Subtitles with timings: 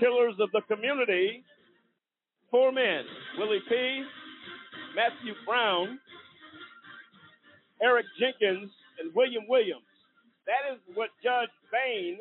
[0.00, 1.44] Killers of the community.
[2.50, 3.04] Four men
[3.38, 4.04] Willie P.,
[4.94, 5.98] Matthew Brown,
[7.82, 9.84] Eric Jenkins, and William Williams.
[10.46, 12.18] That is what Judge Bain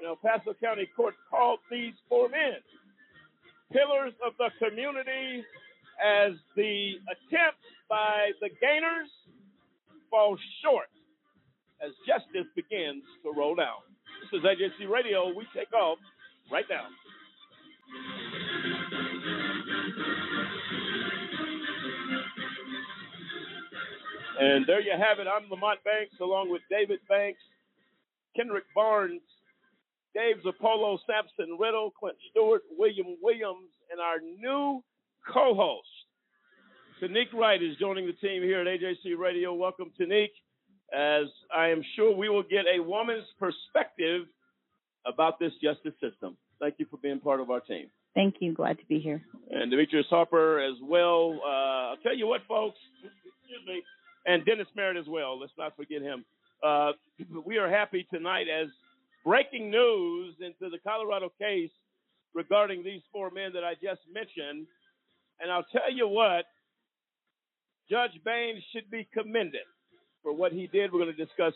[0.00, 2.58] in El Paso County Court called these four men.
[3.70, 5.44] Pillars of the community
[6.02, 9.10] as the attempt by the Gaynors
[10.10, 10.88] falls short
[11.84, 13.82] as justice begins to roll down.
[14.22, 15.28] This is AJC Radio.
[15.28, 15.98] We take off
[16.50, 16.84] right now.
[24.40, 25.26] And there you have it.
[25.28, 27.40] I'm Lamont Banks along with David Banks,
[28.36, 29.22] Kendrick Barnes,
[30.14, 34.82] Dave Zappolo, Sampson Riddle, Clint Stewart, William Williams, and our new
[35.32, 35.86] co-host,
[37.02, 39.54] Tanique Wright, is joining the team here at AJC Radio.
[39.54, 40.34] Welcome, Tanique,
[40.92, 44.26] as I am sure we will get a woman's perspective
[45.06, 46.36] about this justice system.
[46.60, 47.86] Thank you for being part of our team.
[48.14, 48.54] Thank you.
[48.54, 49.22] Glad to be here.
[49.50, 51.38] And Demetrius Harper as well.
[51.44, 52.78] Uh, I'll tell you what, folks.
[53.02, 53.82] Excuse me.
[54.26, 55.38] And Dennis Merritt as well.
[55.38, 56.24] Let's not forget him.
[56.62, 56.92] Uh,
[57.44, 58.68] we are happy tonight as
[59.24, 61.70] breaking news into the Colorado case
[62.34, 64.66] regarding these four men that I just mentioned.
[65.40, 66.44] And I'll tell you what,
[67.90, 69.66] Judge Bain should be commended
[70.22, 70.92] for what he did.
[70.92, 71.52] We're going to discuss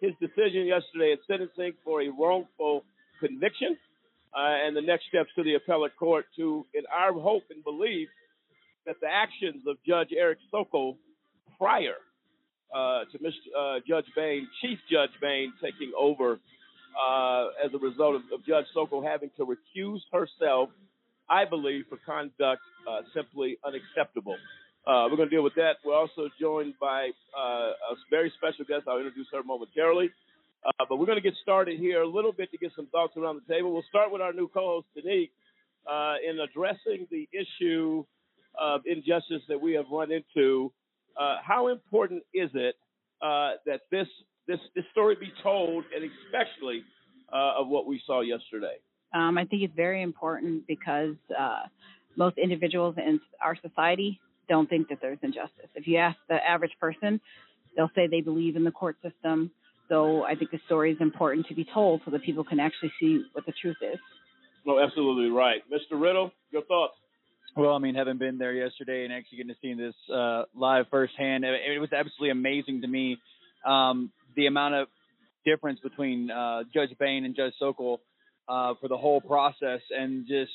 [0.00, 2.84] his decision yesterday at sentencing for a wrongful
[3.20, 3.76] conviction
[4.34, 8.08] uh, and the next steps to the appellate court to, in our hope and belief,
[8.86, 10.96] that the actions of Judge Erin Sokol
[11.58, 11.94] prior
[12.74, 13.32] uh, to Mr.
[13.56, 16.38] Uh, Judge Bain, Chief Judge Bain, taking over
[16.94, 20.70] uh, as a result of, of, Judge Sokol having to recuse herself,
[21.28, 24.36] I believe, for conduct uh, simply unacceptable.
[24.86, 25.76] Uh, we're going to deal with that.
[25.84, 28.88] We're also joined by a very special guest.
[28.88, 30.10] I'll introduce her momentarily.
[30.64, 33.16] Uh, but we're going to get started here a little bit to get some thoughts
[33.16, 33.72] around the table.
[33.72, 35.30] We'll start with our new co-host, Tanique,
[35.90, 38.04] uh, in addressing the issue
[38.58, 40.72] of injustice that we have run into.
[41.18, 42.74] Uh, how important is it
[43.22, 44.06] uh, that this,
[44.46, 46.82] this this story be told, and especially
[47.32, 48.76] uh, of what we saw yesterday?
[49.14, 51.62] Um, I think it's very important because uh,
[52.16, 55.68] most individuals in our society don't think that there's injustice.
[55.74, 57.20] If you ask the average person,
[57.76, 59.50] they'll say they believe in the court system
[59.90, 62.92] so I think the story is important to be told so that people can actually
[63.00, 63.98] see what the truth is.
[64.64, 65.62] No, absolutely right.
[65.70, 66.00] Mr.
[66.00, 66.94] Riddle, your thoughts?
[67.56, 70.86] Well, I mean, having been there yesterday and actually getting to see this uh, live
[70.90, 73.18] firsthand, it, it, was absolutely amazing to me.
[73.66, 74.88] Um, the amount of
[75.44, 78.00] difference between uh, Judge Bain and Judge Sokol
[78.48, 80.52] uh, for the whole process, and just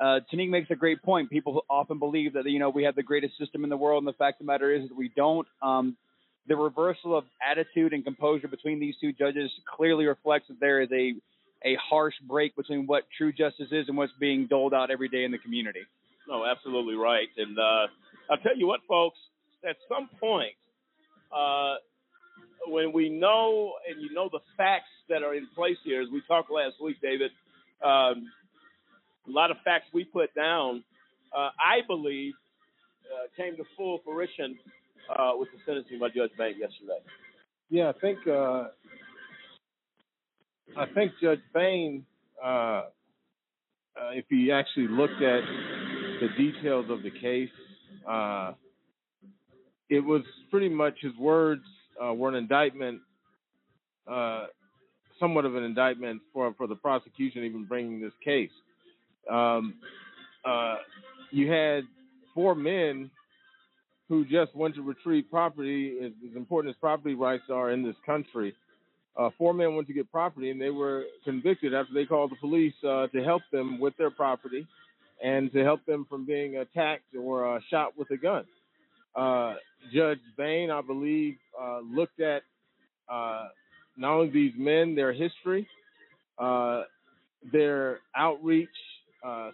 [0.00, 1.30] uh, Tanique makes a great point.
[1.30, 4.08] People often believe that you know we have the greatest system in the world, and
[4.08, 5.48] the fact of the matter is that we don't.
[5.60, 5.96] Um,
[6.48, 10.88] the reversal of attitude and composure between these two judges clearly reflects that there is
[10.92, 11.14] a
[11.62, 15.24] a harsh break between what true justice is and what's being doled out every day
[15.24, 15.80] in the community.
[16.26, 17.28] No, absolutely right.
[17.36, 17.86] And uh,
[18.30, 19.18] I'll tell you what, folks,
[19.68, 20.54] at some point,
[21.30, 21.74] uh,
[22.66, 26.22] when we know and you know the facts that are in place here, as we
[26.26, 27.30] talked last week, David,
[27.84, 28.30] um,
[29.28, 30.82] a lot of facts we put down,
[31.36, 32.32] uh, I believe,
[33.04, 34.58] uh, came to full fruition
[35.18, 37.00] uh, with the sentencing by Judge Bain yesterday?
[37.68, 38.68] Yeah, I think uh,
[40.76, 42.04] I think Judge Bain,
[42.44, 42.82] uh, uh,
[44.12, 45.42] if he actually looked at
[46.20, 47.50] the details of the case,
[48.08, 48.52] uh,
[49.88, 51.62] it was pretty much his words
[52.02, 53.00] uh, were an indictment,
[55.18, 58.50] somewhat of an indictment for for the prosecution even bringing this case.
[59.30, 59.74] Um,
[61.30, 61.84] you had
[62.34, 63.10] four men
[64.10, 67.94] who just went to retrieve property, as, as important as property rights are in this
[68.04, 68.52] country,
[69.16, 72.36] uh, four men went to get property and they were convicted after they called the
[72.36, 74.66] police uh, to help them with their property
[75.22, 78.44] and to help them from being attacked or uh, shot with a gun.
[79.14, 79.54] Uh,
[79.94, 82.42] Judge Bain, I believe, uh, looked at
[83.08, 83.44] uh,
[83.96, 85.68] not only these men, their history,
[87.52, 88.68] their outreach,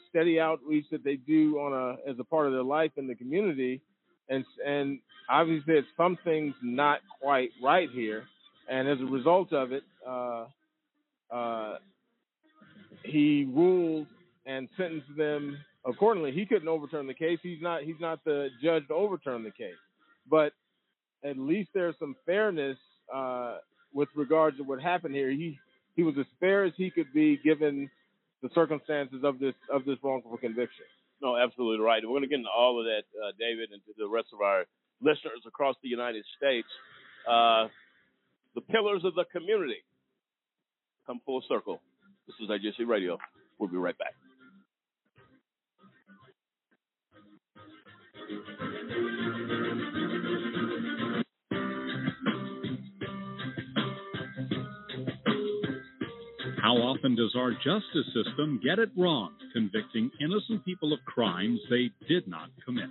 [0.08, 3.14] steady outreach that they do on a as a part of their life in the
[3.14, 3.82] community,
[4.28, 8.24] and and obviously there's some things not quite right here,
[8.68, 10.46] and as a result of it, uh,
[11.30, 11.76] uh,
[13.04, 14.06] he ruled
[14.46, 16.32] and sentenced them accordingly.
[16.32, 17.38] He couldn't overturn the case.
[17.42, 19.74] He's not he's not the judge to overturn the case,
[20.28, 20.52] but
[21.24, 22.76] at least there's some fairness
[23.14, 23.58] uh,
[23.92, 25.30] with regards to what happened here.
[25.30, 25.58] He
[25.94, 27.90] he was as fair as he could be given
[28.42, 30.84] the circumstances of this of this wrongful conviction.
[31.22, 32.02] No, absolutely right.
[32.02, 34.40] We're going to get into all of that, uh, David, and to the rest of
[34.40, 34.64] our
[35.00, 36.68] listeners across the United States.
[37.28, 37.68] Uh,
[38.54, 39.82] the pillars of the community
[41.06, 41.80] come full circle.
[42.26, 43.18] This is AJC Radio.
[43.58, 44.14] We'll be right back.
[56.66, 61.92] How often does our justice system get it wrong, convicting innocent people of crimes they
[62.08, 62.90] did not commit?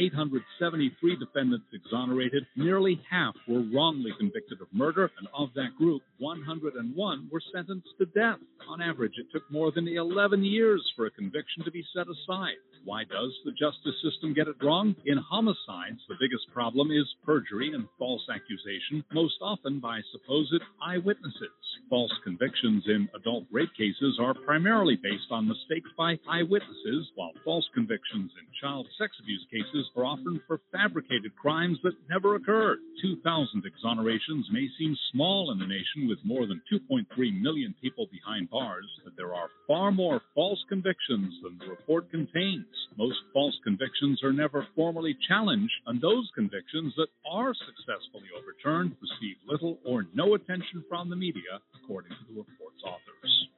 [0.00, 7.28] 873 defendants exonerated, nearly half were wrongly convicted of murder, and of that group, 101
[7.30, 8.38] were sentenced to death.
[8.70, 12.56] On average, it took more than 11 years for a conviction to be set aside.
[12.84, 14.96] Why does the justice system get it wrong?
[15.04, 21.60] In homicides, the biggest problem is perjury and false accusation, most often by supposed eyewitnesses.
[21.90, 27.68] False convictions in adult rape cases are primarily based on mistakes by eyewitnesses, while false
[27.74, 32.78] convictions in child sex abuse cases are often for fabricated crimes that never occurred.
[33.02, 37.06] 2,000 exonerations may seem small in a nation with more than 2.3
[37.40, 42.66] million people behind bars, but there are far more false convictions than the report contains.
[42.96, 49.36] Most false convictions are never formally challenged, and those convictions that are successfully overturned receive
[49.46, 53.48] little or no attention from the media, according to the report's authors.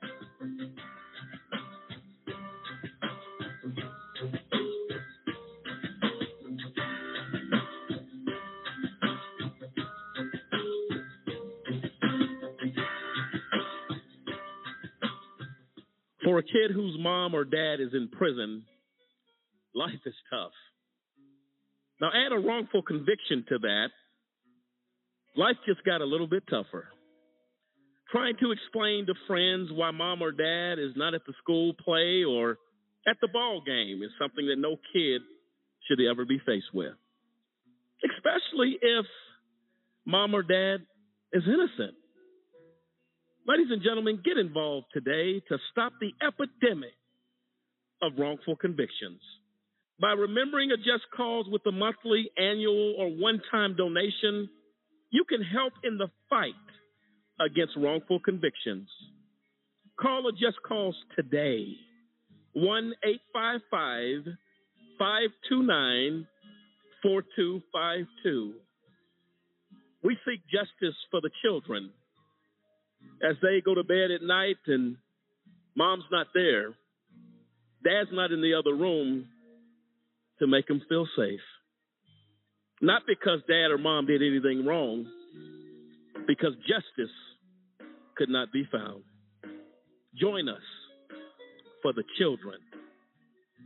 [16.25, 18.65] For a kid whose mom or dad is in prison,
[19.75, 20.53] life is tough.
[22.01, 23.89] Now, add a wrongful conviction to that,
[25.37, 26.89] life just got a little bit tougher.
[28.11, 32.25] Trying to explain to friends why mom or dad is not at the school play
[32.25, 32.59] or
[33.09, 35.23] at the ball game is something that no kid
[35.89, 36.93] should ever be faced with,
[38.05, 39.07] especially if
[40.05, 40.87] mom or dad
[41.33, 41.97] is innocent.
[43.45, 46.95] Ladies and gentlemen, get involved today to stop the epidemic
[48.01, 49.21] of wrongful convictions
[50.01, 54.49] by remembering a just cause with a monthly, annual, or one time donation.
[55.11, 56.55] You can help in the fight
[57.41, 58.89] against wrongful convictions.
[60.01, 61.67] Call a just cause today
[62.53, 64.35] 1 855
[65.01, 66.29] 529
[67.03, 68.55] 4252.
[70.05, 71.91] We seek justice for the children
[73.23, 74.97] as they go to bed at night and
[75.77, 76.71] mom's not there,
[77.85, 79.27] dad's not in the other room
[80.39, 81.41] to make them feel safe.
[82.81, 85.07] Not because dad or mom did anything wrong,
[86.27, 87.15] because justice
[88.17, 89.05] could not be found.
[90.21, 90.63] Join us
[91.81, 92.59] for the children,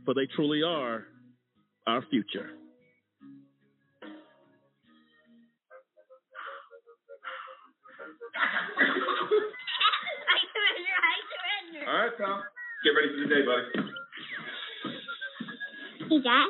[0.05, 1.03] for they truly are
[1.87, 2.49] our future.
[11.87, 12.41] All right, Tom.
[12.83, 13.87] Get ready for the day, buddy.
[16.09, 16.49] Hey, Dad.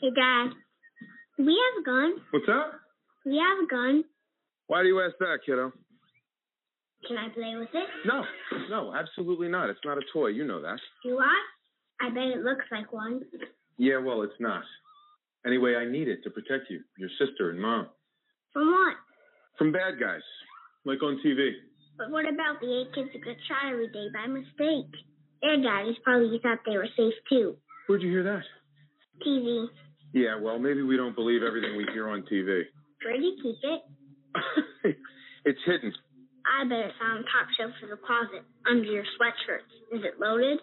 [0.00, 0.54] Hey, Dad.
[1.38, 2.22] We have a gun?
[2.30, 2.78] What's that?
[3.24, 4.04] Do we have a gun?
[4.68, 5.72] Why do you ask that, kiddo?
[7.08, 7.88] Can I play with it?
[8.06, 8.24] No,
[8.70, 9.68] no, absolutely not.
[9.68, 10.28] It's not a toy.
[10.28, 10.78] You know that.
[11.02, 12.06] Do I?
[12.06, 13.22] I bet it looks like one.
[13.78, 14.62] Yeah, well, it's not.
[15.44, 17.88] Anyway, I need it to protect you, your sister, and mom.
[18.52, 18.94] From what?
[19.58, 20.22] From bad guys,
[20.84, 21.50] like on TV.
[21.96, 24.90] But what about the eight kids that got shot every day by mistake?
[25.42, 27.56] Their daddies probably thought they were safe too.
[27.86, 28.42] Where'd you hear that?
[29.22, 29.66] TV.
[30.12, 32.62] Yeah, well, maybe we don't believe everything we hear on TV.
[33.04, 34.96] Where do you keep it?
[35.44, 35.92] it's hidden.
[36.44, 39.96] I bet it's on top shelf of the closet, under your sweatshirts.
[39.96, 40.58] Is it loaded?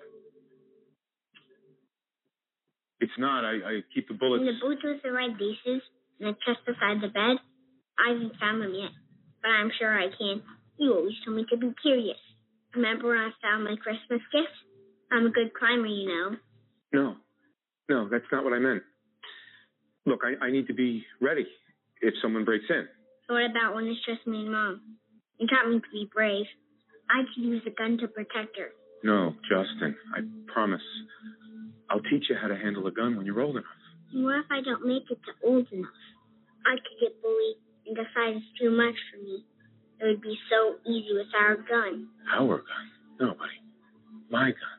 [3.00, 3.46] It's not.
[3.46, 4.42] I, I keep the bullets.
[4.42, 5.82] In the boots with the red laces,
[6.20, 7.42] and the chest beside the bed.
[7.98, 8.94] I haven't found them yet,
[9.42, 10.42] but I'm sure I can.
[10.82, 12.18] You always told me to be curious.
[12.74, 14.50] Remember when I found my Christmas gift?
[15.12, 16.36] I'm a good climber, you know.
[16.92, 17.16] No,
[17.88, 18.82] no, that's not what I meant.
[20.08, 21.46] Look, I, I need to be ready
[22.02, 22.88] if someone breaks in.
[23.28, 24.82] So what about when it's just me and Mom?
[25.38, 26.48] You taught me to be brave.
[27.12, 28.74] I could use a gun to protect her.
[29.04, 30.22] No, Justin, I
[30.52, 30.82] promise.
[31.92, 33.70] I'll teach you how to handle a gun when you're old enough.
[34.14, 36.02] What if I don't make it to old enough?
[36.66, 39.46] I could get bullied and decide it's too much for me.
[40.01, 42.10] It would be so easy with our gun.
[42.34, 42.86] Our gun?
[43.20, 43.62] No, buddy.
[44.31, 44.77] My gun.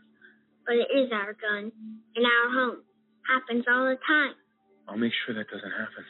[0.66, 1.70] but it is our gun
[2.16, 2.82] in our home.
[3.22, 4.34] Happens all the time.
[4.88, 6.04] I'll make sure that doesn't happen.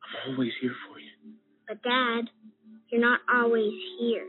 [0.00, 1.12] I'm always here for you.
[1.68, 2.32] But Dad,
[2.88, 4.24] you're not always here.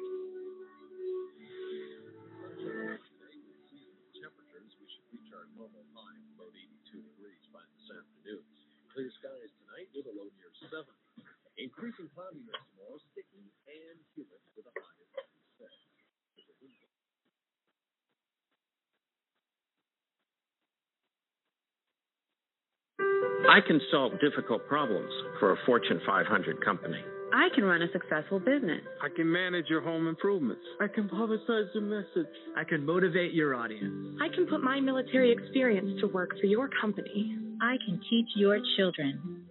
[4.19, 8.43] temperatures, we should reach our normal high of about 82 degrees by this afternoon.
[8.91, 10.96] Clear skies tonight with a low near 70.
[11.57, 15.25] Increasing cloudiness tomorrow, sticky and humid with a high of
[15.57, 15.73] 56.
[23.49, 25.09] I can solve difficult problems
[25.39, 27.01] for a Fortune 500 company.
[27.33, 28.81] I can run a successful business.
[29.01, 30.61] I can manage your home improvements.
[30.79, 32.31] I can publicize your message.
[32.55, 34.19] I can motivate your audience.
[34.21, 37.35] I can put my military experience to work for your company.
[37.61, 39.46] I can teach your children.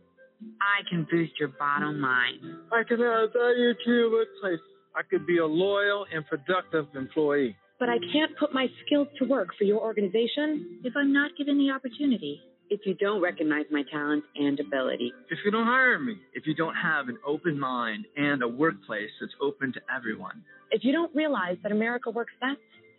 [0.66, 2.40] I can boost your bottom line.
[2.72, 4.60] I can add value to your workplace.
[4.96, 7.54] I could be a loyal and productive employee.
[7.78, 11.58] But I can't put my skills to work for your organization if I'm not given
[11.58, 15.12] the opportunity if you don't recognize my talents and ability.
[15.30, 16.16] If you don't hire me.
[16.32, 20.42] If you don't have an open mind and a workplace that's open to everyone.
[20.70, 22.58] If you don't realize that America works best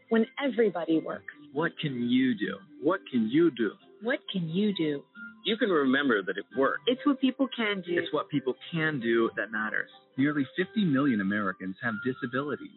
[0.09, 1.25] when everybody works.
[1.51, 2.57] What can you do?
[2.81, 3.71] What can you do?
[4.01, 5.03] What can you do?
[5.47, 6.81] You can remember that it works.
[6.87, 7.97] It's what people can do.
[7.97, 9.89] It's what people can do that matters.
[10.17, 12.67] Nearly 50 million Americans have disabilities.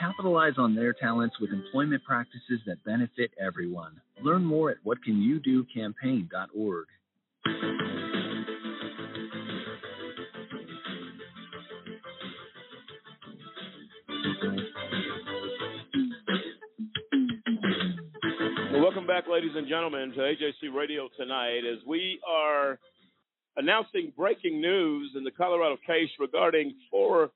[0.00, 4.00] Capitalize on their talents with employment practices that benefit everyone.
[4.22, 6.86] Learn more at whatcanyoudocampaign.org.
[18.80, 22.78] Well, welcome back, ladies and gentlemen, to AJC Radio tonight as we are
[23.58, 27.30] announcing breaking news in the Colorado case regarding four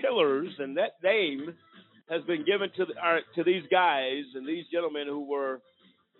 [0.00, 1.52] pillars, and that name
[2.08, 5.60] has been given to the, our, to these guys and these gentlemen who were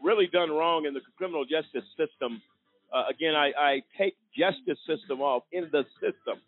[0.03, 2.43] really done wrong in the criminal justice system.
[2.93, 6.43] Uh, again, I, I, take justice system off in the system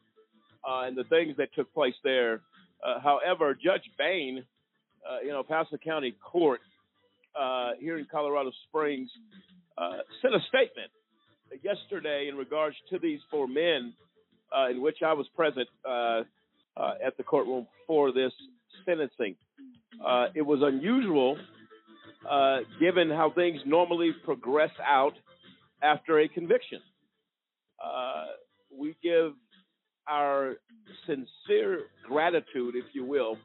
[0.68, 2.40] uh, and the things that took place there.
[2.84, 4.42] Uh, however, Judge Bain,
[5.08, 6.60] uh, you know, Pasco County Court
[7.38, 9.10] uh, here in Colorado Springs,
[9.76, 10.90] uh, sent a statement
[11.62, 13.94] yesterday in regards to these four men,
[14.70, 18.32] in which I was present at the courtroom for this
[18.84, 19.36] sentencing.
[20.04, 21.36] Uh, it was unusual
[22.28, 25.14] uh, given how things normally progress out
[25.82, 26.80] after a conviction.
[27.82, 28.26] Uh,
[28.76, 29.32] we give
[30.08, 30.56] our
[31.06, 33.36] sincere gratitude, if you will,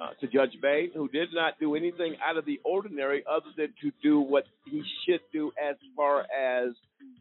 [0.00, 3.68] uh, to Judge Bain, who did not do anything out of the ordinary other than
[3.82, 6.70] to do what he should do as far as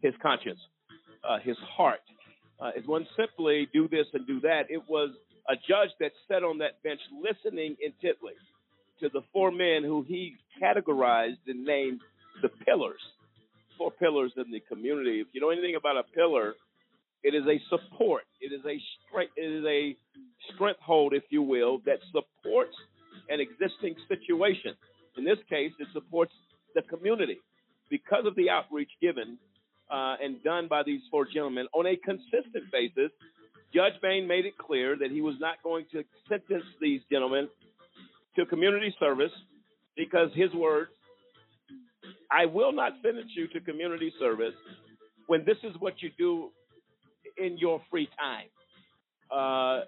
[0.01, 0.60] his conscience,
[1.27, 2.01] uh, his heart.
[2.60, 4.63] Uh, it wasn't simply do this and do that.
[4.70, 5.10] It was
[5.50, 8.34] a judge that sat on that bench listening intently
[9.00, 12.00] to the four men who he categorized and named
[12.41, 13.00] the pillars,
[13.77, 15.20] four pillars in the community.
[15.20, 16.55] If you know anything about a pillar,
[17.24, 18.24] it is a support.
[18.42, 19.34] It is a strength.
[19.36, 19.96] It is a
[20.54, 22.76] strength hold, if you will, that supports
[23.30, 24.76] an existing situation.
[25.18, 26.34] In this case, it supports
[26.76, 27.40] the community
[27.90, 29.38] because of the outreach given
[29.90, 33.12] uh, and done by these four gentlemen on a consistent basis
[33.76, 37.50] Judge Bain made it clear that he was not going to sentence these gentlemen
[38.38, 39.32] to community service
[39.98, 40.92] because his words,
[42.32, 44.54] I will not sentence you to community service
[45.28, 46.52] when this is what you do
[47.38, 48.48] in your free time.
[49.32, 49.86] Uh,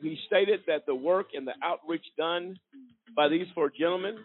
[0.00, 2.58] he stated that the work and the outreach done
[3.14, 4.16] by these four gentlemen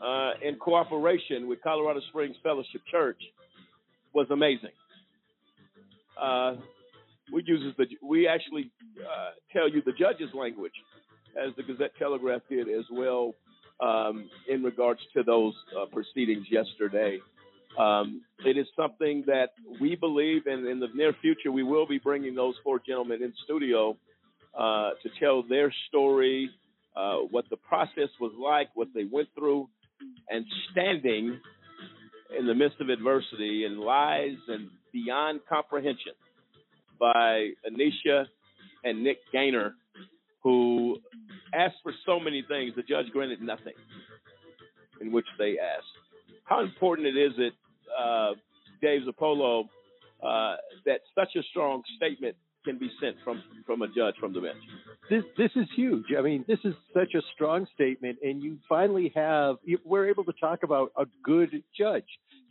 [0.00, 3.20] uh, in cooperation with Colorado Springs Fellowship Church
[4.14, 4.70] was amazing.
[6.20, 6.54] Uh,
[7.32, 10.72] we uses the we actually uh, tell you the judge's language,
[11.36, 13.34] as the Gazette Telegraph did as well
[13.80, 17.18] um, in regards to those uh, proceedings yesterday.
[17.78, 21.98] Um, it is something that we believe, and in the near future, we will be
[21.98, 23.96] bringing those four gentlemen in studio
[24.58, 26.50] uh, to tell their story,
[26.96, 29.68] uh, what the process was like, what they went through,
[30.30, 31.38] and standing
[32.38, 36.12] in the midst of adversity and lies and beyond comprehension
[36.98, 38.24] by Anisha
[38.84, 39.74] and Nick Gaynor,
[40.42, 40.96] who
[41.52, 42.72] asked for so many things.
[42.76, 43.74] The judge granted nothing
[45.00, 45.86] in which they asked.
[46.44, 47.50] How important it is that
[47.98, 48.32] uh,
[48.82, 49.64] Dave Zappolo
[50.22, 54.40] uh, that such a strong statement can be sent from from a judge from the
[54.40, 54.62] bench.
[55.08, 56.06] This this is huge.
[56.18, 60.32] I mean, this is such a strong statement, and you finally have we're able to
[60.40, 62.06] talk about a good judge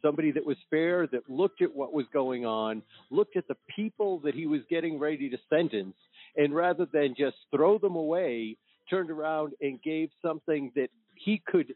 [0.05, 4.19] somebody that was fair, that looked at what was going on, looked at the people
[4.19, 5.95] that he was getting ready to sentence,
[6.35, 8.55] and rather than just throw them away,
[8.89, 11.73] turned around and gave something that he could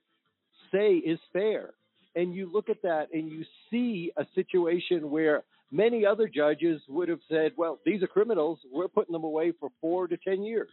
[0.71, 1.71] say is fair.
[2.15, 7.09] And you look at that and you see a situation where many other judges would
[7.09, 8.59] have said, well, these are criminals.
[8.71, 10.69] We're putting them away for four to 10 years.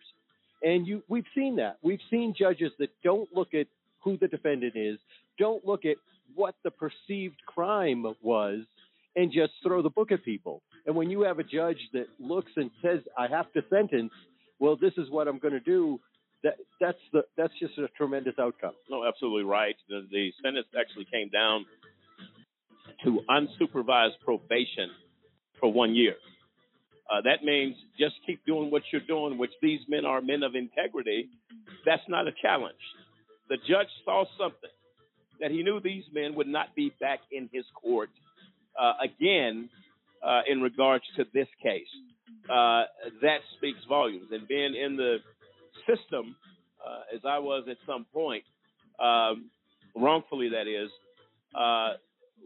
[0.62, 1.78] And you, we've seen that.
[1.83, 3.66] We've seen judges that don't look at
[4.02, 4.99] who the defendant is,
[5.38, 5.97] don't look at
[6.35, 8.61] what the perceived crime was,
[9.16, 10.62] and just throw the book at people.
[10.87, 14.12] And when you have a judge that looks and says, I have to sentence,
[14.59, 16.00] well, this is what I'm going to do,
[16.47, 18.75] that, that's, the, that's just a tremendous outcome.
[18.88, 19.75] No, absolutely right.
[19.88, 21.67] The, the sentence actually came down
[23.03, 24.91] to unsupervised probation
[25.59, 26.15] for one year.
[27.11, 30.55] Uh, that means just keep doing what you're doing, which these men are men of
[30.55, 31.29] integrity.
[31.85, 32.75] That's not a challenge.
[33.49, 34.71] The judge saw something
[35.41, 38.11] that he knew these men would not be back in his court
[38.81, 39.69] uh, again
[40.25, 41.87] uh, in regards to this case.
[42.49, 42.85] Uh,
[43.23, 44.29] that speaks volumes.
[44.31, 45.19] And being in the
[45.87, 46.37] system,
[46.85, 48.45] uh, as I was at some point,
[49.02, 49.50] um,
[49.95, 50.90] wrongfully that is,
[51.54, 51.95] uh,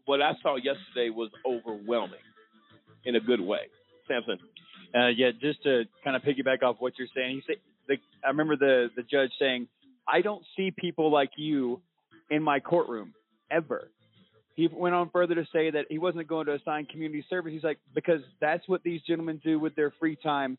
[0.07, 2.25] what I saw yesterday was overwhelming
[3.05, 3.69] in a good way.
[4.09, 4.39] Samson.
[4.95, 7.57] Uh, yeah, just to kind of piggyback off what you're saying, he said,
[7.87, 9.69] the, I remember the the judge saying,
[10.09, 11.81] "I don't see people like you
[12.29, 13.15] in my courtroom
[13.51, 13.89] ever."
[14.57, 17.53] He went on further to say that he wasn't going to assign community service.
[17.53, 20.59] He's like, because that's what these gentlemen do with their free time,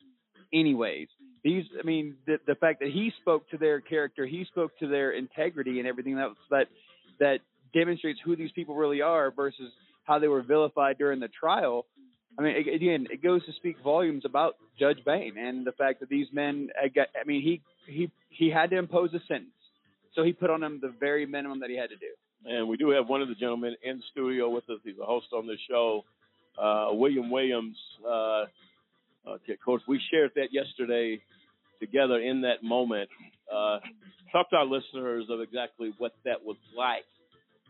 [0.53, 1.07] anyways.
[1.43, 4.87] These, I mean, the the fact that he spoke to their character, he spoke to
[4.87, 6.67] their integrity and everything else that
[7.19, 7.39] that
[7.73, 9.71] demonstrates who these people really are versus
[10.03, 11.85] how they were vilified during the trial.
[12.37, 16.09] I mean, again, it goes to speak volumes about Judge Bain and the fact that
[16.09, 16.69] these men.
[16.79, 16.89] I
[17.25, 19.51] mean, he he he had to impose a sentence,
[20.15, 22.13] so he put on them the very minimum that he had to do.
[22.45, 24.79] And we do have one of the gentlemen in the studio with us.
[24.83, 26.03] He's a host on this show,
[26.57, 27.77] uh, William Williams.
[28.03, 28.45] Uh,
[29.27, 31.21] okay, we shared that yesterday
[31.81, 33.09] together in that moment.
[33.53, 33.79] Uh,
[34.31, 37.03] talk to our listeners of exactly what that was like.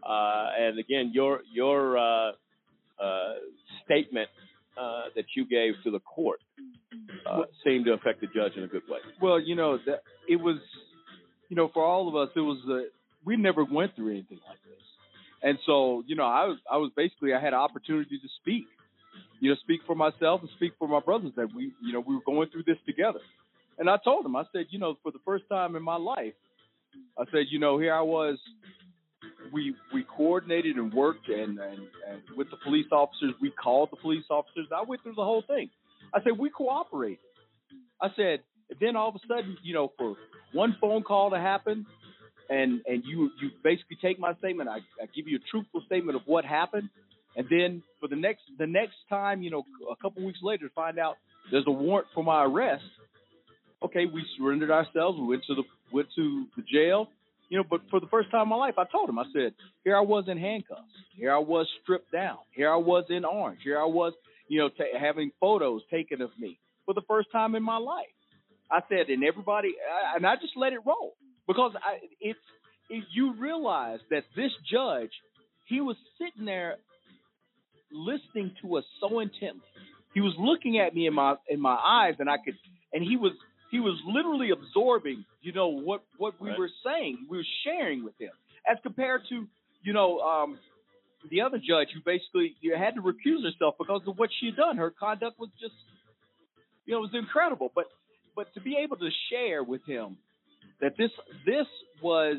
[0.03, 2.31] Uh, and again, your your uh,
[3.01, 3.33] uh,
[3.85, 4.29] statement
[4.77, 6.39] uh, that you gave to the court
[7.29, 8.99] uh, seemed to affect the judge in a good way.
[9.21, 10.57] Well, you know that it was,
[11.49, 12.89] you know, for all of us, it was uh,
[13.25, 14.83] we never went through anything like this,
[15.43, 18.65] and so you know, I was I was basically I had an opportunity to speak,
[19.39, 22.15] you know, speak for myself and speak for my brothers that we, you know, we
[22.15, 23.19] were going through this together,
[23.77, 26.33] and I told them I said, you know, for the first time in my life,
[27.17, 28.37] I said, you know, here I was
[29.53, 31.79] we we coordinated and worked and, and
[32.09, 33.33] and with the police officers.
[33.41, 34.67] We called the police officers.
[34.75, 35.69] I went through the whole thing.
[36.13, 37.19] I said we cooperated.
[38.01, 38.39] I said
[38.79, 40.15] then all of a sudden, you know, for
[40.53, 41.85] one phone call to happen,
[42.49, 44.69] and and you you basically take my statement.
[44.69, 46.89] I, I give you a truthful statement of what happened,
[47.35, 50.99] and then for the next the next time, you know, a couple weeks later, find
[50.99, 51.15] out
[51.51, 52.83] there's a warrant for my arrest.
[53.83, 55.19] Okay, we surrendered ourselves.
[55.19, 57.09] We went to the went to the jail
[57.51, 59.53] you know, but for the first time in my life, I told him, I said,
[59.83, 60.87] here I was in handcuffs.
[61.17, 62.37] Here I was stripped down.
[62.55, 63.59] Here I was in orange.
[63.61, 64.13] Here I was,
[64.47, 68.07] you know, t- having photos taken of me for the first time in my life.
[68.71, 71.15] I said, and everybody, I, and I just let it roll
[71.45, 72.39] because I, it's,
[72.89, 75.11] it, you realize that this judge,
[75.65, 76.77] he was sitting there
[77.91, 79.59] listening to us so intently.
[80.13, 82.55] He was looking at me in my in my eyes, and I could,
[82.93, 83.33] and he was
[83.71, 86.59] he was literally absorbing, you know, what what we right.
[86.59, 87.25] were saying.
[87.29, 88.31] We were sharing with him,
[88.69, 89.47] as compared to,
[89.81, 90.59] you know, um,
[91.31, 94.57] the other judge who basically you had to recuse herself because of what she had
[94.57, 94.77] done.
[94.77, 95.73] Her conduct was just,
[96.85, 97.71] you know, it was incredible.
[97.73, 97.85] But
[98.35, 100.17] but to be able to share with him
[100.81, 101.11] that this
[101.45, 101.67] this
[102.03, 102.37] was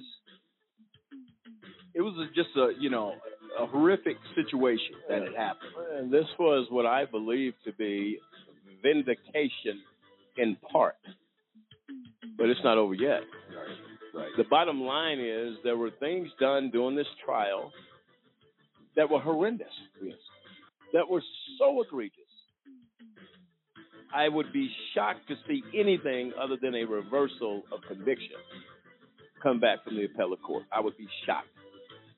[1.94, 3.14] it was just a you know
[3.58, 5.72] a horrific situation that had happened.
[5.98, 8.18] And this was what I believe to be
[8.82, 9.80] vindication
[10.36, 10.96] in part
[12.36, 13.20] but it's not over yet.
[14.14, 14.28] Right.
[14.36, 17.72] The bottom line is there were things done during this trial
[18.96, 19.72] that were horrendous.
[20.02, 20.16] Yes.
[20.92, 21.22] That were
[21.58, 22.18] so egregious.
[24.14, 28.36] I would be shocked to see anything other than a reversal of conviction
[29.42, 30.64] come back from the appellate court.
[30.70, 31.48] I would be shocked.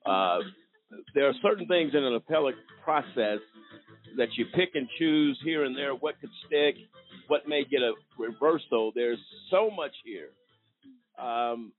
[0.04, 0.40] Uh,
[1.14, 3.38] there are certain things in an appellate process
[4.16, 6.76] that you pick and choose here and there what could stick,
[7.28, 8.92] what may get a reversal.
[8.94, 9.18] There's
[9.50, 10.30] so much here.
[11.18, 11.72] Um,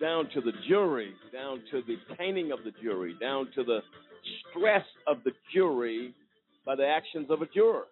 [0.00, 3.80] down to the jury, down to the painting of the jury, down to the
[4.50, 6.14] stress of the jury
[6.66, 7.84] by the actions of a juror.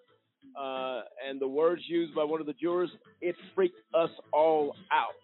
[0.59, 2.91] Uh, and the words used by one of the jurors,
[3.21, 5.15] it freaked us all out.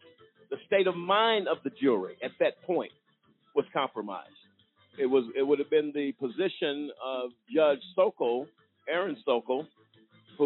[0.50, 2.92] The state of mind of the jury at that point
[3.54, 4.28] was compromised.
[4.98, 8.46] It was it would have been the position of Judge Sokol,
[8.88, 9.66] Erin Sokol,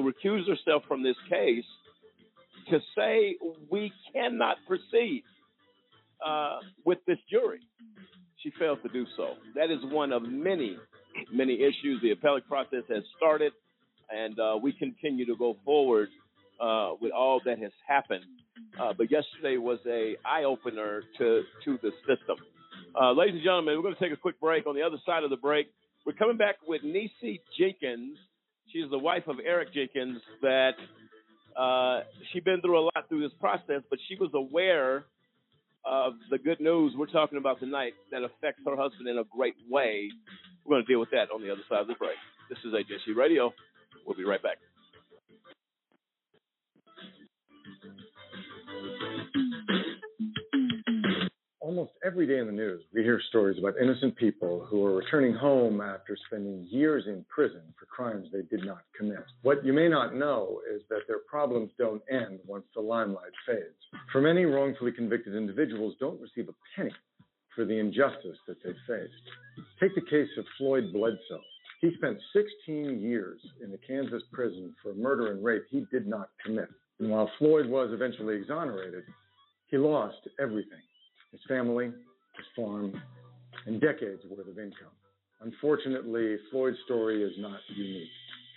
[0.03, 1.65] who recused herself from this case,
[2.71, 3.37] to say
[3.71, 5.23] we cannot proceed
[6.25, 7.61] uh, with this jury.
[8.43, 9.35] she fails to do so.
[9.55, 10.77] That is one of many,
[11.33, 12.01] many issues.
[12.03, 13.53] The appellate process has started,
[14.11, 16.09] and uh, we continue to go forward
[16.61, 18.25] uh, with all that has happened.
[18.81, 22.37] Uh, but yesterday was a eye opener to to the system.
[22.99, 24.67] Uh, ladies and gentlemen, we're going to take a quick break.
[24.67, 25.69] On the other side of the break,
[26.05, 28.17] we're coming back with Nisi Jenkins.
[28.77, 30.21] She's the wife of Eric Jenkins.
[30.43, 30.75] That
[31.59, 35.07] uh, she's been through a lot through this process, but she was aware
[35.87, 39.55] of the good news we're talking about tonight that affects her husband in a great
[39.71, 40.11] way.
[40.65, 42.17] We're going to deal with that on the other side of the break.
[42.51, 43.55] This is AJC Radio.
[44.05, 44.59] We'll be right back.
[51.67, 55.35] Almost every day in the news, we hear stories about innocent people who are returning
[55.35, 59.25] home after spending years in prison for crimes they did not commit.
[59.43, 63.75] What you may not know is that their problems don't end once the limelight fades.
[64.13, 66.95] For many wrongfully convicted individuals don't receive a penny
[67.57, 69.27] for the injustice that they faced.
[69.81, 71.43] Take the case of Floyd Bledsoe.
[71.81, 76.29] He spent 16 years in a Kansas prison for murder and rape he did not
[76.45, 76.69] commit.
[77.01, 79.03] And while Floyd was eventually exonerated,
[79.69, 80.79] he lost everything
[81.37, 83.01] his family, his farm,
[83.67, 84.95] and decades worth of income.
[85.43, 88.09] Unfortunately, Floyd's story is not unique.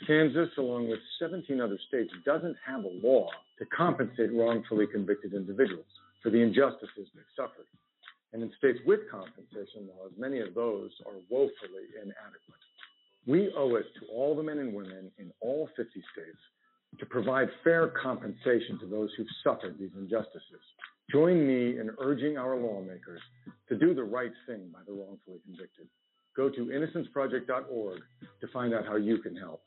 [0.07, 5.91] Kansas, along with 17 other states, doesn't have a law to compensate wrongfully convicted individuals
[6.23, 7.67] for the injustices they've suffered.
[8.31, 12.63] And in states with compensation laws, many of those are woefully inadequate.
[13.27, 16.37] We owe it to all the men and women in all 50 states
[16.97, 20.63] to provide fair compensation to those who've suffered these injustices.
[21.11, 23.21] Join me in urging our lawmakers
[23.67, 25.87] to do the right thing by the wrongfully convicted.
[26.35, 27.99] Go to innocenceproject.org
[28.41, 29.61] to find out how you can help.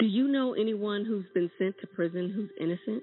[0.00, 3.02] Do you know anyone who's been sent to prison who's innocent?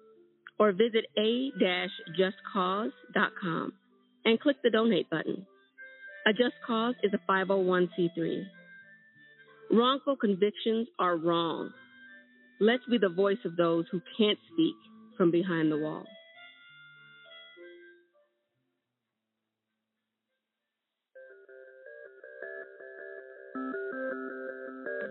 [0.61, 3.73] or visit a-justcause.com
[4.25, 5.47] and click the donate button.
[6.27, 8.45] A Just Cause is a 501c3.
[9.71, 11.71] Wrongful convictions are wrong.
[12.59, 14.75] Let's be the voice of those who can't speak
[15.17, 16.03] from behind the wall.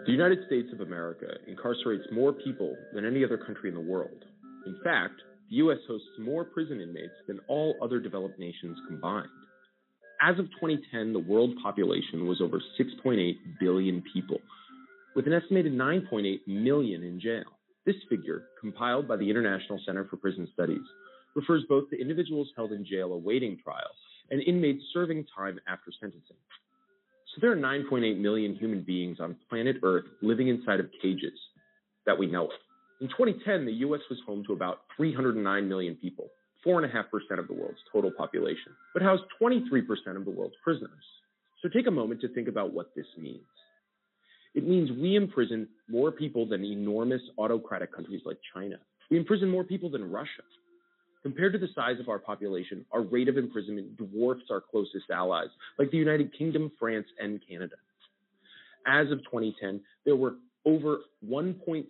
[0.06, 4.24] The United States of America incarcerates more people than any other country in the world.
[4.64, 5.78] In fact, the U.S.
[5.88, 9.28] hosts more prison inmates than all other developed nations combined.
[10.22, 14.38] As of 2010, the world population was over 6.8 billion people,
[15.16, 17.44] with an estimated 9.8 million in jail.
[17.84, 20.86] This figure, compiled by the International Center for Prison Studies,
[21.34, 23.90] refers both to individuals held in jail awaiting trial
[24.30, 26.36] and inmates serving time after sentencing.
[27.34, 31.38] So there are 9.8 million human beings on planet Earth living inside of cages
[32.06, 32.50] that we know of.
[33.00, 34.00] In 2010, the U.S.
[34.10, 36.28] was home to about 309 million people,
[36.66, 41.04] 4.5% of the world's total population, but housed 23% of the world's prisoners.
[41.62, 43.40] So take a moment to think about what this means.
[44.54, 48.76] It means we imprison more people than enormous autocratic countries like China.
[49.10, 50.42] We imprison more people than Russia.
[51.22, 55.48] Compared to the size of our population, our rate of imprisonment dwarfs our closest allies,
[55.78, 57.76] like the United Kingdom, France, and Canada.
[58.86, 61.84] As of 2010, there were over 1.6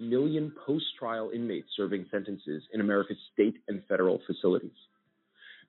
[0.00, 4.70] million post trial inmates serving sentences in America's state and federal facilities.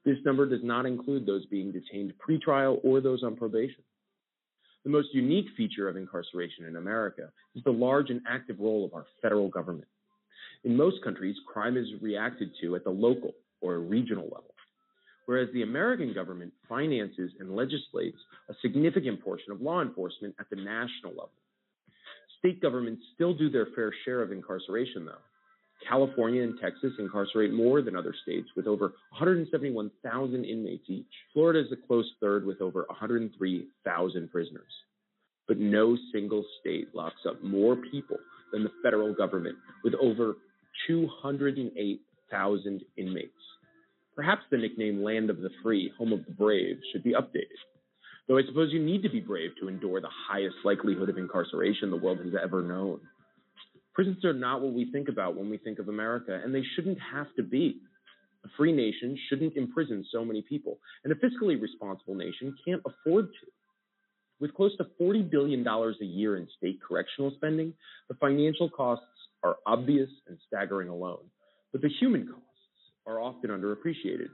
[0.03, 3.83] This number does not include those being detained pretrial or those on probation.
[4.83, 8.95] The most unique feature of incarceration in America is the large and active role of
[8.95, 9.87] our federal government.
[10.63, 14.55] In most countries, crime is reacted to at the local or regional level,
[15.27, 18.17] whereas the American government finances and legislates
[18.49, 21.31] a significant portion of law enforcement at the national level.
[22.41, 25.21] State governments still do their fair share of incarceration, though.
[25.87, 31.05] California and Texas incarcerate more than other states with over 171,000 inmates each.
[31.33, 34.71] Florida is a close third with over 103,000 prisoners.
[35.47, 38.17] But no single state locks up more people
[38.51, 40.35] than the federal government with over
[40.87, 43.31] 208,000 inmates.
[44.15, 47.57] Perhaps the nickname Land of the Free, Home of the Brave should be updated.
[48.31, 51.89] Though I suppose you need to be brave to endure the highest likelihood of incarceration
[51.89, 53.01] the world has ever known.
[53.93, 56.97] Prisons are not what we think about when we think of America, and they shouldn't
[57.13, 57.81] have to be.
[58.45, 63.25] A free nation shouldn't imprison so many people, and a fiscally responsible nation can't afford
[63.25, 63.47] to.
[64.39, 67.73] With close to $40 billion a year in state correctional spending,
[68.07, 69.03] the financial costs
[69.43, 71.25] are obvious and staggering alone,
[71.73, 72.45] but the human costs
[73.05, 74.29] are often underappreciated.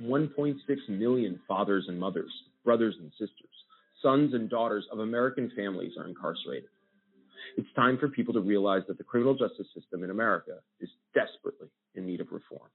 [0.00, 0.56] 1.6
[0.88, 2.32] million fathers and mothers,
[2.64, 3.54] brothers and sisters,
[4.02, 6.68] sons and daughters of American families are incarcerated.
[7.56, 11.68] It's time for people to realize that the criminal justice system in America is desperately
[11.94, 12.70] in need of reform.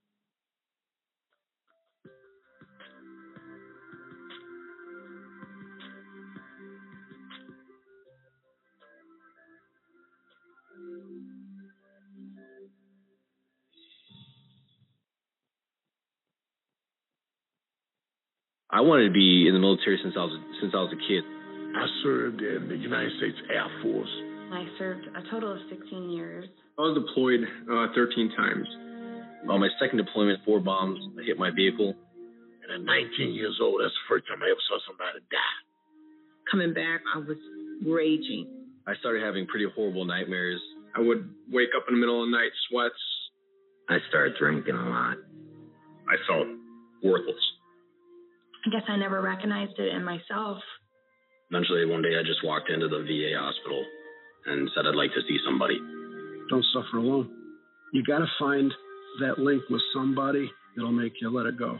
[18.68, 21.24] I wanted to be in the military since I was since I was a kid.
[21.72, 24.12] I served in the United States Air Force.
[24.52, 26.44] I served a total of 16 years.
[26.76, 28.68] I was deployed uh, 13 times.
[29.48, 31.96] On my second deployment, four bombs hit my vehicle.
[32.60, 35.58] And at 19 years old, that's the first time I ever saw somebody die.
[36.52, 37.40] Coming back, I was
[37.88, 38.48] raging.
[38.86, 40.60] I started having pretty horrible nightmares.
[40.96, 43.00] I would wake up in the middle of the night, sweats.
[43.88, 45.16] I started drinking a lot.
[46.08, 46.48] I felt
[47.02, 47.40] worthless.
[48.66, 50.58] I guess I never recognized it in myself.
[51.50, 53.84] Eventually, one day, I just walked into the VA hospital
[54.46, 55.78] and said I'd like to see somebody.
[56.50, 57.30] Don't suffer alone.
[57.92, 58.72] You got to find
[59.20, 61.78] that link with somebody that'll make you let it go.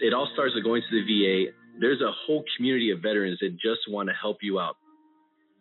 [0.00, 1.52] It all starts with going to the VA.
[1.78, 4.76] There's a whole community of veterans that just want to help you out.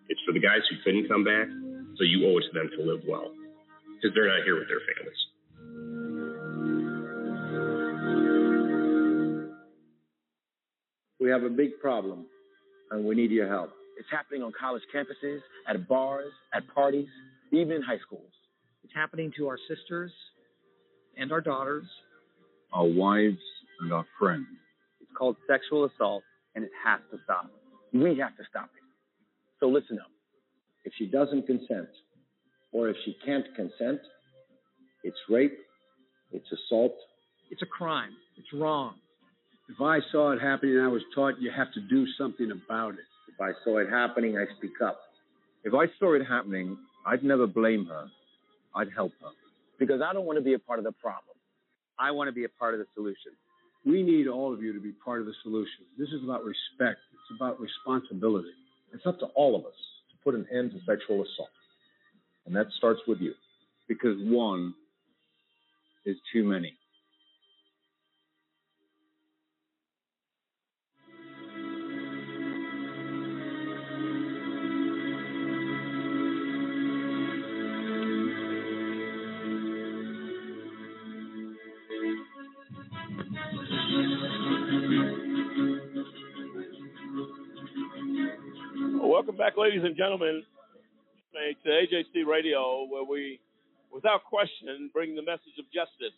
[0.07, 1.47] It's for the guys who couldn't come back,
[1.97, 3.29] so you owe it to them to live well
[3.99, 5.19] because they're not here with their families.
[11.19, 12.25] We have a big problem,
[12.91, 13.71] and we need your help.
[13.97, 17.09] It's happening on college campuses, at bars, at parties,
[17.51, 18.31] even in high schools.
[18.83, 20.11] It's happening to our sisters
[21.17, 21.85] and our daughters,
[22.71, 23.37] our wives
[23.81, 24.47] and our friends.
[25.01, 26.23] It's called sexual assault,
[26.55, 27.49] and it has to stop.
[27.93, 28.83] We have to stop it.
[29.59, 30.11] So listen up.
[30.85, 31.89] If she doesn't consent,
[32.71, 33.99] or if she can't consent,
[35.03, 35.57] it's rape,
[36.31, 36.95] it's assault.
[37.51, 38.11] It's a crime.
[38.37, 38.95] It's wrong.
[39.69, 42.95] If I saw it happening and I was taught you have to do something about
[42.95, 43.05] it.
[43.27, 44.99] If I saw it happening, I speak up.
[45.63, 48.07] If I saw it happening, I'd never blame her.
[48.75, 49.29] I'd help her.
[49.77, 51.37] Because I don't want to be a part of the problem.
[51.99, 53.33] I want to be a part of the solution.
[53.85, 55.85] We need all of you to be part of the solution.
[55.97, 56.99] This is about respect.
[57.13, 58.49] It's about responsibility.
[58.93, 59.77] It's up to all of us
[60.09, 61.49] to put an end to sexual assault.
[62.45, 63.33] And that starts with you.
[63.87, 64.73] Because one
[66.05, 66.78] is too many.
[89.19, 90.43] Welcome back, ladies and gentlemen,
[91.33, 93.41] to AJC Radio, where we,
[93.91, 96.15] without question, bring the message of justice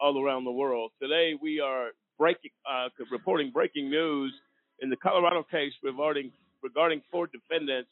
[0.00, 0.92] all around the world.
[0.98, 4.32] Today, we are breaking, uh, reporting breaking news
[4.80, 6.32] in the Colorado case regarding
[6.62, 7.90] regarding four defendants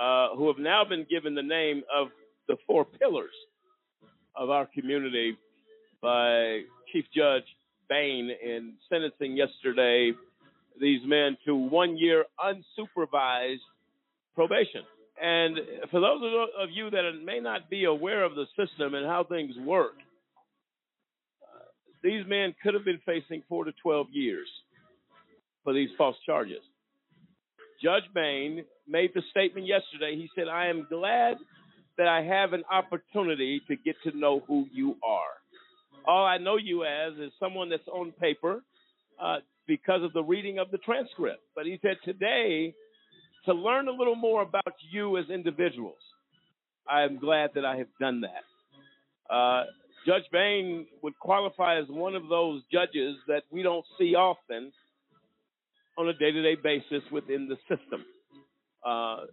[0.00, 2.06] uh, who have now been given the name of
[2.46, 3.34] the four pillars
[4.36, 5.36] of our community
[6.00, 6.60] by
[6.92, 7.46] Chief Judge
[7.88, 10.12] Bain in sentencing yesterday
[10.80, 13.58] these men to one year unsupervised
[14.34, 14.82] probation.
[15.20, 15.58] And
[15.90, 16.20] for those
[16.58, 19.94] of you that may not be aware of the system and how things work,
[22.02, 24.48] these men could have been facing four to 12 years
[25.62, 26.62] for these false charges.
[27.82, 30.16] Judge Bain made the statement yesterday.
[30.16, 31.36] He said, I am glad
[31.98, 36.06] that I have an opportunity to get to know who you are.
[36.06, 38.62] All I know you as is someone that's on paper
[39.22, 41.42] uh, because of the reading of the transcript.
[41.54, 42.74] But he said, today,
[43.46, 45.98] to learn a little more about you as individuals,
[46.88, 49.34] I am glad that I have done that.
[49.34, 49.64] Uh,
[50.06, 54.72] Judge Bain would qualify as one of those judges that we don't see often
[55.96, 58.04] on a day to day basis within the system.
[58.84, 59.26] Uh,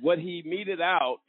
[0.00, 1.20] what he meted out,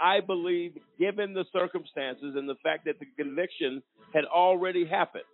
[0.00, 3.82] I believe, given the circumstances and the fact that the conviction
[4.14, 5.24] had already happened,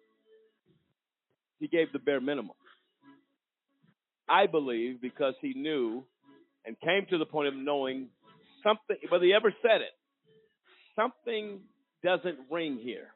[1.61, 2.57] he gave the bare minimum.
[4.29, 6.05] I believe because he knew
[6.67, 8.09] and came to the point of knowing
[8.63, 9.93] something, whether he ever said it,
[10.97, 11.61] something
[12.05, 13.09] doesn't ring here.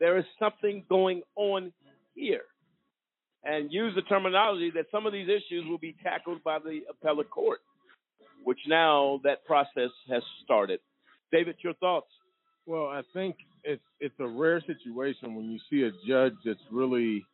[0.00, 1.72] There is something going on
[2.14, 2.42] here.
[3.44, 7.30] and use the terminology that some of these issues will be tackled by the appellate
[7.30, 7.60] court,
[8.44, 10.80] which now that process has started.
[11.32, 12.08] David, your thoughts?
[12.66, 17.24] Well, I think it's it's a rare situation when you see a judge that's really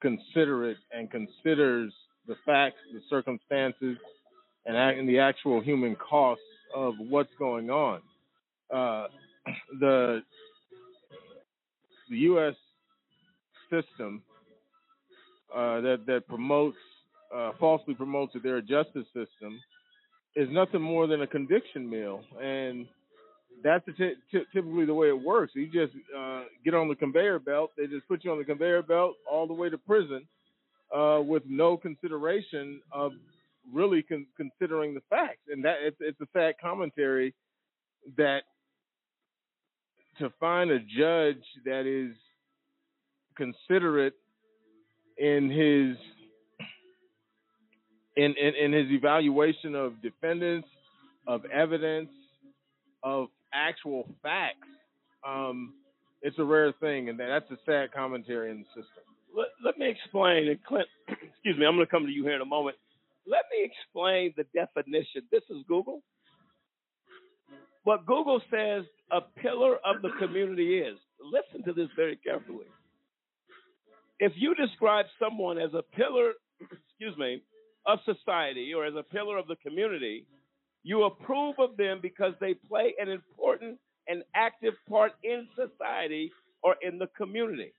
[0.00, 1.92] considerate and considers
[2.26, 3.96] the facts, the circumstances,
[4.66, 8.00] and, and the actual human costs of what's going on.
[8.72, 9.06] Uh,
[9.80, 10.22] the
[12.10, 12.54] the U.S.
[13.70, 14.22] system
[15.54, 16.76] uh, that that promotes
[17.34, 19.60] uh, falsely promotes their justice system
[20.36, 22.86] is nothing more than a conviction mill, and
[23.62, 25.52] that's t- t- typically the way it works.
[25.54, 28.82] You just uh, get on the conveyor belt; they just put you on the conveyor
[28.82, 30.26] belt all the way to prison
[30.94, 33.12] uh, with no consideration of
[33.72, 37.34] really con- considering the facts, and that it's, it's a sad commentary
[38.16, 38.40] that
[40.18, 42.14] to find a judge that is
[43.36, 44.14] considerate
[45.18, 45.96] in his
[48.16, 50.68] in, in, in his evaluation of defendants,
[51.26, 52.10] of evidence,
[53.02, 54.68] of actual facts,
[55.26, 55.74] um,
[56.22, 59.04] it's a rare thing, and that's a sad commentary in the system.
[59.34, 62.34] Let, let me explain, and Clint, excuse me, I'm going to come to you here
[62.34, 62.76] in a moment.
[63.26, 65.22] Let me explain the definition.
[65.30, 66.02] This is Google.
[67.84, 70.98] What Google says a pillar of the community is.
[71.20, 72.66] Listen to this very carefully.
[74.18, 77.42] If you describe someone as a pillar, excuse me,
[77.86, 80.26] of society or as a pillar of the community,
[80.82, 86.76] you approve of them because they play an important and active part in society or
[86.82, 87.72] in the community.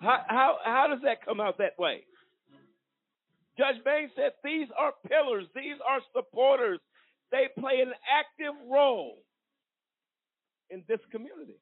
[0.00, 2.04] How, how, how does that come out that way?
[3.56, 6.80] Judge Bain said these are pillars, these are supporters.
[7.30, 9.18] They play an active role
[10.70, 11.58] in this community.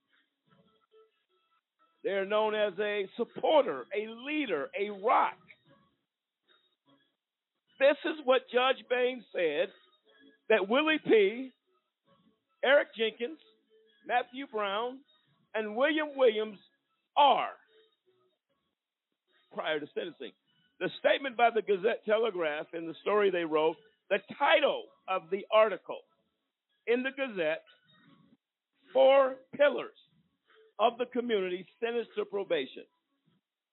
[2.02, 5.34] They're known as a supporter, a leader, a rock.
[7.82, 9.66] This is what Judge Bain said
[10.48, 11.50] that Willie P.,
[12.64, 13.40] Eric Jenkins,
[14.06, 14.98] Matthew Brown,
[15.56, 16.58] and William Williams
[17.16, 17.48] are
[19.52, 20.30] prior to sentencing.
[20.78, 23.74] The statement by the Gazette Telegraph in the story they wrote,
[24.10, 26.02] the title of the article
[26.86, 27.64] in the Gazette,
[28.92, 29.98] Four Pillars
[30.78, 32.84] of the Community Sentenced to Probation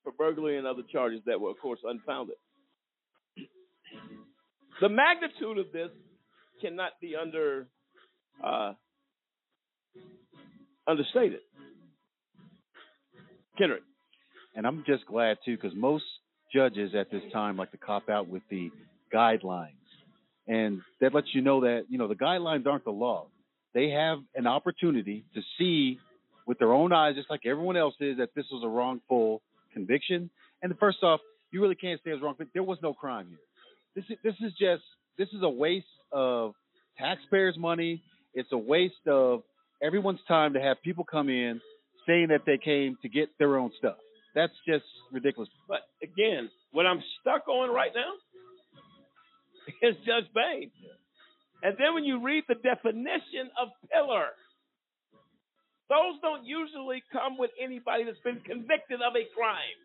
[0.04, 2.38] for burglary and other charges that were, of course, unfounded.
[4.82, 5.90] The magnitude of this
[6.62, 7.68] cannot be under
[8.44, 8.74] uh,
[10.88, 11.40] understated.
[13.58, 13.84] Kendrick.
[14.56, 16.06] And I'm just glad too, because most
[16.54, 18.72] judges at this time like to cop out with the
[19.14, 19.74] guidelines,
[20.48, 23.28] and that lets you know that you know the guidelines aren't the law.
[23.74, 26.00] They have an opportunity to see
[26.48, 29.42] with their own eyes, just like everyone else is, that this was a wrongful
[29.74, 30.32] conviction.
[30.64, 31.20] And first off,
[31.52, 32.36] you really can't say it was wrong.
[32.54, 33.38] There was no crime here.
[33.96, 34.84] This is this is just
[35.18, 36.54] this is a waste of
[36.98, 38.02] taxpayers' money.
[38.34, 39.44] It's a waste of
[39.82, 41.60] everyone's time to have people come in
[42.08, 43.98] saying that they came to get their own stuff.
[44.36, 45.50] That's just ridiculous.
[45.68, 48.14] But again, what I'm stuck on right now
[49.90, 50.72] is Judge Bain.
[51.62, 54.32] And then when you read the definition of pillar,
[55.90, 59.80] those don't usually come with anybody that's been convicted of a crime.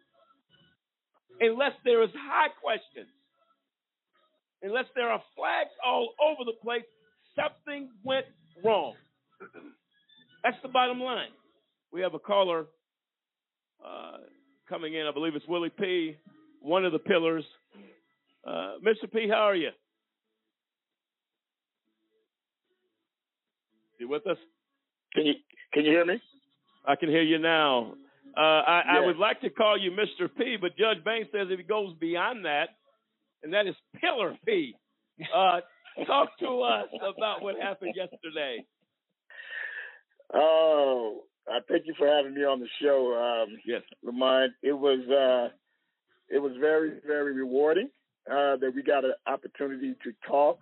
[1.41, 3.11] Unless there is high questions.
[4.65, 6.85] Unless there are flags all over the place,
[7.37, 8.25] something went
[8.65, 8.95] wrong.
[10.43, 11.29] That's the bottom line.
[11.93, 12.65] We have a caller
[13.85, 14.17] uh,
[14.69, 15.07] coming in.
[15.07, 16.17] I believe it's Willie P.,
[16.61, 17.45] one of the pillars.
[18.47, 19.11] Uh, Mr.
[19.13, 19.71] P., how are you?
[23.99, 24.39] You with us?
[25.15, 25.35] Can you
[25.73, 26.21] can you hear me?
[26.87, 27.95] I can hear you now.
[28.37, 29.01] Uh, I, Yeah.
[29.01, 30.29] I would like to call you Mr.
[30.37, 32.71] P, but Judge Bain says if it goes beyond that,
[33.45, 34.75] and that is Pillar P.
[35.33, 35.61] Uh,
[36.07, 38.65] talk to us about what happened yesterday.
[40.33, 43.45] Oh, I thank you for having me on the show.
[43.47, 44.53] Um, yes, Lamont.
[44.63, 45.55] It was uh,
[46.35, 47.91] it was very very rewarding
[48.29, 50.59] uh, that we got an opportunity to talk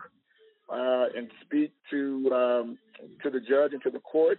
[0.71, 2.79] uh, and speak to um,
[3.23, 4.39] to the judge and to the court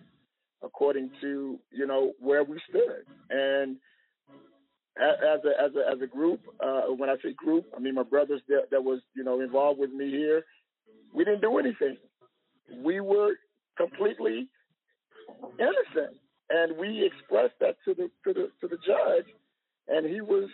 [0.64, 3.78] according to you know where we stood and
[4.98, 8.04] as a as a as a group uh, when I say group I mean my
[8.04, 10.44] brothers that, that was you know involved with me here
[11.14, 11.98] we didn't do anything
[12.84, 13.34] we were
[13.78, 14.48] completely
[15.60, 16.18] innocent
[16.50, 19.26] and we expressed that to the to the to the judge
[19.88, 20.50] and he was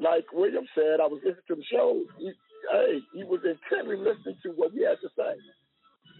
[0.00, 2.32] like William said I was listening to the show he,
[2.72, 5.34] hey he was intently listening to what we had to say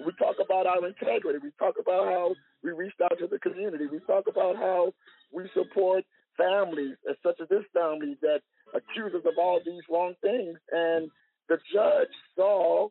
[0.05, 1.39] we talk about our integrity.
[1.43, 3.87] We talk about how we reached out to the community.
[3.87, 4.93] We talk about how
[5.33, 6.05] we support
[6.41, 8.41] families, such as this family, that
[8.75, 10.59] accuse us of all these wrong things.
[10.73, 11.11] And
[11.49, 12.89] the judge saw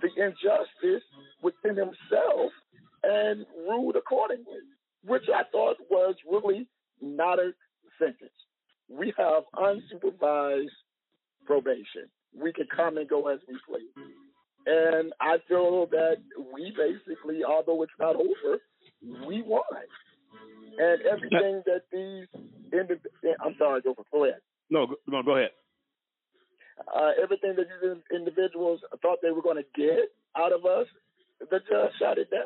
[0.00, 1.04] the injustice
[1.42, 2.52] within himself
[3.02, 4.62] and ruled accordingly,
[5.04, 6.68] which I thought was really
[7.00, 7.52] not a
[7.98, 8.30] sentence.
[8.88, 10.66] We have unsupervised
[11.46, 12.08] probation.
[12.34, 13.88] We can come and go as we please.
[14.66, 16.16] And I feel that
[16.52, 18.58] we basically, although it's not over,
[19.26, 19.62] we won.
[20.78, 22.26] And everything that these
[22.72, 24.40] indiv- I'm sorry, go for go ahead.
[24.70, 25.50] No, go- no, go ahead.
[26.94, 30.86] Uh, everything that these individuals thought they were going to get out of us,
[31.40, 32.44] the judge shot it down.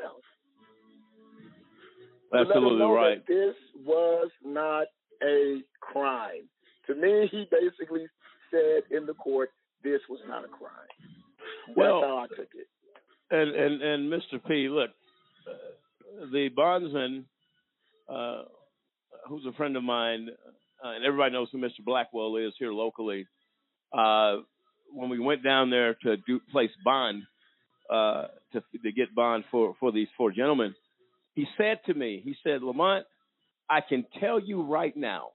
[2.33, 3.27] To let them Absolutely right.
[3.27, 3.55] This
[3.85, 4.87] was not
[5.23, 6.49] a crime.
[6.87, 8.07] To me, he basically
[8.51, 9.51] said in the court,
[9.85, 10.71] this was not a crime.
[11.77, 12.69] Well- That's how I took it.
[13.31, 14.43] And and and Mr.
[14.47, 14.91] P, look,
[15.49, 17.25] uh, the bondsman,
[18.09, 18.43] uh,
[19.29, 20.29] who's a friend of mine,
[20.85, 21.85] uh, and everybody knows who Mr.
[21.85, 23.27] Blackwell is here locally.
[23.93, 24.39] Uh,
[24.91, 27.23] when we went down there to do place bond,
[27.91, 30.75] uh, to to get bond for for these four gentlemen,
[31.35, 33.07] he said to me, he said, Lamont,
[33.69, 35.29] I can tell you right now,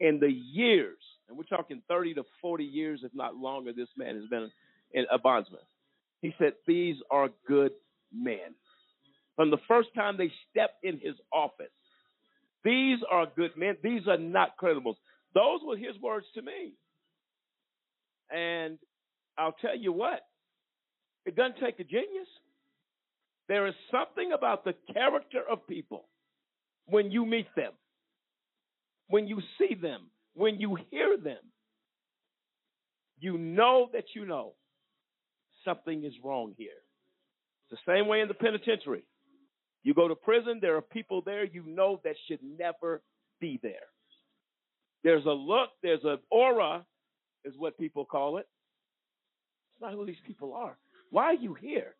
[0.00, 0.98] in the years,
[1.28, 4.50] and we're talking 30 to 40 years, if not longer, this man has been
[5.10, 5.60] a bondsman.
[6.22, 7.72] He said, These are good
[8.12, 8.54] men.
[9.36, 11.66] From the first time they stepped in his office,
[12.64, 13.76] these are good men.
[13.82, 14.96] These are not credibles.
[15.34, 16.72] Those were his words to me.
[18.30, 18.78] And
[19.38, 20.20] I'll tell you what,
[21.26, 22.26] it doesn't take a genius.
[23.48, 26.06] There is something about the character of people
[26.86, 27.72] when you meet them,
[29.08, 31.38] when you see them, when you hear them.
[33.18, 34.54] You know that you know
[35.64, 36.68] something is wrong here.
[37.70, 39.04] It's the same way in the penitentiary.
[39.86, 43.02] You go to prison, there are people there you know that should never
[43.40, 43.86] be there.
[45.04, 46.84] There's a look, there's an aura,
[47.44, 48.48] is what people call it.
[49.72, 50.76] It's not who these people are.
[51.10, 51.94] Why are you here?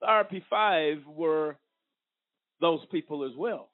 [0.00, 1.56] The RP5 were
[2.60, 3.70] those people as well.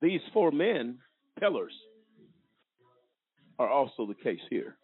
[0.00, 0.96] These four men,
[1.38, 1.74] pillars,
[3.58, 4.78] are also the case here.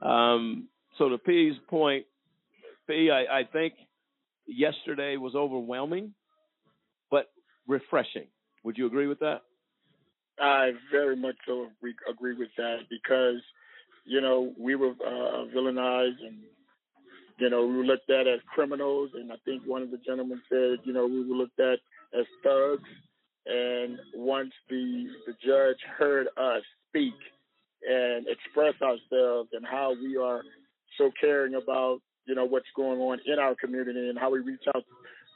[0.00, 2.06] Um, so to P's point,
[2.88, 3.74] P, I, I think
[4.46, 6.14] yesterday was overwhelming,
[7.10, 7.26] but
[7.66, 8.26] refreshing.
[8.64, 9.42] Would you agree with that?
[10.38, 11.66] I very much so
[12.08, 13.42] agree, with that because,
[14.04, 16.38] you know, we were uh, villainized and,
[17.38, 19.10] you know, we were looked at as criminals.
[19.14, 21.78] And I think one of the gentlemen said, you know, we were looked at
[22.18, 22.88] as thugs.
[23.46, 27.14] And once the, the judge heard us speak
[27.88, 30.42] and express ourselves and how we are
[30.98, 32.00] so caring about,
[32.30, 34.84] you know, what's going on in our community and how we reach out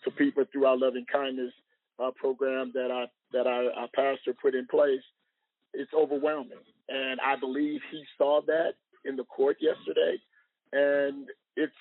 [0.05, 1.53] to people through our loving kindness
[1.99, 5.03] uh, program that I that our, our pastor put in place,
[5.73, 6.63] it's overwhelming.
[6.89, 8.75] And I believe he saw that
[9.05, 10.19] in the court yesterday,
[10.73, 11.27] and
[11.57, 11.73] it's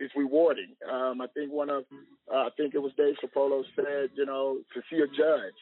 [0.00, 0.74] it's rewarding.
[0.90, 1.84] Um, I think one of
[2.32, 5.58] uh, I think it was Dave Sapolo said, you know, to see a judge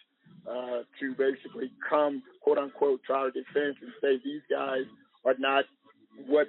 [0.48, 4.86] uh, to basically come quote unquote our defense and say these guys
[5.24, 5.64] are not
[6.26, 6.46] what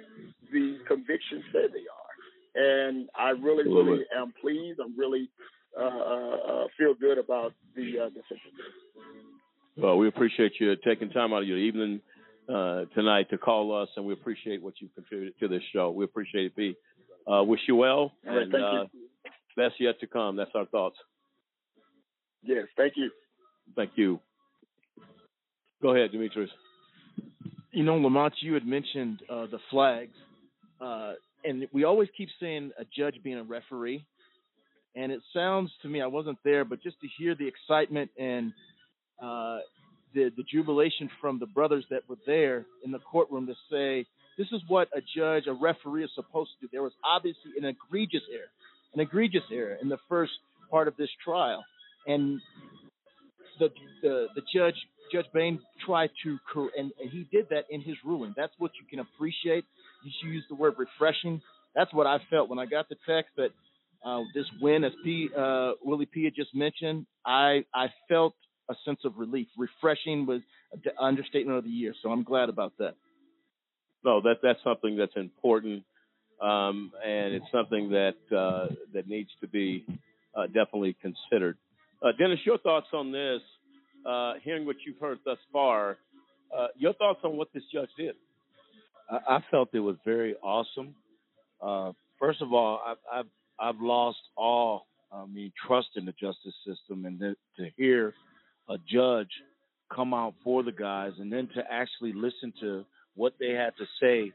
[0.52, 2.01] the convictions say they are.
[2.54, 4.78] And I really, really am pleased.
[4.80, 5.30] I'm really
[5.78, 8.52] uh, uh, uh, feel good about the uh, decision.
[9.76, 12.00] Well, we appreciate you taking time out of your evening
[12.48, 15.90] uh, tonight to call us, and we appreciate what you've contributed to this show.
[15.90, 16.74] We appreciate it, B.
[17.26, 18.80] Uh, wish you well, All right, and thank you.
[18.80, 18.84] uh,
[19.56, 20.36] best yet to come.
[20.36, 20.96] That's our thoughts.
[22.42, 23.10] Yes, thank you.
[23.76, 24.20] Thank you.
[25.80, 26.50] Go ahead, Demetrius.
[27.70, 30.14] You know, Lamont, you had mentioned uh, the flags,
[30.80, 31.12] uh,
[31.44, 34.04] and we always keep saying a judge being a referee.
[34.94, 38.52] And it sounds to me, I wasn't there, but just to hear the excitement and
[39.22, 39.58] uh,
[40.14, 44.48] the the jubilation from the brothers that were there in the courtroom to say, this
[44.52, 46.68] is what a judge, a referee is supposed to do.
[46.72, 48.50] There was obviously an egregious error,
[48.94, 50.32] an egregious error in the first
[50.70, 51.64] part of this trial,
[52.06, 52.40] and
[53.58, 53.68] the
[54.02, 54.76] the, the judge,
[55.12, 56.38] Judge Bain, tried to
[56.76, 58.34] and, and he did that in his ruling.
[58.36, 59.64] That's what you can appreciate.
[60.04, 61.40] You used the word refreshing.
[61.74, 63.50] That's what I felt when I got the text that
[64.04, 67.06] uh, this win, as P uh, Willie P had just mentioned.
[67.24, 68.34] I I felt
[68.68, 69.46] a sense of relief.
[69.56, 70.40] Refreshing was
[70.84, 71.94] the understatement of the year.
[72.02, 72.94] So I'm glad about that.
[74.04, 75.84] No, that that's something that's important,
[76.40, 79.84] um, and it's something that uh, that needs to be
[80.34, 81.56] uh, definitely considered.
[82.02, 83.40] Uh, Dennis, your thoughts on this?
[84.06, 85.98] Uh, hearing what you've heard thus far,
[86.56, 88.14] uh, your thoughts on what this judge did?
[89.10, 90.94] I, I felt it was very awesome.
[91.60, 93.26] Uh, first of all, I've, I've
[93.58, 98.14] I've lost all I mean, trust in the justice system, and then to hear
[98.68, 99.28] a judge
[99.94, 102.84] come out for the guys, and then to actually listen to
[103.14, 104.32] what they had to say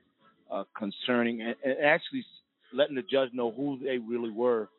[0.51, 2.23] uh, concerning, and, and actually
[2.73, 4.69] letting the judge know who they really were.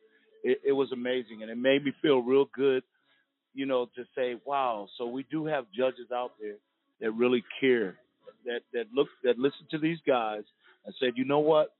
[0.43, 2.81] It, it was amazing, and it made me feel real good,
[3.59, 4.87] you know, to say, wow.
[4.97, 6.55] So we do have judges out there
[7.01, 7.95] that really care,
[8.45, 10.43] that that look that listen to these guys
[10.85, 11.73] and said, you know what,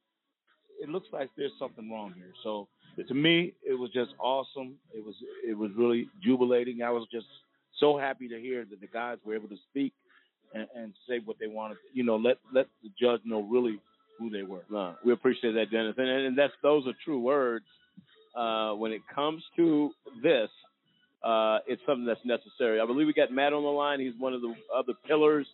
[0.83, 2.33] it looks like there's something wrong here.
[2.43, 2.67] So
[3.07, 4.75] to me, it was just awesome.
[4.93, 5.15] It was
[5.47, 6.81] it was really jubilating.
[6.81, 7.27] I was just
[7.79, 9.93] so happy to hear that the guys were able to speak
[10.53, 11.77] and, and say what they wanted.
[11.93, 13.79] You know, let let the judge know really
[14.17, 14.63] who they were.
[14.69, 17.63] No, we appreciate that, Dennis, and, and that's those are true words.
[18.35, 19.89] Uh, when it comes to
[20.21, 20.49] this,
[21.23, 22.79] uh, it's something that's necessary.
[22.79, 23.99] I believe we got Matt on the line.
[23.99, 25.47] He's one of the other pillars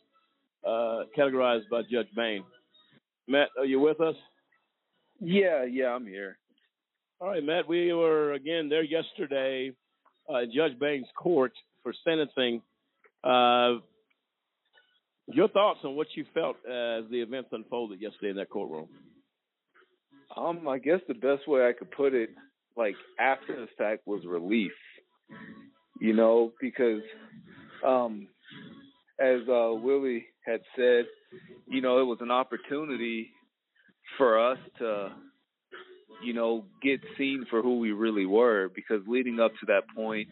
[0.66, 2.44] uh, categorized by Judge Bain.
[3.28, 4.16] Matt, are you with us?
[5.20, 6.38] Yeah, yeah, I'm here.
[7.20, 7.68] All right, Matt.
[7.68, 9.72] We were again there yesterday
[10.30, 12.62] uh, in Judge Bain's court for sentencing.
[13.24, 13.76] Uh,
[15.28, 18.88] your thoughts on what you felt as the events unfolded yesterday in that courtroom?
[20.36, 22.30] Um, I guess the best way I could put it,
[22.76, 24.74] like after the fact, was relief.
[26.00, 27.02] You know, because
[27.86, 28.28] um,
[29.20, 31.06] as uh, Willie had said,
[31.68, 33.32] you know, it was an opportunity
[34.18, 35.12] for us to,
[36.24, 38.70] you know, get seen for who we really were.
[38.74, 40.28] Because leading up to that point,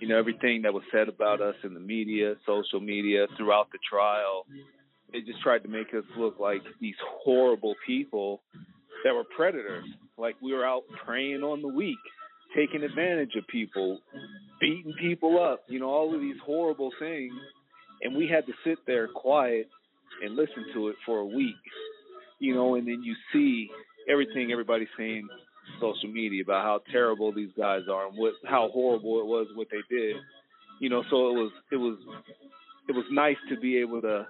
[0.00, 3.78] you know, everything that was said about us in the media, social media, throughout the
[3.88, 4.46] trial,
[5.12, 8.42] it just tried to make us look like these horrible people
[9.04, 9.84] that were predators.
[10.16, 11.98] Like we were out preying on the weak,
[12.56, 13.98] taking advantage of people,
[14.60, 17.32] beating people up, you know, all of these horrible things.
[18.02, 19.68] And we had to sit there quiet
[20.22, 21.54] and listen to it for a week,
[22.38, 23.68] you know, and then you see
[24.10, 25.26] everything everybody's saying
[25.80, 29.68] social media about how terrible these guys are and what how horrible it was what
[29.70, 30.16] they did.
[30.80, 31.98] You know, so it was it was
[32.88, 34.26] it was nice to be able to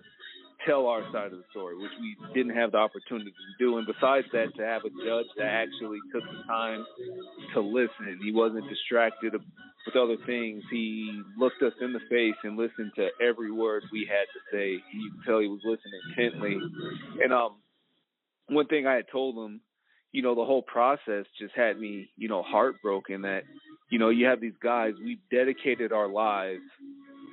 [0.66, 3.78] tell our side of the story, which we didn't have the opportunity to do.
[3.78, 6.84] And besides that, to have a judge that actually took the time
[7.54, 8.20] to listen.
[8.22, 10.62] He wasn't distracted with other things.
[10.70, 14.82] He looked us in the face and listened to every word we had to say.
[14.92, 16.58] You could tell he was listening intently.
[17.22, 17.56] And um,
[18.48, 19.60] one thing I had told him,
[20.12, 23.44] you know, the whole process just had me, you know, heartbroken that,
[23.90, 26.60] you know, you have these guys, we've dedicated our lives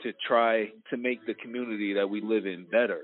[0.03, 3.01] to try to make the community that we live in better.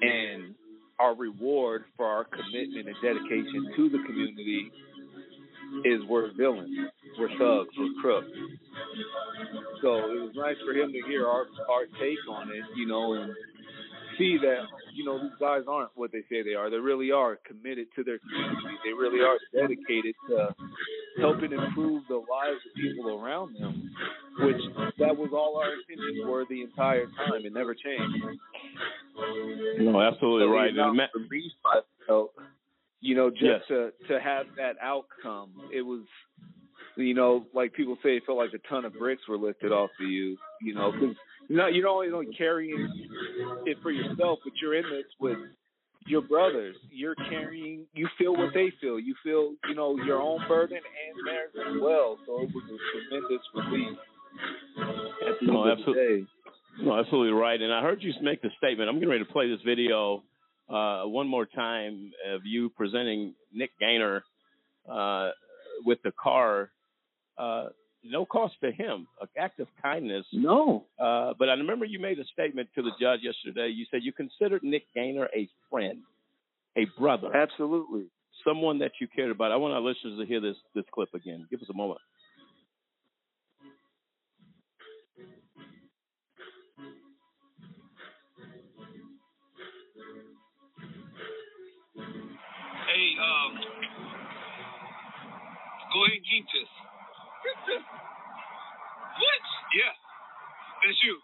[0.00, 0.54] And
[0.98, 4.70] our reward for our commitment and dedication to the community
[5.84, 6.70] is we're villains,
[7.18, 8.28] we're thugs, we're crooks.
[9.80, 13.14] So it was nice for him to hear our our take on it, you know,
[13.14, 13.32] and
[14.18, 14.62] see that
[14.94, 16.70] you know these guys aren't what they say they are.
[16.70, 18.76] They really are committed to their community.
[18.84, 20.54] They really are dedicated to
[21.20, 23.90] helping improve the lives of people around them.
[24.40, 24.62] Which
[24.98, 27.44] that was all our intentions were the entire time.
[27.44, 28.16] It never changed.
[29.78, 30.74] No, absolutely so right.
[30.74, 31.80] The And amount Matt, of relief I
[33.00, 33.62] you know, just Yes.
[33.68, 36.02] to to have that outcome, it was,
[36.96, 39.90] you know, like people say, it felt like a ton of bricks were lifted off
[40.00, 41.16] of you, you know, because
[41.48, 42.88] you know you're not only carrying
[43.66, 45.38] it for yourself, but you're in this with
[46.06, 46.76] your brothers.
[46.90, 48.98] You're carrying, you feel what they feel.
[48.98, 52.18] You feel, you know, your own burden and theirs as well.
[52.26, 53.98] So it was a tremendous relief.
[55.28, 56.26] At the No, end of the day.
[56.80, 57.60] No, absolutely right.
[57.60, 58.88] And I heard you make the statement.
[58.88, 60.22] I'm getting ready to play this video
[60.68, 64.24] uh, one more time of you presenting Nick Gaynor
[64.90, 65.30] uh,
[65.84, 66.70] with the car.
[67.38, 67.68] Uh,
[68.04, 70.24] no cost to him, an act of kindness.
[70.32, 70.86] No.
[70.98, 73.68] Uh, but I remember you made a statement to the judge yesterday.
[73.68, 76.00] You said you considered Nick Gaynor a friend,
[76.76, 78.06] a brother, Absolutely.
[78.44, 79.52] someone that you cared about.
[79.52, 81.46] I want our listeners to hear this this clip again.
[81.50, 82.00] Give us a moment.
[92.92, 93.54] Hey, um,
[95.94, 96.81] go ahead and keep this.
[97.70, 99.44] What?
[99.76, 99.94] Yeah,
[100.82, 101.16] that's you.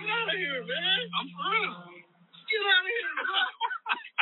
[0.00, 1.00] Get out of here, man.
[1.16, 1.74] I'm for real.
[2.48, 3.40] Get out of here, bro.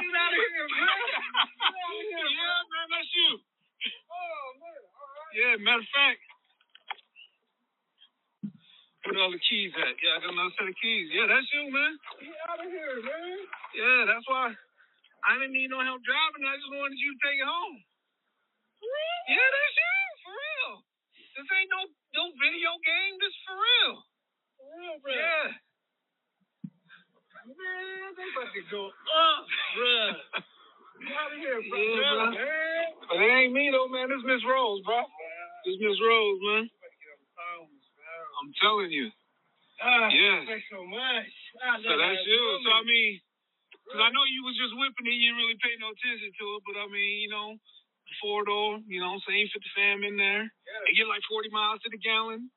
[0.01, 0.87] Get out of here, man.
[0.87, 3.31] Get out of here, yeah, man, that's you.
[4.07, 4.83] Oh, man.
[5.35, 6.21] Yeah, matter of fact,
[9.07, 9.97] where all the keys at?
[9.99, 11.11] Yeah, I got another set of keys.
[11.11, 11.93] Yeah, that's you, man.
[12.23, 13.39] Get out of here, man.
[13.75, 14.53] Yeah, that's why
[15.27, 16.47] I didn't need no help driving.
[16.47, 17.77] I just wanted you to take it home.
[19.29, 20.00] Yeah, that's you.
[21.41, 21.89] This ain't no
[22.21, 23.17] no video game.
[23.17, 23.95] This for real.
[24.61, 25.09] For real, bro.
[25.17, 25.57] Yeah.
[27.49, 29.97] Man, they about to go up, bro.
[31.17, 31.81] out of here, bro.
[31.81, 32.37] Yeah, bro.
[32.37, 32.85] Man.
[33.09, 34.13] But it ain't me though, man.
[34.13, 35.01] This Miss Rose, bro.
[35.65, 36.65] This Miss Rose, man.
[36.69, 39.09] I'm telling you.
[39.81, 40.45] Ah, Yes.
[40.45, 41.33] Thanks so much.
[41.65, 42.45] I So that's that you.
[42.65, 43.17] So I mean,
[43.81, 46.45] because I know you was just whipping it, you didn't really pay no attention to
[46.61, 46.61] it.
[46.69, 47.57] But I mean, you know,
[48.11, 50.43] the four door, you know, same fit the fam in there.
[50.87, 52.51] They get like 40 miles to the gallon.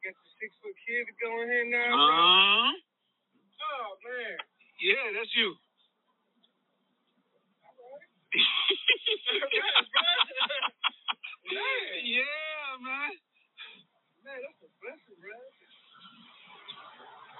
[0.00, 1.92] Got the six foot kid going here now.
[1.92, 2.72] Uh-huh.
[2.72, 4.40] Oh man.
[4.80, 5.52] Yeah, that's you.
[12.04, 13.12] yeah, man.
[14.24, 15.36] Man, that's a blessing, bro.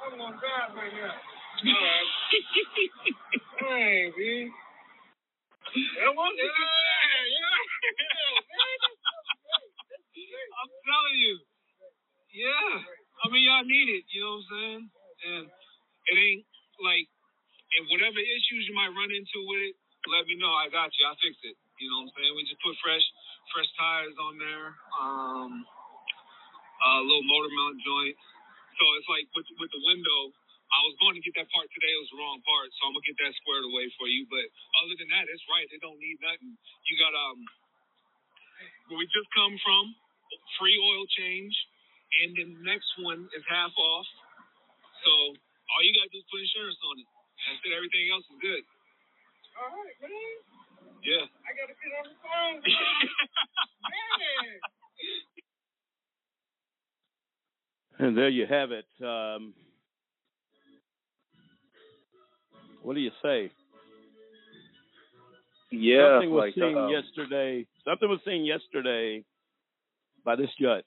[0.06, 1.14] I'm on God right now.
[1.72, 2.10] Alright.
[3.60, 4.50] Dang, B.
[5.76, 7.60] That was a good Yeah, yeah.
[10.60, 11.36] I'm telling you.
[12.32, 12.72] Yeah.
[13.22, 14.84] I mean, y'all need it, you know what I'm saying?
[15.28, 15.44] And
[16.12, 16.44] it ain't
[16.84, 17.08] like,
[17.78, 19.76] and whatever issues you might run into with it,
[20.12, 20.52] let me know.
[20.54, 21.04] I got you.
[21.08, 21.56] I fix it.
[21.82, 22.32] You know what I'm saying?
[22.36, 23.04] We just put fresh,
[23.52, 24.68] fresh tires on there.
[25.02, 25.52] Um,
[26.84, 28.16] a little motor mount joint.
[28.80, 30.20] So it's like with with the window.
[30.66, 31.92] I was going to get that part today.
[31.94, 34.26] It was the wrong part, so I'm gonna get that squared away for you.
[34.26, 34.44] But
[34.82, 35.66] other than that, it's right.
[35.70, 36.58] They don't need nothing.
[36.90, 37.38] You got um,
[38.90, 39.94] where we just come from,
[40.58, 41.54] free oil change,
[42.22, 44.08] and then the next one is half off.
[45.06, 47.08] So all you gotta do is put insurance on it.
[47.46, 47.72] That's it.
[47.74, 48.62] Everything else is good.
[49.62, 50.10] All right, man.
[51.06, 51.30] Yeah.
[51.46, 52.58] I gotta get on the phone.
[53.94, 54.58] man.
[57.98, 58.84] And there you have it.
[59.00, 59.54] Um,
[62.86, 63.50] what do you say?
[65.72, 67.66] Yeah, something was like, seen um, yesterday.
[67.84, 69.24] Something was seen yesterday
[70.24, 70.84] by this judge.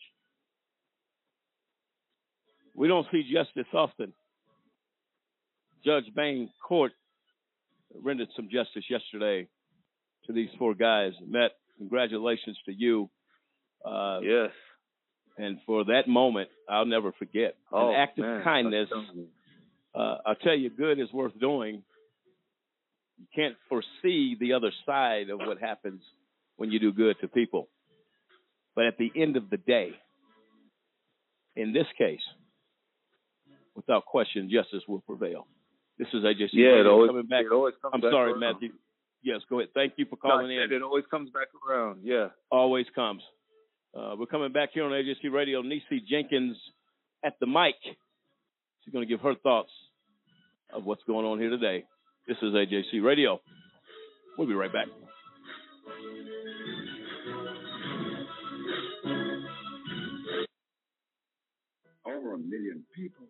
[2.73, 4.13] We don't see justice often.
[5.83, 6.93] Judge Bain Court
[8.01, 9.49] rendered some justice yesterday
[10.25, 11.11] to these four guys.
[11.27, 13.09] Matt, congratulations to you.
[13.83, 14.51] Uh, yes.
[15.37, 17.55] And for that moment, I'll never forget.
[17.73, 18.87] Oh, An act of kindness.
[19.93, 21.83] Uh, I'll tell you, good is worth doing.
[23.19, 26.01] You can't foresee the other side of what happens
[26.57, 27.67] when you do good to people.
[28.75, 29.91] But at the end of the day,
[31.55, 32.21] in this case,
[33.75, 35.47] without question, justice will prevail.
[35.97, 37.45] This is AJC Yeah, it always- coming back.
[37.45, 38.39] it always comes I'm back sorry, around.
[38.39, 38.73] Matthew.
[39.21, 39.73] Yes, go ahead.
[39.73, 42.03] Thank you for No, calling in It always comes back around.
[42.05, 42.29] Yeah.
[42.51, 43.21] always comes.
[43.93, 45.61] Uh, we're coming back here on AJC Radio.
[45.61, 46.55] Nisi Jenkins
[47.23, 47.75] at the mic.
[48.83, 49.71] She's going to give her thoughts
[50.71, 51.85] of what's going on here today.
[52.29, 53.41] This is AJC Radio.
[54.37, 54.85] We'll be right back.
[62.05, 63.25] Over a million people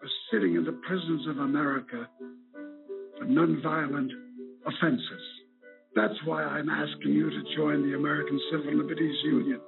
[0.00, 2.08] are sitting in the prisons of America
[3.18, 4.10] for nonviolent
[4.64, 5.24] offenses.
[5.96, 9.60] That's why I'm asking you to join the American Civil Liberties Union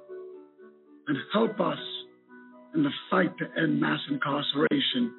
[1.09, 1.79] and help us
[2.73, 5.13] in the fight to end mass incarceration.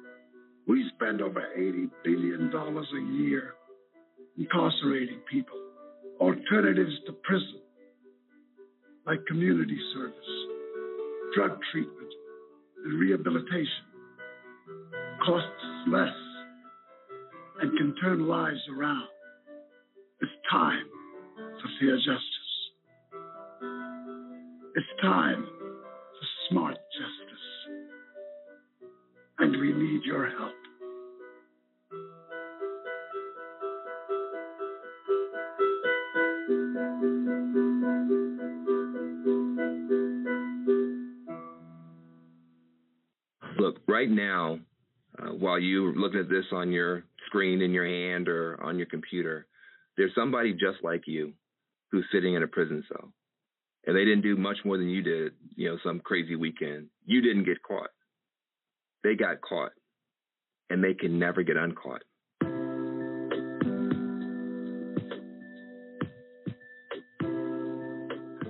[0.67, 3.53] We spend over $80 billion a year
[4.37, 5.59] incarcerating people.
[6.19, 7.59] Alternatives to prison,
[9.05, 10.15] like community service,
[11.35, 12.09] drug treatment,
[12.85, 13.85] and rehabilitation,
[15.25, 16.15] costs less
[17.61, 19.07] and can turn lives around.
[20.21, 20.85] It's time
[21.35, 22.43] for fair justice.
[24.75, 25.45] It's time
[30.13, 30.53] your help.
[43.59, 44.59] Look, right now,
[45.17, 48.87] uh, while you're looking at this on your screen in your hand or on your
[48.87, 49.47] computer,
[49.97, 51.33] there's somebody just like you
[51.91, 53.11] who's sitting in a prison cell.
[53.85, 56.87] And they didn't do much more than you did, you know, some crazy weekend.
[57.05, 57.89] You didn't get caught.
[59.03, 59.71] They got caught.
[60.73, 62.01] And they can never get uncaught.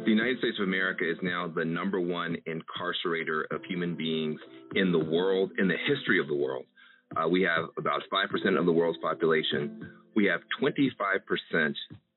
[0.05, 4.39] The United States of America is now the number one incarcerator of human beings
[4.73, 6.63] in the world, in the history of the world.
[7.17, 9.85] Uh, we have about 5% of the world's population.
[10.15, 11.73] We have 25%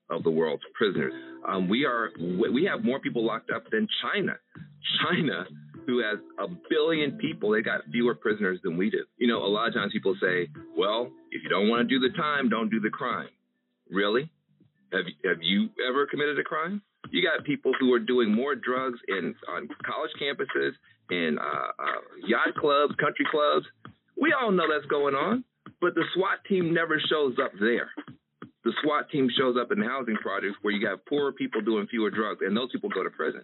[0.09, 1.11] of the world's prisoners.
[1.45, 4.37] Um, we are we have more people locked up than China.
[5.03, 5.45] China,
[5.87, 9.03] who has a billion people, they got fewer prisoners than we do.
[9.17, 11.99] You know, a lot of times people say, "Well, if you don't want to do
[11.99, 13.29] the time, don't do the crime."
[13.89, 14.29] Really?
[14.91, 16.81] Have have you ever committed a crime?
[17.09, 20.73] You got people who are doing more drugs in on college campuses,
[21.09, 23.65] in uh, uh, yacht clubs, country clubs.
[24.19, 25.45] We all know that's going on,
[25.79, 27.89] but the SWAT team never shows up there.
[28.65, 32.09] The SWAT team shows up in housing projects where you have poorer people doing fewer
[32.09, 33.43] drugs, and those people go to prison.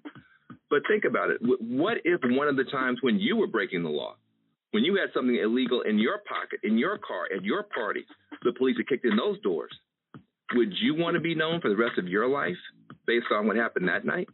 [0.74, 1.38] But think about it.
[1.39, 4.15] What if one of the times when you were breaking the law,
[4.71, 8.03] when you had something illegal in your pocket, in your car, at your party,
[8.41, 9.69] the police had kicked in those doors?
[10.55, 12.57] Would you want to be known for the rest of your life
[13.05, 14.28] based on what happened that night?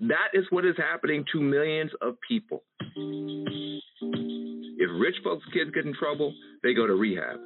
[0.00, 2.62] That is what is happening to millions of people.
[2.96, 6.32] If rich folks' kids get in trouble,
[6.62, 7.38] they go to rehab.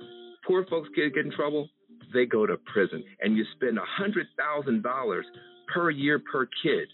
[0.46, 1.68] Poor folks' kids get in trouble,
[2.12, 3.02] they go to prison.
[3.22, 5.22] And you spend $100,000
[5.74, 6.86] per year per kid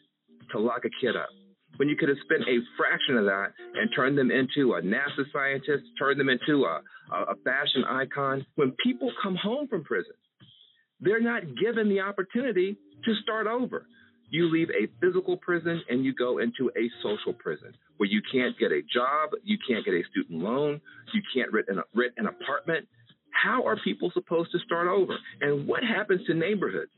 [0.53, 1.29] to lock a kid up.
[1.77, 5.25] When you could have spent a fraction of that and turned them into a NASA
[5.33, 6.83] scientist, turned them into a,
[7.13, 8.45] a fashion icon.
[8.57, 10.13] When people come home from prison,
[11.01, 13.87] they're not given the opportunity to start over.
[14.31, 18.57] You leave a physical prison and you go into a social prison where you can't
[18.59, 20.81] get a job, you can't get a student loan,
[21.13, 22.87] you can't rent an, rent an apartment.
[23.31, 25.17] How are people supposed to start over?
[25.41, 26.91] And what happens to neighborhoods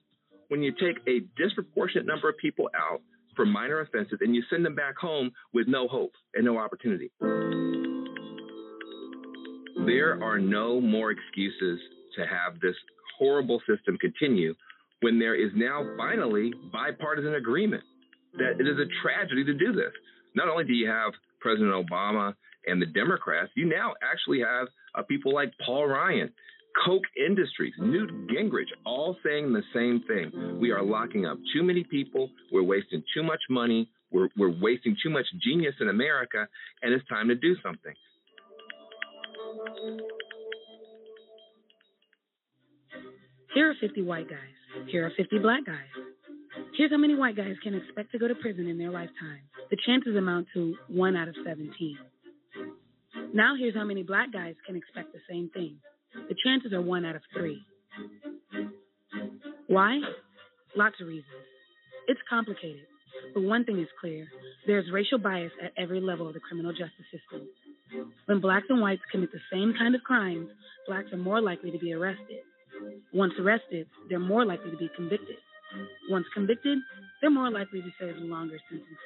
[0.48, 3.00] when you take a disproportionate number of people out
[3.35, 7.11] for minor offenses and you send them back home with no hope and no opportunity?
[9.87, 11.80] There are no more excuses
[12.16, 12.76] to have this
[13.18, 14.55] horrible system continue
[15.01, 17.83] when there is now finally bipartisan agreement
[18.35, 19.93] that it is a tragedy to do this.
[20.35, 22.35] Not only do you have President Obama
[22.66, 26.33] and the Democrats, you now actually have uh, people like Paul Ryan,
[26.85, 30.59] Koch Industries, Newt Gingrich, all saying the same thing.
[30.61, 32.31] We are locking up too many people.
[32.51, 33.89] We're wasting too much money.
[34.11, 36.47] We're, we're wasting too much genius in America,
[36.83, 37.95] and it's time to do something.
[43.55, 44.87] Here are 50 white guys.
[44.89, 45.77] Here are 50 black guys.
[46.77, 49.41] Here's how many white guys can expect to go to prison in their lifetime.
[49.70, 51.99] The chances amount to 1 out of 17.
[53.35, 55.77] Now here's how many black guys can expect the same thing.
[56.15, 57.59] The chances are 1 out of 3.
[59.69, 60.01] Why?
[60.77, 61.27] Lots of reasons.
[62.09, 62.87] It's complicated,
[63.35, 64.27] but one thing is clear
[64.67, 67.49] there's racial bias at every level of the criminal justice system.
[68.27, 70.49] When blacks and whites commit the same kind of crimes,
[70.87, 72.41] blacks are more likely to be arrested.
[73.13, 75.37] Once arrested, they're more likely to be convicted.
[76.11, 76.79] Once convicted,
[77.21, 78.97] they're more likely to serve longer sentences.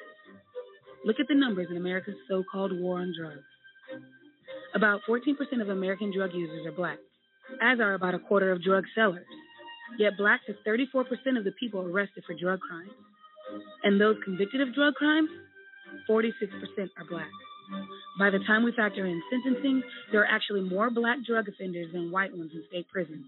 [1.05, 3.43] Look at the numbers in America's so called war on drugs.
[4.75, 6.97] About 14% of American drug users are black,
[7.61, 9.25] as are about a quarter of drug sellers.
[9.97, 11.05] Yet blacks are 34%
[11.37, 12.91] of the people arrested for drug crimes.
[13.83, 15.29] And those convicted of drug crimes,
[16.09, 16.29] 46%
[16.97, 17.31] are black.
[18.19, 22.11] By the time we factor in sentencing, there are actually more black drug offenders than
[22.11, 23.25] white ones in state prisons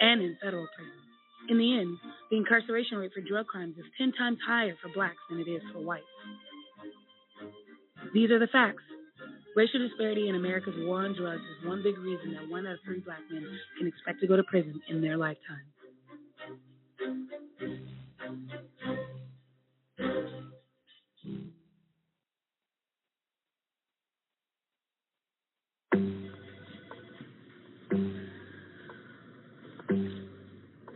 [0.00, 1.02] and in federal prisons.
[1.48, 1.96] In the end,
[2.30, 5.62] the incarceration rate for drug crimes is 10 times higher for blacks than it is
[5.72, 6.04] for whites.
[8.14, 8.82] These are the facts.
[9.54, 12.78] Racial disparity in America's war on drugs is one big reason that one out of
[12.84, 13.46] three black men
[13.78, 15.66] can expect to go to prison in their lifetime.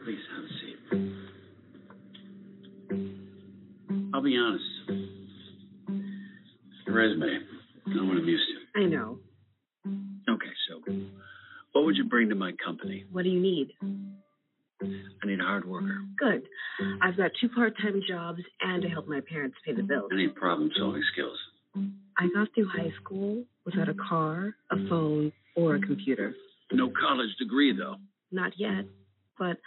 [0.04, 0.78] Please have a seat.
[4.14, 4.64] I'll be honest.
[6.88, 7.40] Resume,
[7.86, 8.80] not what I'm used to.
[8.80, 9.18] I know.
[10.28, 10.92] Okay, so
[11.72, 13.04] what would you bring to my company?
[13.12, 13.72] What do you need?
[14.82, 15.98] I need a hard worker.
[16.18, 16.42] Good.
[17.00, 20.10] I've got two part time jobs and I help my parents pay the bills.
[20.12, 21.38] I need problem solving skills.
[22.18, 26.34] I got through high school without a car, a phone, or a computer.
[26.72, 27.96] No college degree, though.
[28.32, 28.86] Not yet,
[29.38, 29.58] but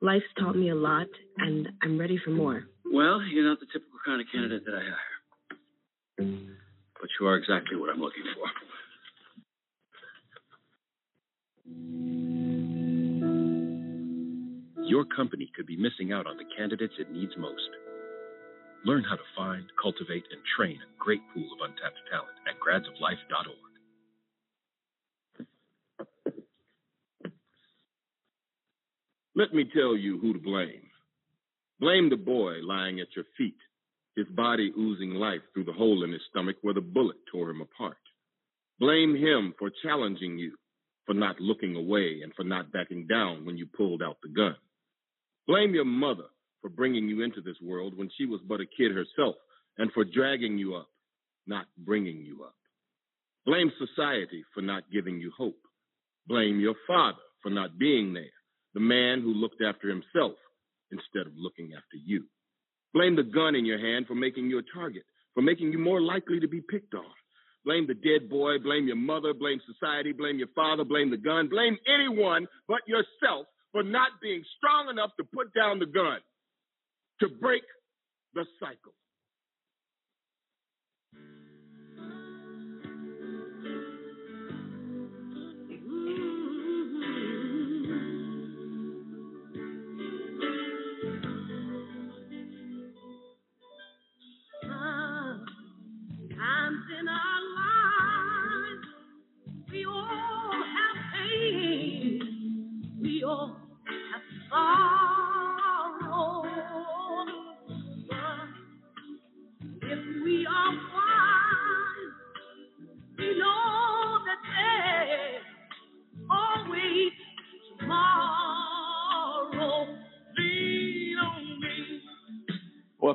[0.00, 1.06] life's taught me a lot
[1.38, 2.64] and I'm ready for more.
[2.84, 6.36] Well, you're not the typical kind of candidate that I hire.
[7.00, 8.48] But you are exactly what I'm looking for.
[14.84, 17.70] Your company could be missing out on the candidates it needs most.
[18.84, 23.56] Learn how to find, cultivate, and train a great pool of untapped talent at gradsoflife.org.
[29.34, 30.82] Let me tell you who to blame.
[31.80, 33.58] Blame the boy lying at your feet,
[34.16, 37.60] his body oozing life through the hole in his stomach where the bullet tore him
[37.60, 37.98] apart.
[38.80, 40.56] Blame him for challenging you,
[41.04, 44.56] for not looking away, and for not backing down when you pulled out the gun.
[45.46, 46.24] Blame your mother
[46.60, 49.36] for bringing you into this world when she was but a kid herself,
[49.78, 50.88] and for dragging you up,
[51.46, 52.54] not bringing you up.
[53.44, 55.60] Blame society for not giving you hope.
[56.26, 58.24] Blame your father for not being there,
[58.74, 60.32] the man who looked after himself
[60.90, 62.24] instead of looking after you.
[62.96, 65.02] Blame the gun in your hand for making you a target,
[65.34, 67.04] for making you more likely to be picked on.
[67.62, 71.46] Blame the dead boy, blame your mother, blame society, blame your father, blame the gun,
[71.46, 76.20] blame anyone but yourself for not being strong enough to put down the gun
[77.20, 77.64] to break
[78.32, 78.94] the cycle.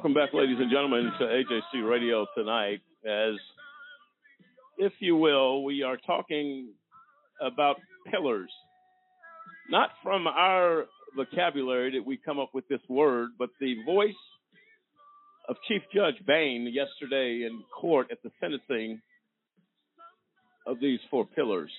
[0.02, 2.82] Welcome back, ladies and gentlemen, to AJC Radio tonight.
[3.06, 3.36] As,
[4.80, 6.70] if you will, we are talking
[7.40, 7.76] about
[8.10, 8.50] pillars.
[9.70, 10.86] Not from our
[11.16, 14.16] vocabulary did we come up with this word, but the voice
[15.48, 19.00] of Chief Judge Bain yesterday in court at the sentencing
[20.66, 21.72] of these four pillars.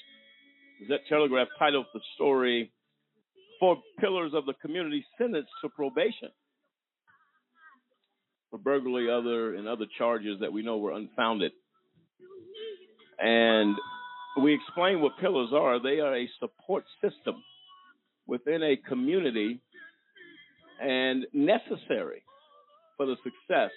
[0.88, 2.70] That Telegraph titled the story
[3.58, 6.30] Four Pillars of the Community Sentenced to Probation
[8.52, 11.52] for burglary, other and other charges that we know were unfounded.
[13.18, 13.74] And
[14.40, 15.82] we explain what pillars are.
[15.82, 17.42] They are a support system
[18.26, 19.58] within a community
[20.80, 22.22] and necessary
[22.96, 23.70] for the success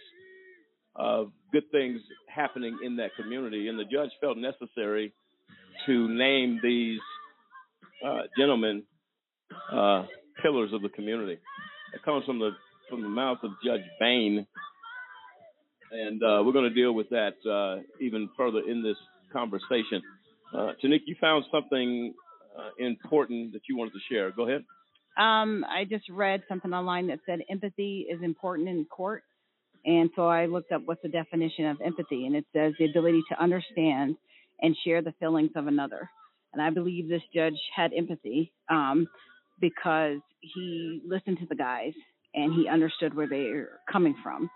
[0.97, 3.69] of good things happening in that community.
[3.69, 5.13] And the judge felt necessary
[5.85, 6.99] to name these
[8.05, 8.83] uh, gentlemen
[9.71, 10.03] uh,
[10.41, 11.39] pillars of the community.
[11.93, 12.51] It comes from the
[12.89, 14.45] from the mouth of Judge Bain,
[15.91, 18.97] and uh, we're going to deal with that uh, even further in this
[19.31, 20.01] conversation.
[20.53, 22.13] Uh, Tanik, you found something
[22.57, 24.31] uh, important that you wanted to share.
[24.31, 24.63] Go ahead.
[25.17, 29.23] Um, I just read something online that said empathy is important in court.
[29.85, 33.21] And so I looked up what's the definition of empathy, and it says the ability
[33.29, 34.15] to understand
[34.61, 36.09] and share the feelings of another.
[36.53, 39.07] And I believe this judge had empathy um,
[39.59, 41.93] because he listened to the guys
[42.35, 44.49] and he understood where they're coming from.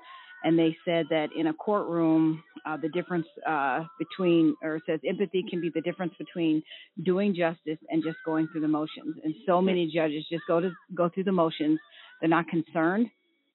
[0.44, 5.00] And they said that in a courtroom, uh, the difference uh, between, or it says
[5.06, 6.64] empathy can be the difference between
[7.04, 9.18] doing justice and just going through the motions.
[9.24, 11.78] And so many judges just go to go through the motions;
[12.22, 13.08] they're not concerned.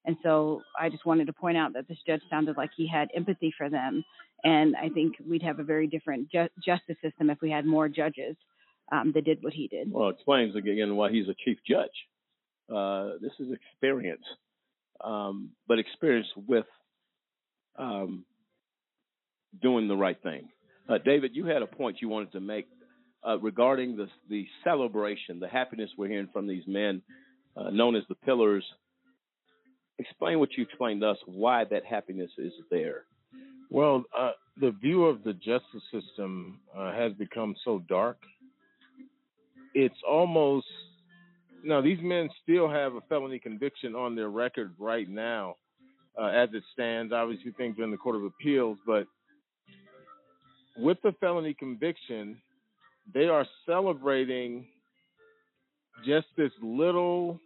[0.05, 3.09] And so I just wanted to point out that this judge sounded like he had
[3.17, 4.05] empathy for them.
[4.43, 7.89] And I think we'd have a very different ju- justice system if we had more
[7.89, 8.37] judges
[8.93, 9.91] um, that did what he did.
[9.91, 11.89] Well, it explains again why he's a chief judge.
[12.73, 14.25] Uh, this is experience,
[15.03, 16.65] um, but experience with
[17.79, 18.25] um,
[19.61, 20.49] doing the right thing.
[20.89, 22.67] Uh, David, you had a point you wanted to make
[23.27, 27.03] uh, regarding the the celebration, the happiness we're hearing from these men,
[27.57, 28.65] uh, known as the pillars.
[29.99, 33.05] Explain what you explained to us, why that happiness is there.
[33.71, 38.19] Well, uh, the view of the justice system has become so dark.
[39.75, 40.67] It's almost
[41.65, 45.57] now these men still have a felony conviction on their record right now,
[46.21, 47.13] uh, as it stands.
[47.13, 49.07] Obviously, things are in the Court of Appeals, but
[50.77, 52.39] with the felony conviction,
[53.13, 54.67] they are celebrating
[56.07, 57.41] just this little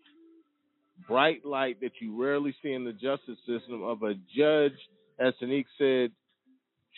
[1.07, 4.73] bright light that you rarely see in the justice system of a judge,
[5.19, 6.11] as Tanik said,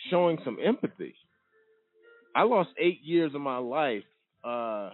[0.09, 1.13] showing some empathy.
[2.35, 4.03] I lost eight years of my life
[4.43, 4.91] uh,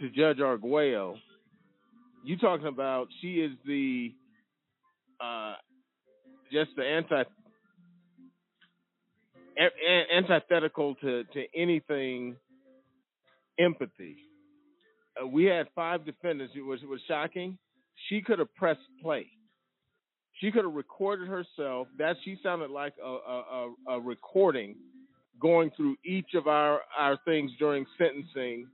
[0.00, 1.16] to Judge Arguello.
[2.24, 4.12] You talking about she is the
[5.20, 5.54] uh,
[6.52, 7.22] just the anti
[9.58, 12.36] a- antithetical to to anything
[13.58, 14.16] empathy.
[15.20, 17.58] Uh, we had five defendants, which was shocking.
[18.08, 19.26] She could have pressed play.
[20.40, 21.88] She could have recorded herself.
[21.98, 24.76] That she sounded like a, a, a recording
[25.40, 28.66] going through each of our our things during sentencing.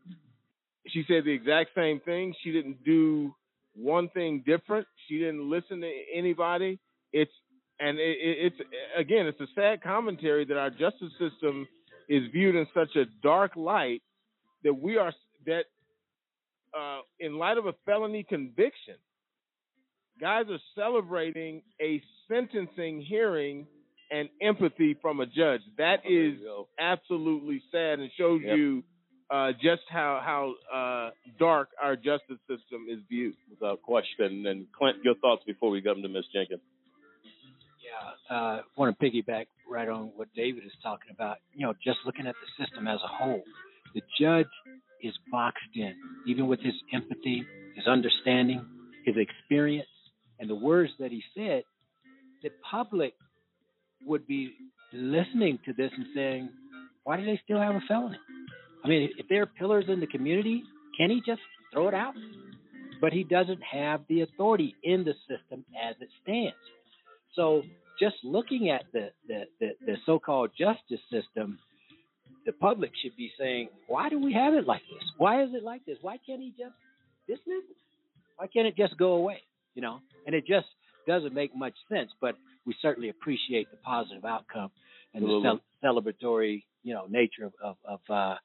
[0.89, 2.34] She said the exact same thing.
[2.43, 3.34] She didn't do
[3.74, 4.87] one thing different.
[5.09, 6.78] She didn't listen to anybody.
[7.12, 7.32] It's
[7.78, 8.57] and it, it's
[8.97, 11.66] again, it's a sad commentary that our justice system
[12.09, 14.03] is viewed in such a dark light
[14.64, 15.12] that we are
[15.47, 15.64] that
[16.78, 18.95] uh, in light of a felony conviction,
[20.20, 23.66] guys are celebrating a sentencing hearing
[24.11, 25.61] and empathy from a judge.
[25.78, 26.39] That is
[26.78, 28.57] absolutely sad and shows Yep.
[28.57, 28.84] you
[29.31, 33.35] uh, just how how uh, dark our justice system is viewed.
[33.51, 34.47] Without question.
[34.47, 36.61] And Clint, your thoughts before we come to Miss Jenkins.
[37.83, 41.39] Yeah, uh, want to piggyback right on what David is talking about.
[41.55, 43.43] You know, just looking at the system as a whole,
[43.95, 44.47] the judge
[45.03, 45.95] is boxed in,
[46.27, 48.64] even with his empathy, his understanding,
[49.05, 49.89] his experience,
[50.39, 51.62] and the words that he said.
[52.43, 53.14] The public
[54.05, 54.53] would be
[54.93, 56.49] listening to this and saying,
[57.05, 58.18] "Why do they still have a felony?"
[58.87, 60.62] I mean, if they're pillars in the community,
[60.97, 61.41] can he just
[61.72, 62.14] throw it out?
[63.01, 66.55] But he doesn't have the authority in the system as it stands.
[67.34, 67.62] So
[67.99, 71.59] just looking at the, the, the, the so-called justice system,
[72.47, 75.03] the public should be saying, why do we have it like this?
[75.18, 75.99] Why is it like this?
[76.01, 76.74] Why can't he just
[77.26, 77.76] dismiss it?
[78.37, 79.43] Why can't it just go away?
[79.74, 80.68] You know, and it just
[81.09, 82.11] doesn't make much sense.
[82.20, 84.70] But we certainly appreciate the positive outcome
[85.12, 88.37] and the cel- celebratory, you know, nature of, of, of uh,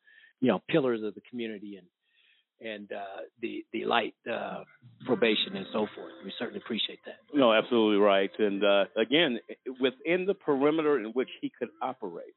[0.41, 1.87] you know, pillars of the community and
[2.63, 4.63] and uh, the the light uh,
[5.05, 6.11] probation and so forth.
[6.23, 7.15] We certainly appreciate that.
[7.33, 8.31] No, absolutely right.
[8.37, 9.39] And uh, again,
[9.79, 12.33] within the perimeter in which he could operate,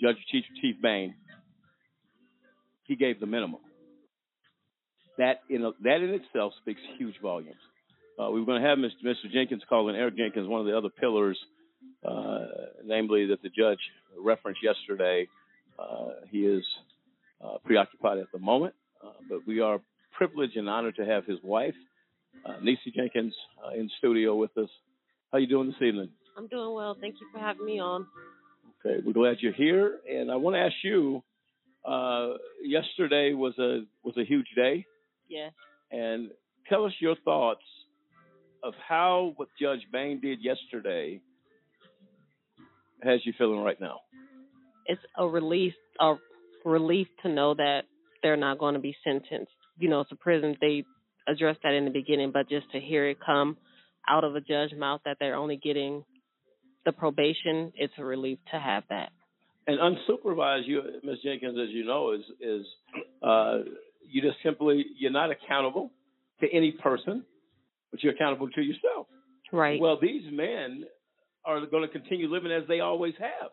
[0.00, 1.14] Judge Chief Chief Bain,
[2.84, 3.60] he gave the minimum.
[5.18, 7.56] That in a, that in itself speaks huge volumes.
[8.18, 9.04] Uh, we were going to have Mr.
[9.04, 9.30] Mr.
[9.32, 11.38] Jenkins call in Eric Jenkins, one of the other pillars,
[12.06, 12.40] uh,
[12.84, 13.78] namely that the judge
[14.18, 15.26] referenced yesterday.
[15.78, 16.64] Uh, he is
[17.44, 18.74] uh, preoccupied at the moment,
[19.04, 19.80] uh, but we are
[20.16, 21.74] privileged and honored to have his wife,
[22.46, 23.34] uh, Nisi Jenkins,
[23.64, 24.68] uh, in studio with us.
[25.30, 26.10] How are you doing this evening?
[26.36, 26.96] I'm doing well.
[27.00, 28.06] Thank you for having me on.
[28.84, 31.22] Okay, we're glad you're here, and I want to ask you.
[31.84, 34.86] Uh, yesterday was a was a huge day,
[35.28, 35.52] Yes.
[35.90, 36.30] and
[36.68, 37.64] tell us your thoughts
[38.62, 41.20] of how what Judge Bain did yesterday
[43.02, 43.98] has you feeling right now.
[44.86, 46.14] It's a relief a
[46.64, 47.82] relief to know that
[48.22, 50.56] they're not going to be sentenced, you know, to prison.
[50.60, 50.84] They
[51.28, 53.56] addressed that in the beginning, but just to hear it come
[54.08, 56.04] out of a judge's mouth that they're only getting
[56.84, 59.10] the probation, it's a relief to have that.
[59.66, 61.18] And unsupervised, you, Ms.
[61.22, 62.66] Jenkins, as you know, is is
[63.22, 63.58] uh,
[64.10, 65.92] you just simply you're not accountable
[66.40, 67.24] to any person,
[67.92, 69.06] but you're accountable to yourself.
[69.52, 69.80] Right.
[69.80, 70.84] Well, these men
[71.44, 73.50] are going to continue living as they always have.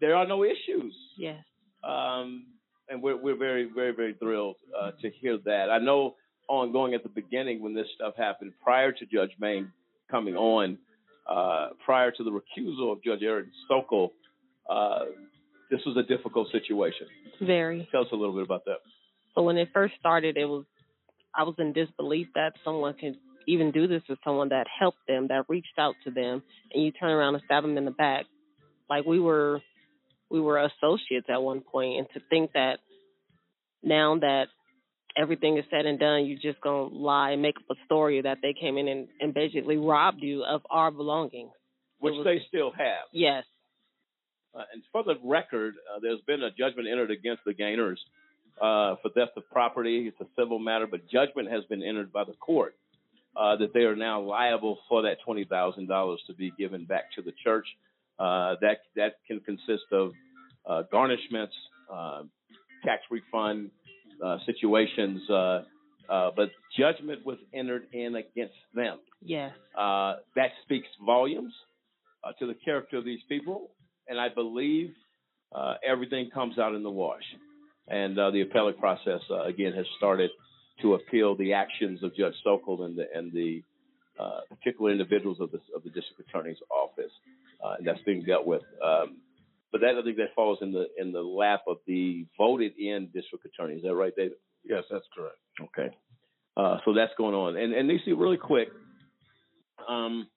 [0.00, 0.94] There are no issues.
[1.16, 1.42] Yes.
[1.86, 2.46] Um,
[2.88, 5.70] and we're we're very very very thrilled uh, to hear that.
[5.70, 6.14] I know
[6.48, 9.72] ongoing at the beginning when this stuff happened, prior to Judge Bain
[10.10, 10.78] coming on,
[11.28, 14.12] uh, prior to the recusal of Judge Erin Sokol,
[14.70, 15.06] uh,
[15.70, 17.06] this was a difficult situation.
[17.40, 17.88] Very.
[17.90, 18.78] Tell us a little bit about that.
[19.34, 20.64] So when it first started, it was
[21.34, 23.16] I was in disbelief that someone could
[23.46, 26.90] even do this to someone that helped them, that reached out to them, and you
[26.92, 28.24] turn around and stab them in the back.
[28.88, 29.60] Like we were,
[30.30, 32.78] we were associates at one point, and to think that
[33.82, 34.46] now that
[35.16, 38.38] everything is said and done, you're just gonna lie and make up a story that
[38.42, 41.52] they came in and, and basically robbed you of our belongings.
[41.98, 43.06] Which was- they still have.
[43.12, 43.44] Yes.
[44.54, 47.98] Uh, and for the record, uh, there's been a judgment entered against the Gaynors
[48.60, 50.08] uh, for theft of property.
[50.08, 52.74] It's a civil matter, but judgment has been entered by the court
[53.36, 57.12] uh, that they are now liable for that twenty thousand dollars to be given back
[57.16, 57.66] to the church.
[58.18, 60.12] Uh, that that can consist of
[60.68, 61.48] uh, garnishments,
[61.92, 62.22] uh,
[62.84, 63.70] tax refund
[64.24, 65.62] uh, situations, uh,
[66.08, 68.98] uh, but judgment was entered in against them.
[69.20, 69.52] Yes.
[69.76, 71.52] Uh, that speaks volumes
[72.24, 73.70] uh, to the character of these people,
[74.08, 74.94] and I believe
[75.54, 77.24] uh, everything comes out in the wash.
[77.88, 80.30] And uh, the appellate process uh, again has started
[80.82, 83.62] to appeal the actions of Judge Sokol and the and the
[84.18, 87.12] uh, particular individuals of the of the district attorney's office,
[87.64, 88.62] uh, that's being dealt with.
[88.84, 89.18] Um,
[89.72, 93.08] but that I think that falls in the in the lap of the voted in
[93.12, 93.74] district attorney.
[93.74, 94.38] Is that right, David?
[94.64, 95.36] Yes, that's correct.
[95.60, 95.94] Okay.
[96.56, 97.56] Uh, so that's going on.
[97.56, 98.68] And and Nisi, really quick,
[99.88, 100.28] um,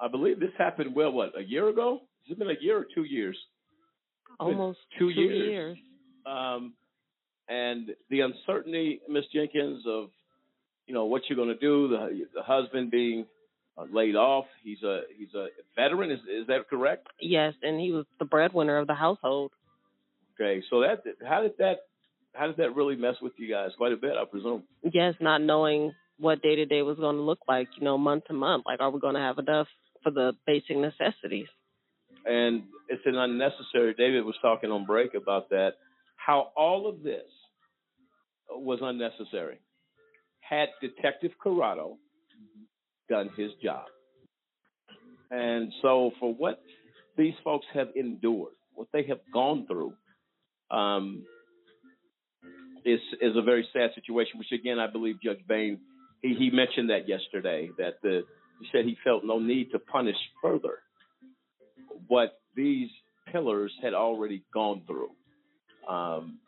[0.00, 2.00] I believe this happened well, what, a year ago?
[2.26, 3.36] Has it been a year or two years?
[4.38, 5.48] Almost two, two years.
[5.48, 5.78] years.
[6.26, 6.74] Um,
[7.48, 10.10] and the uncertainty, Miss Jenkins, of
[10.86, 11.88] you know what you're going to do.
[11.88, 13.26] The the husband being
[13.78, 14.46] uh, laid off.
[14.62, 16.10] He's a he's a veteran.
[16.10, 17.06] Is is that correct?
[17.20, 19.52] Yes, and he was the breadwinner of the household.
[20.34, 20.62] Okay.
[20.70, 21.78] So that how did that
[22.34, 23.70] how did that really mess with you guys?
[23.76, 24.64] Quite a bit, I presume.
[24.82, 28.24] Yes, not knowing what day to day was going to look like, you know, month
[28.24, 28.64] to month.
[28.66, 29.68] Like, are we going to have enough
[30.02, 31.46] for the basic necessities?
[32.28, 33.94] and it's an unnecessary.
[33.96, 35.72] David was talking on break about that.
[36.16, 37.24] How all of this
[38.50, 39.58] was unnecessary.
[40.40, 41.96] Had Detective Corrado
[43.08, 43.86] done his job,
[45.30, 46.60] and so for what
[47.16, 49.92] these folks have endured, what they have gone through,
[50.70, 51.24] um,
[52.84, 54.38] is is a very sad situation.
[54.38, 55.78] Which again, I believe Judge Bain
[56.22, 58.22] he, he mentioned that yesterday that the
[58.60, 60.78] he said he felt no need to punish further
[62.08, 62.88] what these
[63.30, 65.10] pillars had already gone through.
[65.88, 66.38] Um,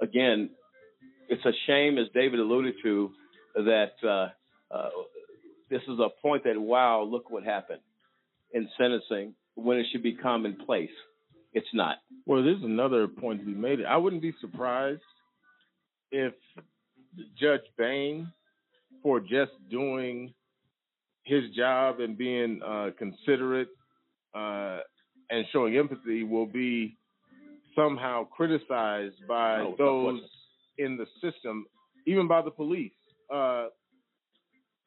[0.00, 0.50] again,
[1.28, 3.10] it's a shame, as David alluded to,
[3.56, 4.28] that uh,
[4.74, 4.90] uh,
[5.70, 7.80] this is a point that wow, look what happened
[8.52, 10.90] in sentencing when it should be commonplace.
[11.52, 11.96] It's not.
[12.26, 13.78] Well, there's another point to be made.
[13.84, 15.02] I wouldn't be surprised
[16.10, 16.34] if
[17.38, 18.30] Judge Bain,
[19.02, 20.34] for just doing
[21.24, 23.68] his job and being uh, considerate
[24.34, 24.78] uh,
[25.30, 26.96] and showing empathy, will be
[27.74, 30.20] somehow criticized by Oh, those
[30.78, 31.66] in the system,
[32.06, 32.92] even by the police.
[33.32, 33.66] Uh,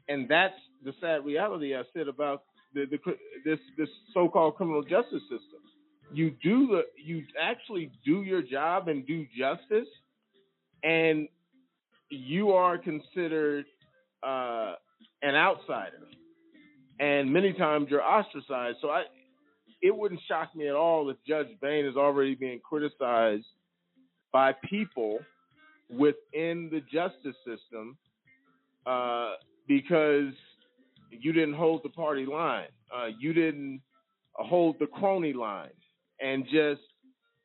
[0.08, 2.98] and that's the sad reality I said about the, the
[3.46, 5.62] this this so-called criminal justice system.
[6.14, 9.88] You do the you actually do your job and do justice,
[10.84, 11.28] and
[12.10, 13.66] you are considered
[14.24, 14.74] uh,
[15.22, 16.08] an outsider,
[17.00, 18.78] and many times you're ostracized.
[18.82, 19.04] So I,
[19.82, 23.46] it wouldn't shock me at all if Judge Bain is already being criticized
[24.32, 25.20] by people
[25.90, 27.98] within the justice system
[28.86, 29.34] uh,
[29.68, 30.34] because
[31.20, 33.82] you didn't hold the party line, uh, you didn't
[34.40, 35.70] uh, hold the crony line,
[36.20, 36.82] and just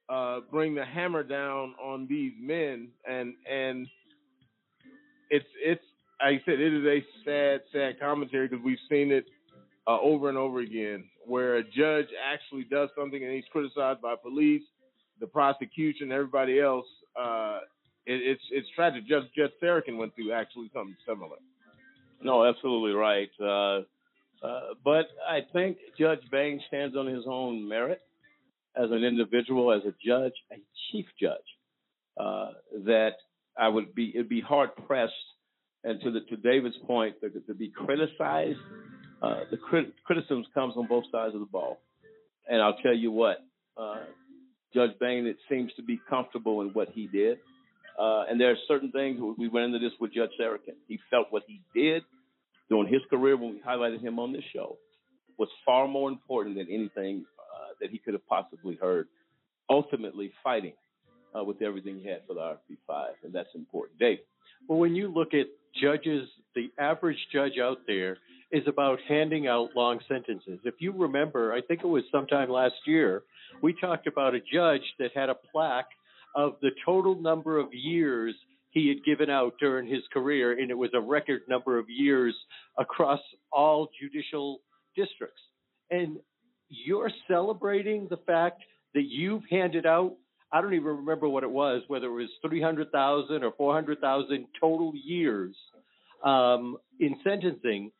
[0.08, 2.88] uh, bring the hammer down on these men.
[3.08, 3.86] And and
[5.30, 5.82] it's it's
[6.20, 9.26] like I said, it is a sad sad commentary because we've seen it
[9.86, 14.14] uh, over and over again, where a judge actually does something and he's criticized by
[14.20, 14.62] police,
[15.20, 16.86] the prosecution, everybody else.
[17.18, 17.60] Uh,
[18.06, 19.06] it, it's it's tragic.
[19.06, 21.36] Judge Judge Sarokin went through actually something similar.
[22.22, 23.30] No, absolutely right.
[23.40, 23.80] Uh,
[24.42, 28.00] uh, but I think Judge Bain stands on his own merit
[28.76, 30.56] as an individual, as a judge, a
[30.90, 31.36] chief judge.
[32.18, 32.52] Uh,
[32.86, 33.12] that
[33.58, 35.12] I would be, it'd be hard pressed,
[35.84, 38.58] and to the to David's point, to, to be criticized.
[39.22, 41.78] Uh, the crit- criticism comes on both sides of the ball,
[42.48, 43.38] and I'll tell you what,
[43.76, 44.00] uh,
[44.74, 47.38] Judge Bain, it seems to be comfortable in what he did.
[47.98, 50.74] Uh, and there are certain things we went into this with Judge Sarokin.
[50.86, 52.02] He felt what he did
[52.68, 54.76] during his career when we highlighted him on this show
[55.38, 59.08] was far more important than anything uh, that he could have possibly heard.
[59.68, 60.74] Ultimately, fighting
[61.36, 63.98] uh, with everything he had for the RP5, and that's important.
[63.98, 64.18] Dave.
[64.68, 65.46] Well, when you look at
[65.80, 68.18] judges, the average judge out there
[68.52, 70.60] is about handing out long sentences.
[70.64, 73.22] If you remember, I think it was sometime last year,
[73.60, 75.88] we talked about a judge that had a plaque
[76.36, 78.34] of the total number of years
[78.70, 82.36] he had given out during his career, and it was a record number of years
[82.78, 83.20] across
[83.50, 84.60] all judicial
[84.94, 85.40] districts.
[85.90, 86.18] And
[86.68, 88.62] you're celebrating the fact
[88.94, 90.14] that you've handed out,
[90.52, 95.56] I don't even remember what it was, whether it was 300,000 or 400,000 total years
[96.22, 97.92] um, in sentencing.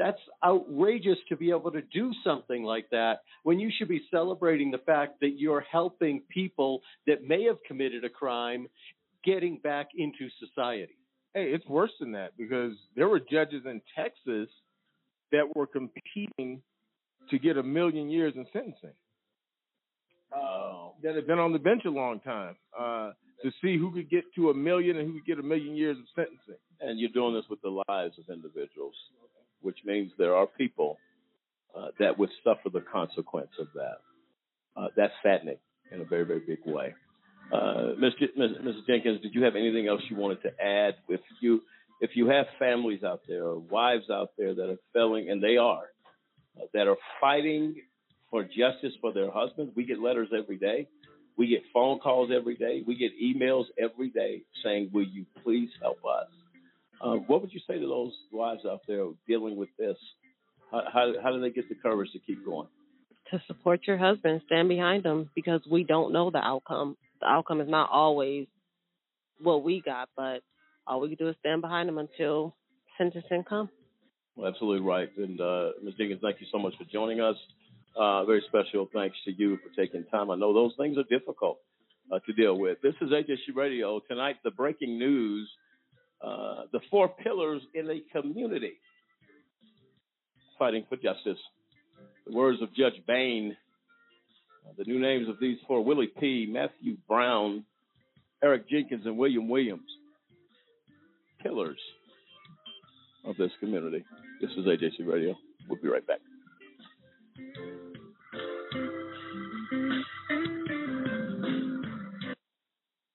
[0.00, 4.70] That's outrageous to be able to do something like that when you should be celebrating
[4.70, 8.66] the fact that you're helping people that may have committed a crime
[9.22, 10.96] getting back into society.
[11.34, 14.48] Hey, it's worse than that because there were judges in Texas
[15.32, 16.62] that were competing
[17.28, 18.94] to get a million years in sentencing.
[20.34, 23.10] Uh, that had been on the bench a long time uh,
[23.42, 25.98] to see who could get to a million and who could get a million years
[25.98, 26.60] of sentencing.
[26.80, 28.94] And you're doing this with the lives of individuals,
[29.62, 30.98] which means there are people
[31.76, 33.98] uh, that would suffer the consequence of that.
[34.76, 35.58] Uh, that's fattening
[35.92, 36.94] in a very, very big way.
[37.52, 38.12] Uh, Ms.
[38.38, 38.86] Mrs.
[38.86, 40.94] Jenkins, did you have anything else you wanted to add?
[41.08, 41.60] If you
[42.00, 45.56] if you have families out there or wives out there that are failing, and they
[45.58, 45.90] are,
[46.56, 47.74] uh, that are fighting
[48.30, 50.86] for justice for their husbands, we get letters every day.
[51.36, 52.82] We get phone calls every day.
[52.86, 56.28] We get emails every day saying, "Will you please help us?"
[57.00, 59.96] Uh, what would you say to those wives out there dealing with this?
[60.70, 62.68] How, how, how do they get the courage to keep going?
[63.30, 66.96] to support your husband, stand behind him because we don't know the outcome.
[67.20, 68.46] The outcome is not always
[69.40, 70.42] what we got, but
[70.86, 72.56] all we can do is stand behind him until
[72.98, 73.70] sentencing comes.
[74.36, 75.08] Well, absolutely right.
[75.16, 75.94] And uh, Ms.
[75.98, 77.36] Jenkins, thank you so much for joining us.
[77.96, 80.30] Uh, very special thanks to you for taking time.
[80.30, 81.58] I know those things are difficult
[82.12, 82.78] uh, to deal with.
[82.82, 84.00] This is HSU Radio.
[84.08, 85.50] Tonight, the breaking news
[86.22, 88.72] uh, the four pillars in a community
[90.58, 91.38] fighting for justice.
[92.26, 93.56] The words of Judge Bain.
[94.66, 97.64] Uh, the new names of these four Willie P., Matthew Brown,
[98.44, 99.88] Eric Jenkins, and William Williams.
[101.42, 101.78] Pillars
[103.24, 104.04] of this community.
[104.40, 105.34] This is AJC Radio.
[105.68, 106.20] We'll be right back.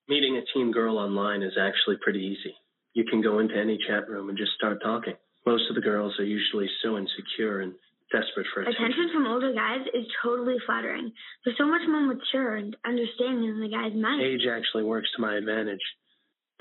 [0.07, 2.56] Meeting a teen girl online is actually pretty easy.
[2.95, 5.13] You can go into any chat room and just start talking.
[5.45, 7.76] Most of the girls are usually so insecure and
[8.09, 8.85] desperate for attention.
[8.85, 11.11] Attention from older guys is totally flattering.
[11.43, 14.47] They're so much more mature and understanding than the guys my age.
[14.47, 15.84] Actually works to my advantage.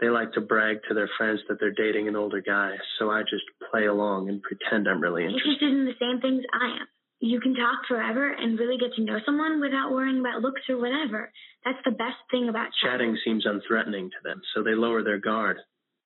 [0.01, 3.23] They like to brag to their friends that they're dating an older guy, so I
[3.23, 5.63] just play along and pretend I'm really interested.
[5.63, 6.87] Interested in the same things I am.
[7.21, 10.79] You can talk forever and really get to know someone without worrying about looks or
[10.79, 11.31] whatever.
[11.65, 15.59] That's the best thing about Chatting seems unthreatening to them, so they lower their guard.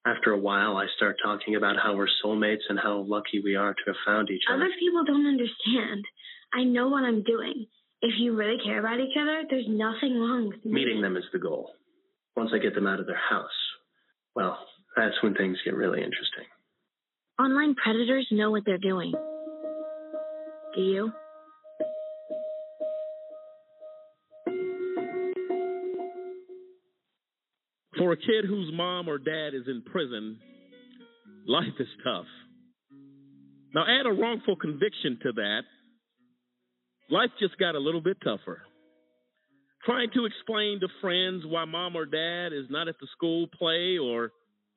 [0.07, 3.75] After a while, I start talking about how we're soulmates and how lucky we are
[3.75, 4.65] to have found each other.
[4.65, 6.05] Other people don't understand.
[6.55, 7.67] I know what I'm doing.
[8.01, 11.39] If you really care about each other, there's nothing wrong with Meeting them is the
[11.39, 11.73] goal.
[12.37, 13.51] Once I get them out of their house,
[14.37, 14.59] well,
[14.97, 16.45] that's when things get really interesting.
[17.41, 19.13] Online predators know what they're doing.
[20.77, 21.13] Do you?
[27.99, 30.39] For a kid whose mom or dad is in prison,
[31.47, 32.27] life is tough.
[33.75, 35.63] Now, add a wrongful conviction to that,
[37.11, 38.63] life just got a little bit tougher.
[39.85, 43.99] Trying to explain to friends why mom or dad is not at the school play
[43.99, 44.31] or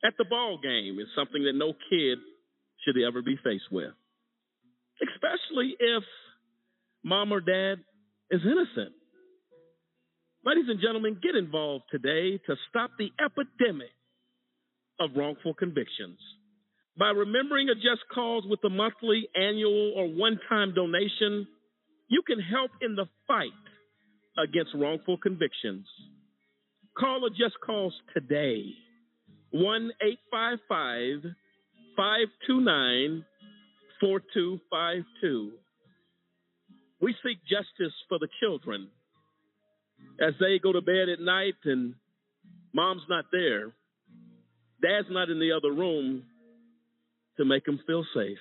[0.03, 2.17] at the ball game is something that no kid
[2.83, 3.93] should ever be faced with,
[5.01, 6.03] especially if
[7.03, 7.79] mom or dad
[8.31, 8.95] is innocent.
[10.43, 13.93] Ladies and gentlemen, get involved today to stop the epidemic
[14.99, 16.17] of wrongful convictions.
[16.97, 21.47] By remembering a just cause with a monthly, annual, or one time donation,
[22.07, 23.49] you can help in the fight
[24.43, 25.85] against wrongful convictions.
[26.97, 28.63] Call a just cause today
[29.51, 31.33] 1 855
[31.95, 33.25] 529
[33.99, 35.51] 4252.
[36.99, 38.89] We seek justice for the children
[40.19, 41.95] as they go to bed at night and
[42.73, 43.73] mom's not there,
[44.81, 46.23] dad's not in the other room
[47.37, 48.37] to make them feel safe.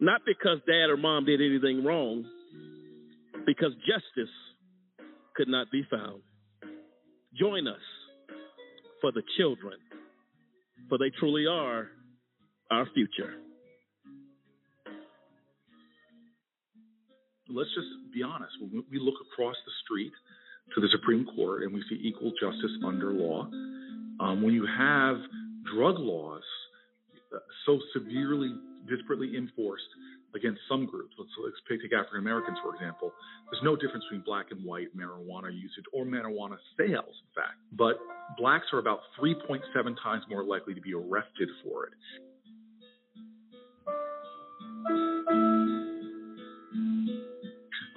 [0.00, 2.24] Not because dad or mom did anything wrong,
[3.46, 4.32] because justice
[5.36, 6.22] could not be found.
[7.38, 7.80] Join us
[9.00, 9.78] for the children,
[10.88, 11.88] for they truly are
[12.70, 13.34] our future.
[17.48, 18.52] Let's just be honest.
[18.60, 20.12] When we look across the street
[20.74, 23.48] to the Supreme Court and we see equal justice under law,
[24.20, 25.16] um, when you have
[25.74, 26.42] drug laws
[27.66, 28.54] so severely,
[28.86, 29.88] disparately enforced
[30.34, 33.12] against some groups, let's, let's take African Americans, for example,
[33.50, 37.58] there's no difference between black and white marijuana usage or marijuana sales, in fact.
[37.72, 37.98] But
[38.38, 39.60] blacks are about 3.7
[40.02, 41.92] times more likely to be arrested for it.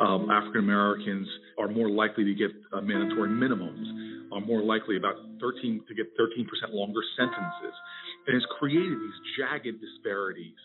[0.06, 1.27] Um, African Americans
[1.57, 6.14] are more likely to get uh, mandatory minimums, are more likely about 13 to get
[6.14, 7.76] 13% longer sentences,
[8.27, 10.57] and it's created these jagged disparities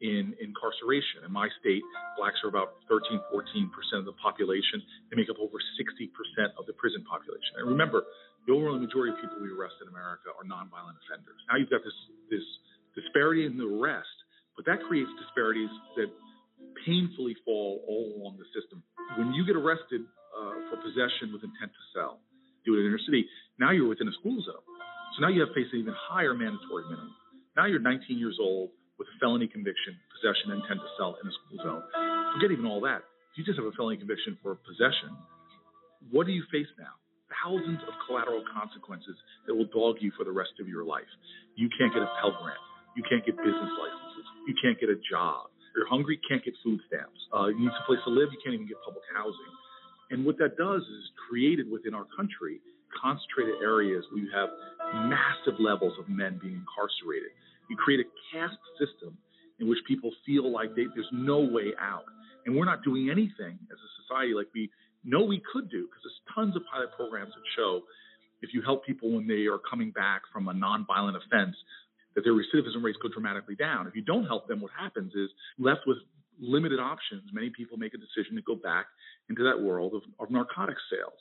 [0.00, 1.26] in incarceration.
[1.26, 1.82] In my state,
[2.18, 4.82] blacks are about 13, 14% of the population.
[5.10, 7.58] They make up over 60% of the prison population.
[7.58, 8.04] And remember,
[8.46, 11.40] the overwhelming majority of people we arrest in America are nonviolent offenders.
[11.48, 11.96] Now you've got this
[12.28, 12.44] this
[12.94, 14.12] disparity in the arrest,
[14.54, 16.12] but that creates disparities that
[16.86, 18.82] painfully fall all along the system.
[19.16, 22.20] When you get arrested uh, for possession with intent to sell,
[22.64, 23.26] do it in inner city,
[23.58, 24.64] now you're within a school zone.
[25.16, 27.14] So now you have faced an even higher mandatory minimum.
[27.56, 31.34] Now you're 19 years old with a felony conviction, possession, intent to sell in a
[31.38, 31.82] school zone.
[32.34, 33.06] Forget even all that.
[33.34, 35.14] If you just have a felony conviction for possession,
[36.10, 36.98] what do you face now?
[37.42, 39.16] Thousands of collateral consequences
[39.46, 41.08] that will dog you for the rest of your life.
[41.54, 42.58] You can't get a Pell Grant.
[42.94, 44.26] You can't get business licenses.
[44.46, 45.50] You can't get a job.
[45.74, 47.18] You're hungry, can't get food stamps.
[47.34, 49.52] Uh, you need a place to live, you can't even get public housing.
[50.10, 52.60] And what that does is created within our country
[52.94, 54.48] concentrated areas where you have
[55.10, 57.34] massive levels of men being incarcerated.
[57.68, 59.18] You create a caste system
[59.58, 62.04] in which people feel like they, there's no way out.
[62.46, 64.70] And we're not doing anything as a society like we
[65.02, 67.82] know we could do because there's tons of pilot programs that show
[68.42, 71.56] if you help people when they are coming back from a nonviolent offense,
[72.14, 73.86] that their recidivism rates go dramatically down.
[73.86, 75.98] If you don't help them, what happens is left with
[76.40, 77.22] limited options.
[77.32, 78.86] Many people make a decision to go back
[79.28, 81.20] into that world of, of narcotics sales.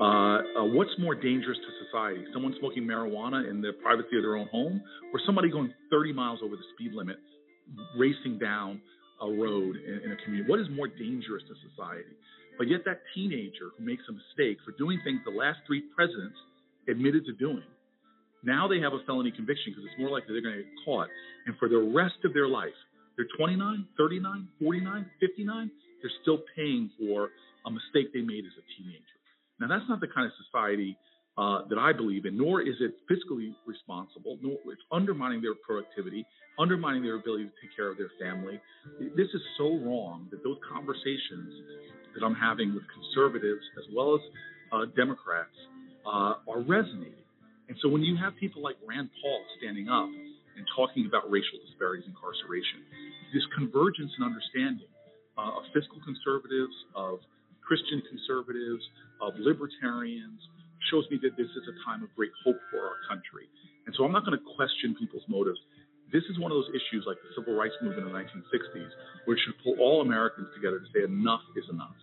[0.00, 2.24] Uh, uh, what's more dangerous to society?
[2.34, 4.82] Someone smoking marijuana in the privacy of their own home,
[5.12, 7.16] or somebody going 30 miles over the speed limit,
[7.96, 8.80] racing down
[9.22, 10.50] a road in, in a community?
[10.50, 12.12] What is more dangerous to society?
[12.58, 16.36] But yet, that teenager who makes a mistake for doing things the last three presidents
[16.88, 17.64] admitted to doing
[18.44, 21.08] now they have a felony conviction because it's more likely they're going to get caught.
[21.46, 22.76] And for the rest of their life,
[23.16, 25.70] they're 29, 39, 49, 59,
[26.02, 27.30] they're still paying for
[27.66, 29.18] a mistake they made as a teenager.
[29.60, 30.98] Now, that's not the kind of society
[31.38, 36.26] uh, that I believe in, nor is it fiscally responsible, nor it's undermining their productivity,
[36.58, 38.60] undermining their ability to take care of their family.
[39.16, 41.54] This is so wrong that those conversations
[42.14, 44.20] that I'm having with conservatives as well as
[44.72, 45.54] uh, Democrats
[46.06, 47.23] uh, are resonating.
[47.68, 51.58] And so when you have people like Rand Paul standing up and talking about racial
[51.64, 52.84] disparities in incarceration,
[53.32, 54.90] this convergence and understanding
[55.40, 57.24] uh, of fiscal conservatives, of
[57.64, 58.84] Christian conservatives,
[59.24, 60.40] of libertarians,
[60.92, 63.48] shows me that this is a time of great hope for our country.
[63.88, 65.58] And so I'm not going to question people's motives.
[66.12, 68.92] This is one of those issues like the civil rights movement in the 1960s,
[69.24, 71.96] which should pull all Americans together to say enough is enough.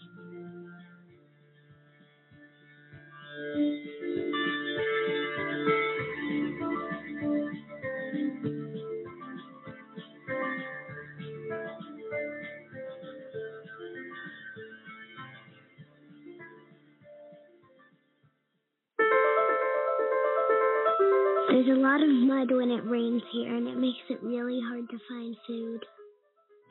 [21.72, 25.00] A lot of mud when it rains here, and it makes it really hard to
[25.08, 25.80] find food.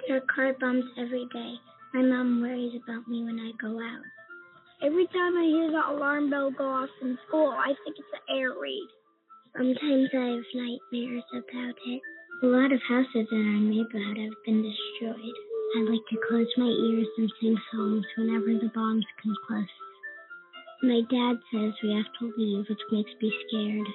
[0.06, 1.54] There are car bumps every day.
[1.94, 4.04] My mom worries about me when I go out.
[4.82, 8.36] Every time I hear the alarm bell go off in school, I think it's an
[8.36, 8.88] air raid.
[9.56, 12.00] Sometimes I have nightmares about it.
[12.42, 15.36] A lot of houses in our neighborhood have been destroyed.
[15.76, 19.76] I like to close my ears and sing songs whenever the bombs come close.
[20.82, 23.88] My dad says we have to leave, which makes me scared.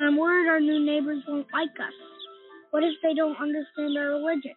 [0.00, 1.94] I'm worried our new neighbors won't like us.
[2.70, 4.52] What if they don't understand our religion?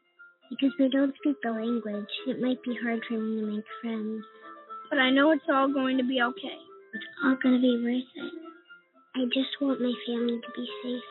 [0.50, 4.24] Because we don't speak the language, it might be hard for me to make friends.
[4.90, 6.58] But I know it's all going to be okay.
[6.94, 8.34] It's all going to be worth it.
[9.16, 11.04] I just want my family to be safe.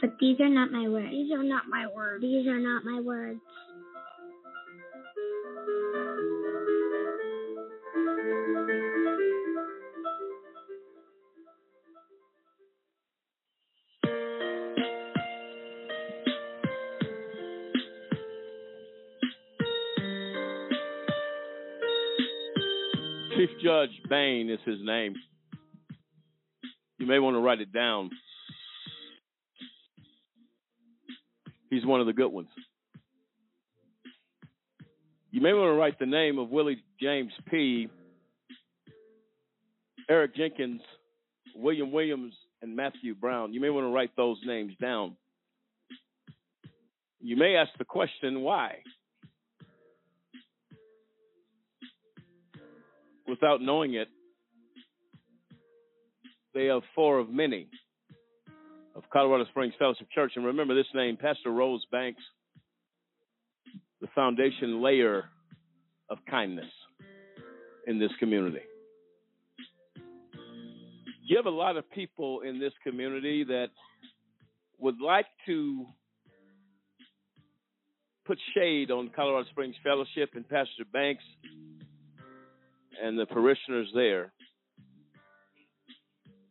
[0.00, 1.10] But these are not my words.
[1.10, 2.22] These are not my words.
[2.22, 3.40] These are not my words.
[23.62, 25.14] Judge Bain is his name.
[26.98, 28.10] You may want to write it down.
[31.70, 32.48] He's one of the good ones.
[35.30, 37.88] You may want to write the name of Willie James P.,
[40.08, 40.80] Eric Jenkins,
[41.54, 43.52] William Williams, and Matthew Brown.
[43.52, 45.16] You may want to write those names down.
[47.20, 48.78] You may ask the question, why?
[53.30, 54.08] Without knowing it,
[56.52, 57.68] they are four of many
[58.96, 60.32] of Colorado Springs Fellowship Church.
[60.34, 62.20] And remember this name, Pastor Rose Banks,
[64.00, 65.26] the foundation layer
[66.10, 66.72] of kindness
[67.86, 68.62] in this community.
[71.22, 73.68] You have a lot of people in this community that
[74.80, 75.86] would like to
[78.26, 81.22] put shade on Colorado Springs Fellowship and Pastor Banks
[83.02, 84.32] and the parishioners there.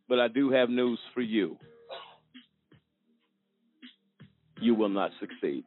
[0.08, 1.56] But I do have news for you.
[4.60, 5.64] You will not succeed.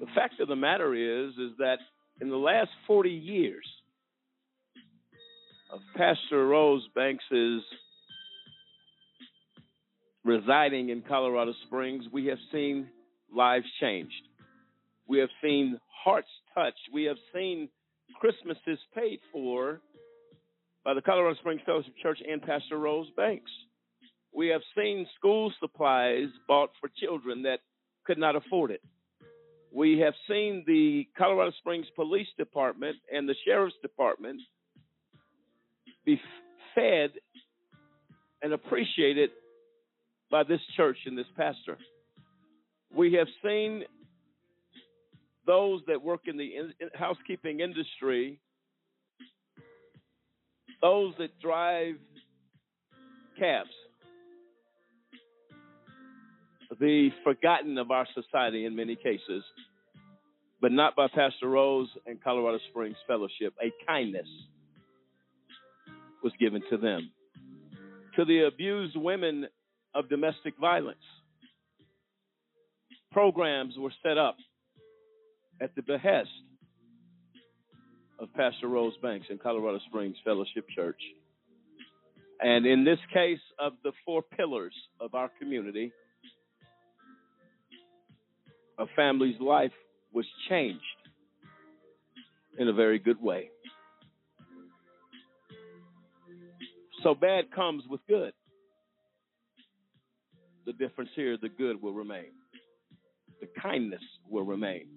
[0.00, 1.78] The fact of the matter is is that
[2.20, 3.66] in the last 40 years
[5.72, 7.62] of Pastor Rose Banks's
[10.24, 12.88] residing in Colorado Springs, we have seen
[13.34, 14.12] lives changed.
[15.06, 16.78] We have seen hearts touched.
[16.92, 17.68] We have seen
[18.20, 19.80] Christmases paid for
[20.84, 23.50] by the Colorado Springs Fellowship Church and Pastor Rose Banks.
[24.32, 27.60] We have seen school supplies bought for children that
[28.04, 28.82] could not afford it.
[29.72, 34.40] We have seen the Colorado Springs Police Department and the Sheriff's Department
[36.04, 36.20] be
[36.74, 37.10] fed
[38.42, 39.30] and appreciated
[40.30, 41.78] by this church and this pastor.
[42.94, 43.84] We have seen
[45.46, 48.38] those that work in the in, in housekeeping industry,
[50.80, 51.96] those that drive
[53.38, 53.70] cabs,
[56.80, 59.42] the forgotten of our society in many cases,
[60.60, 63.54] but not by Pastor Rose and Colorado Springs Fellowship.
[63.62, 64.26] A kindness
[66.22, 67.10] was given to them.
[68.16, 69.46] To the abused women
[69.94, 70.98] of domestic violence,
[73.12, 74.36] programs were set up
[75.64, 76.28] at the behest
[78.18, 81.00] of Pastor Rose Banks in Colorado Springs Fellowship Church.
[82.38, 85.90] And in this case of the four pillars of our community,
[88.78, 89.72] a family's life
[90.12, 90.82] was changed
[92.58, 93.48] in a very good way.
[97.02, 98.34] So bad comes with good.
[100.66, 102.32] The difference here, the good will remain.
[103.40, 104.88] The kindness will remain.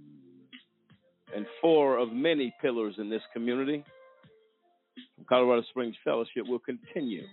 [1.36, 3.84] And four of many pillars in this community,
[5.28, 7.24] Colorado Springs Fellowship, will continue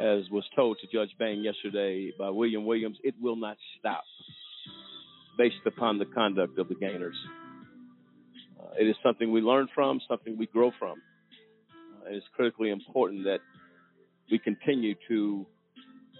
[0.00, 4.02] as was told to Judge Bain yesterday by William Williams, it will not stop
[5.36, 7.16] based upon the conduct of the Gaynors.
[8.58, 11.00] Uh, it is something we learn from, something we grow from.
[12.02, 13.40] Uh, it is critically important that
[14.30, 15.46] we continue to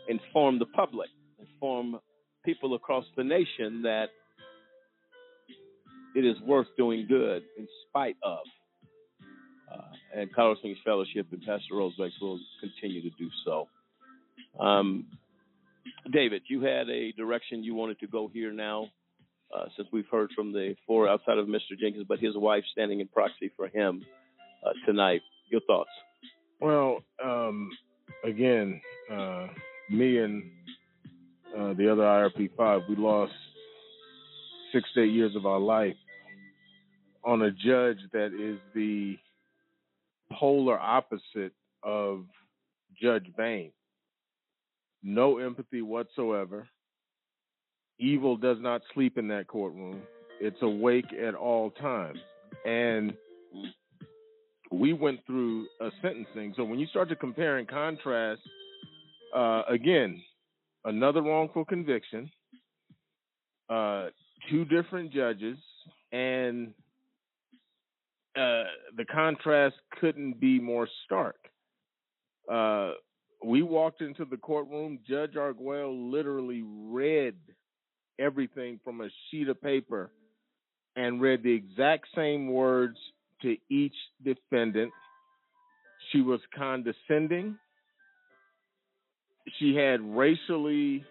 [0.09, 1.09] inform the public,
[1.39, 1.99] inform
[2.45, 4.09] people across the nation that
[6.15, 8.39] it is worth doing good in spite of.
[9.73, 9.83] Uh,
[10.17, 13.69] and Colorado Springs Fellowship and Pastor Rose Banks will continue to do so.
[14.59, 15.07] Um,
[16.13, 18.87] David, you had a direction you wanted to go here now,
[19.57, 21.79] uh, since we've heard from the four outside of Mr.
[21.81, 24.05] Jenkins, but his wife standing in proxy for him
[24.67, 25.23] uh, tonight.
[25.51, 25.91] Your thoughts?
[26.61, 27.71] Well, um,
[28.25, 28.81] again,
[29.13, 29.49] uh,
[29.89, 30.43] me and
[31.57, 33.33] uh, the other IRP five, we lost
[34.73, 35.97] six to eight years of our life
[37.25, 39.17] on a judge that is the
[40.33, 41.53] polar opposite
[41.83, 42.25] of
[43.01, 43.73] Judge Bain.
[45.03, 46.69] No empathy whatsoever.
[47.99, 50.03] Evil does not sleep in that courtroom.
[50.41, 52.19] It's awake at all times.
[52.65, 53.13] And
[54.71, 56.55] we went through a sentencing.
[56.57, 58.41] So when you start to compare and contrast,
[59.35, 60.23] uh, again,
[60.85, 62.31] another wrongful conviction,
[63.69, 64.07] uh,
[64.49, 65.59] two different judges,
[66.13, 66.73] and
[68.37, 68.65] uh,
[68.97, 71.37] the contrast couldn't be more stark.
[72.51, 72.93] Uh,
[73.45, 74.99] we walked into the courtroom.
[75.09, 77.35] Judge Arguello literally read
[78.19, 80.11] everything from a sheet of paper
[80.97, 82.97] and read the exact same words
[83.43, 83.95] to each
[84.25, 84.93] defendant.
[86.13, 87.57] She was condescending.
[89.59, 91.05] She had racially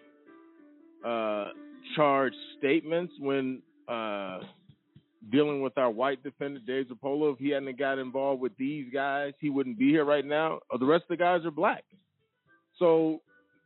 [1.04, 1.46] uh,
[1.96, 4.40] charged statements when uh,
[5.30, 7.32] dealing with our white defendant, Dave Zirpolo.
[7.32, 10.60] If he hadn't got involved with these guys, he wouldn't be here right now.
[10.78, 11.84] The rest of the guys are black.
[12.78, 13.20] So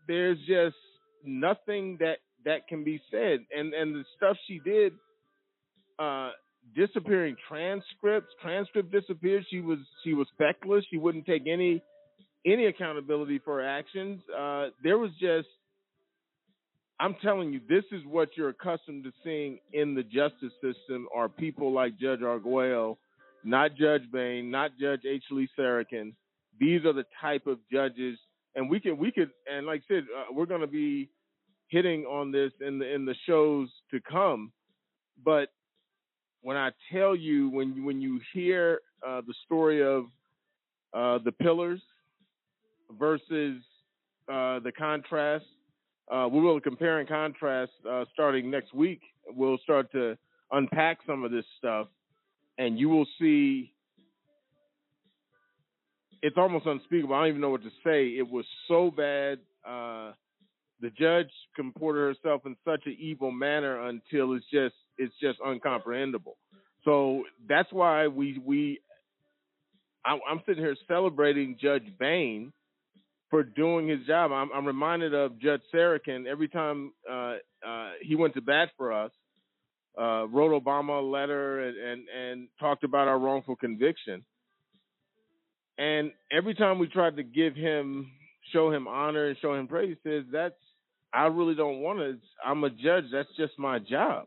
[0.08, 0.76] there's just
[1.24, 3.40] nothing that that can be said.
[3.56, 4.92] And and the stuff she did,
[5.98, 6.30] uh,
[6.74, 9.44] disappearing transcripts, transcript disappeared.
[9.50, 10.84] She was she was feckless.
[10.90, 11.82] She wouldn't take any
[12.46, 14.20] any accountability for her actions.
[14.28, 15.48] Uh, there was just
[17.00, 21.28] I'm telling you, this is what you're accustomed to seeing in the justice system are
[21.28, 22.98] people like Judge Arguello,
[23.42, 25.24] not Judge Bain, not Judge H.
[25.30, 26.14] Lee Sarokin.
[26.60, 28.16] These are the type of judges,
[28.54, 31.10] and we can we could and like I said, uh, we're going to be
[31.68, 34.52] hitting on this in the in the shows to come.
[35.24, 35.48] But
[36.42, 40.04] when I tell you, when you, when you hear uh, the story of
[40.92, 41.82] uh, the pillars
[42.98, 43.60] versus
[44.28, 45.46] uh, the contrast
[46.10, 49.00] uh, we will compare and contrast uh, starting next week.
[49.28, 50.16] We'll start to
[50.52, 51.88] unpack some of this stuff,
[52.58, 53.72] and you will see.
[56.22, 57.14] It's almost unspeakable.
[57.14, 58.08] I don't even know what to say.
[58.08, 59.38] It was so bad.
[59.66, 60.12] Uh,
[60.80, 66.36] the judge comported herself in such an evil manner until it's just it's just uncomprehendable.
[66.84, 68.80] So that's why we we
[70.04, 72.52] I, I'm sitting here celebrating Judge Bain
[73.30, 74.32] for doing his job.
[74.32, 77.36] I'm, I'm reminded of Judge Sarokin every time uh,
[77.66, 79.10] uh, he went to bat for us,
[79.98, 84.24] uh, wrote Obama a letter and, and, and talked about our wrongful conviction.
[85.78, 88.10] And every time we tried to give him,
[88.52, 90.54] show him honor and show him praise, he says, That's,
[91.12, 92.18] I really don't want to.
[92.44, 93.04] I'm a judge.
[93.12, 94.26] That's just my job.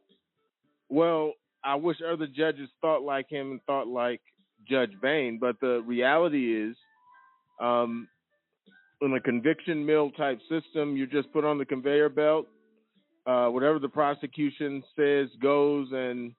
[0.89, 1.33] Well,
[1.63, 4.21] I wish other judges thought like him and thought like
[4.69, 6.75] Judge Bain, but the reality is,
[7.61, 8.07] um,
[9.01, 12.47] in a conviction mill type system, you just put on the conveyor belt.
[13.25, 16.33] Uh, whatever the prosecution says goes, and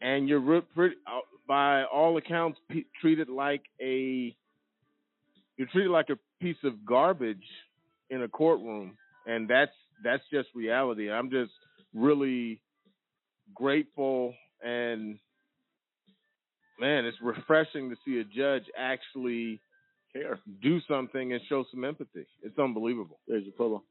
[0.00, 4.34] and you're pretty, uh, by all accounts p- treated like a
[5.56, 7.44] you're treated like a piece of garbage
[8.10, 8.96] in a courtroom,
[9.26, 9.72] and that's
[10.02, 11.10] that's just reality.
[11.10, 11.52] I'm just
[11.94, 12.60] really
[13.54, 15.18] grateful and
[16.80, 19.60] man, it's refreshing to see a judge actually
[20.12, 22.26] care, do something, and show some empathy.
[22.42, 23.18] It's unbelievable.
[23.26, 23.82] There's your pillow.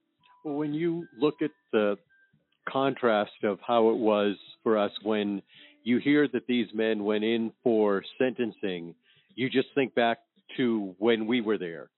[0.43, 1.97] Well, when you look at the
[2.67, 5.41] contrast of how it was for us when
[5.83, 8.93] you hear that these men went in for sentencing,
[9.35, 10.19] you just think back
[10.57, 11.89] to when we were there,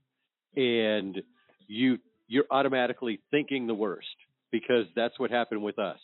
[0.56, 1.22] and
[1.68, 1.98] you
[2.28, 4.08] you're automatically thinking the worst
[4.52, 6.00] because that's what happened with us.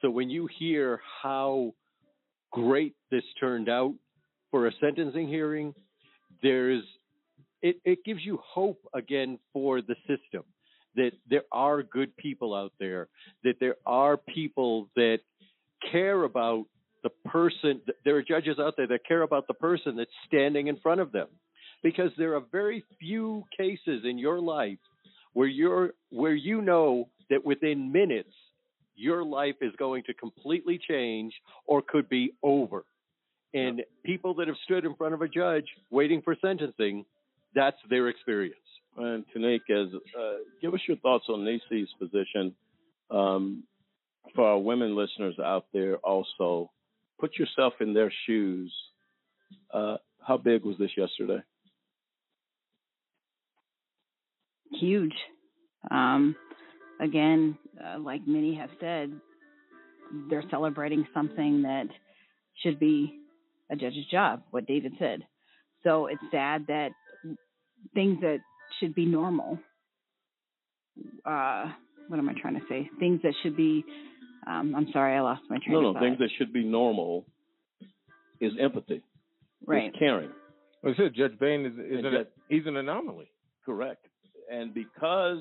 [0.00, 1.74] So when you hear how
[2.52, 3.94] great this turned out
[4.50, 5.74] for a sentencing hearing,
[6.42, 6.82] there's
[7.62, 10.44] it, it gives you hope again for the system
[10.96, 13.08] that there are good people out there,
[13.44, 15.18] that there are people that
[15.92, 16.64] care about
[17.02, 20.76] the person, there are judges out there that care about the person that's standing in
[20.78, 21.28] front of them.
[21.82, 24.78] Because there are very few cases in your life
[25.34, 28.34] where you're where you know that within minutes
[28.96, 31.32] your life is going to completely change
[31.66, 32.84] or could be over.
[33.54, 37.04] And people that have stood in front of a judge waiting for sentencing,
[37.58, 38.56] that's their experience.
[38.96, 42.54] And Tanik, as uh, give us your thoughts on Nisi's position.
[43.10, 43.64] Um,
[44.34, 46.70] for our women listeners out there, also,
[47.18, 48.72] put yourself in their shoes.
[49.72, 51.42] Uh, how big was this yesterday?
[54.78, 55.14] huge.
[55.90, 56.36] Um,
[57.00, 59.12] again, uh, like many have said,
[60.30, 61.86] they're celebrating something that
[62.62, 63.18] should be
[63.70, 65.26] a judge's job, what David said.
[65.84, 66.90] So it's sad that
[67.94, 68.38] things that
[68.80, 69.58] should be normal,
[71.24, 71.66] uh,
[72.08, 72.88] what am I trying to say?
[72.98, 73.84] Things that should be,
[74.46, 76.02] um, I'm sorry, I lost my train No, of no, thought.
[76.02, 77.24] things that should be normal
[78.40, 79.02] is empathy,
[79.66, 79.92] Right.
[79.92, 80.30] is caring.
[80.82, 83.30] Well, I said Judge Bain is, is And an, Judge- he's an anomaly.
[83.64, 84.06] Correct.
[84.50, 85.40] And because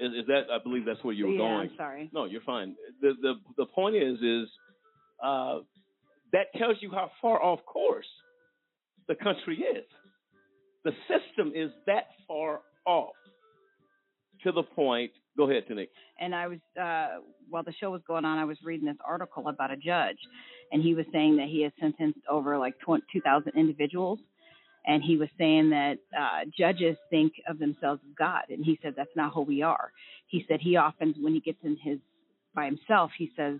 [0.00, 1.70] is, is that I believe that's where you were yeah, going.
[1.70, 2.10] I'm sorry.
[2.12, 2.74] No, you're fine.
[3.02, 4.48] The the the point is is
[5.22, 5.58] uh,
[6.32, 8.06] that tells you how far off course
[9.06, 9.84] the country is.
[10.84, 13.14] The system is that far off
[14.44, 15.12] to the point.
[15.36, 15.88] Go ahead, Tanik.
[16.18, 19.48] and I was uh while the show was going on, I was reading this article
[19.48, 20.18] about a judge,
[20.72, 24.18] and he was saying that he has sentenced over like 2,000 individuals,
[24.86, 28.94] and he was saying that uh, judges think of themselves as God, and he said
[28.96, 29.92] that's not who we are.
[30.28, 31.98] He said he often, when he gets in his
[32.54, 33.58] by himself, he says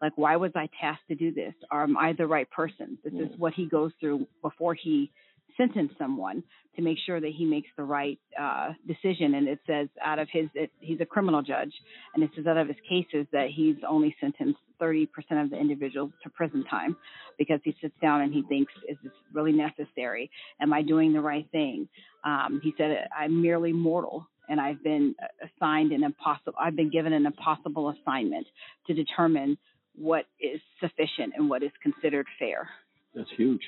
[0.00, 1.54] like, why was I tasked to do this?
[1.70, 2.98] Or am I the right person?
[3.02, 5.10] This is what he goes through before he
[5.56, 6.42] sentence someone
[6.76, 9.34] to make sure that he makes the right uh, decision.
[9.34, 11.72] And it says out of his, it, he's a criminal judge,
[12.14, 15.08] and it says out of his cases that he's only sentenced 30%
[15.42, 16.96] of the individuals to prison time
[17.38, 20.30] because he sits down and he thinks, is this really necessary?
[20.60, 21.88] Am I doing the right thing?
[22.24, 24.26] Um, he said, I'm merely mortal.
[24.48, 28.46] And I've been assigned an impossible, I've been given an impossible assignment
[28.86, 29.58] to determine
[29.96, 32.68] what is sufficient and what is considered fair.
[33.14, 33.62] That's huge.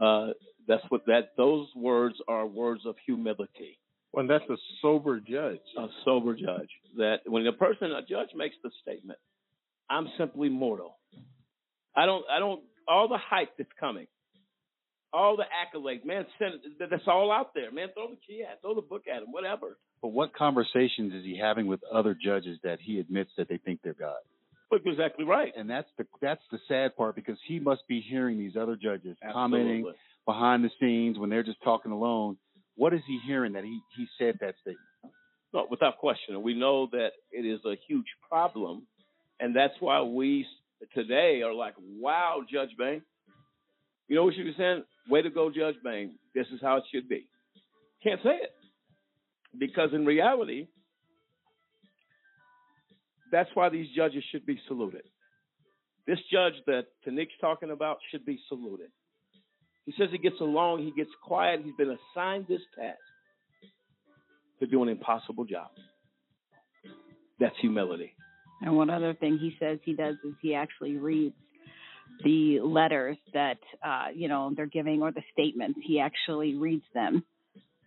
[0.00, 0.30] Uh,
[0.66, 1.30] that's what that.
[1.36, 3.78] Those words are words of humility.
[4.12, 5.58] Well, that's a sober judge.
[5.76, 6.70] A sober judge.
[6.96, 9.18] That when a person, a judge makes the statement,
[9.90, 10.96] "I'm simply mortal."
[11.96, 12.24] I don't.
[12.30, 12.62] I don't.
[12.86, 14.06] All the hype that's coming,
[15.12, 16.26] all the accolades, man.
[16.38, 17.88] Send, it- that's all out there, man.
[17.94, 19.78] Throw the key at, throw the book at him, whatever.
[20.02, 23.80] But what conversations is he having with other judges that he admits that they think
[23.82, 24.18] they're God?
[24.70, 25.52] But exactly right.
[25.56, 29.16] And that's the that's the sad part because he must be hearing these other judges
[29.22, 29.92] commenting Absolutely.
[30.26, 32.36] Behind the scenes when they're just talking alone.
[32.76, 35.14] What is he hearing that he he said that statement?
[35.52, 36.42] No, without question.
[36.42, 38.86] We know that it is a huge problem,
[39.38, 40.46] and that's why we
[40.92, 43.02] today are like, "Wow, Judge Bain."
[44.08, 44.84] You know what you be saying?
[45.08, 46.18] Way to go, Judge Bain.
[46.34, 47.26] This is how it should be.
[48.02, 48.50] Can't say it
[49.58, 50.66] because in reality,
[53.30, 55.02] that's why these judges should be saluted.
[56.06, 58.90] This judge that Tanik's talking about should be saluted.
[59.86, 62.98] He says he gets along, he gets quiet, he's been assigned this task
[64.60, 65.68] to do an impossible job.
[67.38, 68.14] That's humility.
[68.62, 71.34] And one other thing he says he does is he actually reads
[72.22, 75.78] the letters that uh, you know they're giving or the statements.
[75.82, 77.24] He actually reads them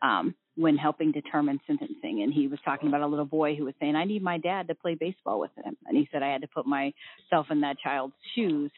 [0.02, 2.22] um, when helping determine sentencing.
[2.24, 4.68] And he was talking about a little boy who was saying, "I need my dad
[4.68, 7.78] to play baseball with him," and he said, "I had to put myself in that
[7.80, 8.70] child's shoes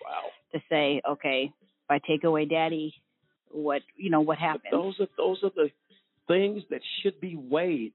[0.54, 2.94] to say, okay, if I take away daddy,
[3.52, 5.72] what you know what happens?" Those are those are the
[6.28, 7.94] things that should be weighed.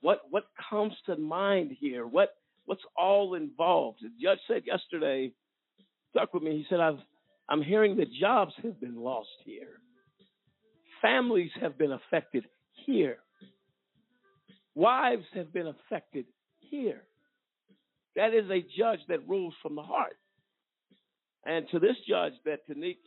[0.00, 2.06] What what comes to mind here?
[2.06, 3.98] What what's all involved?
[4.02, 5.32] The judge said yesterday,
[6.10, 6.56] stuck with me.
[6.56, 7.00] He said, "I've
[7.48, 9.80] I'm hearing that jobs have been lost here.
[11.02, 12.44] Families have been affected
[12.86, 13.18] here.
[14.74, 16.26] Wives have been affected
[16.58, 17.02] here.
[18.16, 20.16] That is a judge that rules from the heart.
[21.44, 22.98] And to this judge that Tanik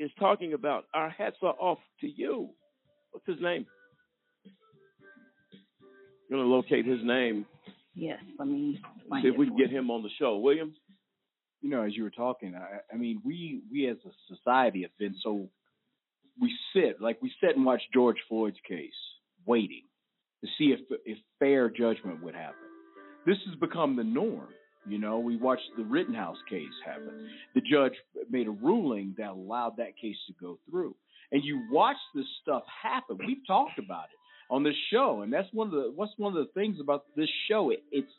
[0.00, 2.50] is talking about, our hats are off to you.
[3.12, 3.66] What's his name?
[6.30, 7.46] I'm going to locate his name.
[7.94, 10.36] Yes, let me find See if we can get him on the show.
[10.38, 10.74] William?
[11.60, 14.90] You know, as you were talking, I, I mean, we we as a society have
[14.98, 15.48] been so
[16.40, 18.90] we sit like we sit and watch George Floyd's case,
[19.46, 19.84] waiting
[20.42, 22.56] to see if if fair judgment would happen.
[23.26, 24.48] This has become the norm.
[24.86, 27.28] You know, we watched the Rittenhouse case happen.
[27.54, 27.94] The judge
[28.30, 30.94] made a ruling that allowed that case to go through,
[31.32, 33.18] and you watch this stuff happen.
[33.18, 36.46] We've talked about it on this show, and that's one of the what's one of
[36.46, 37.70] the things about this show.
[37.70, 38.12] It, it's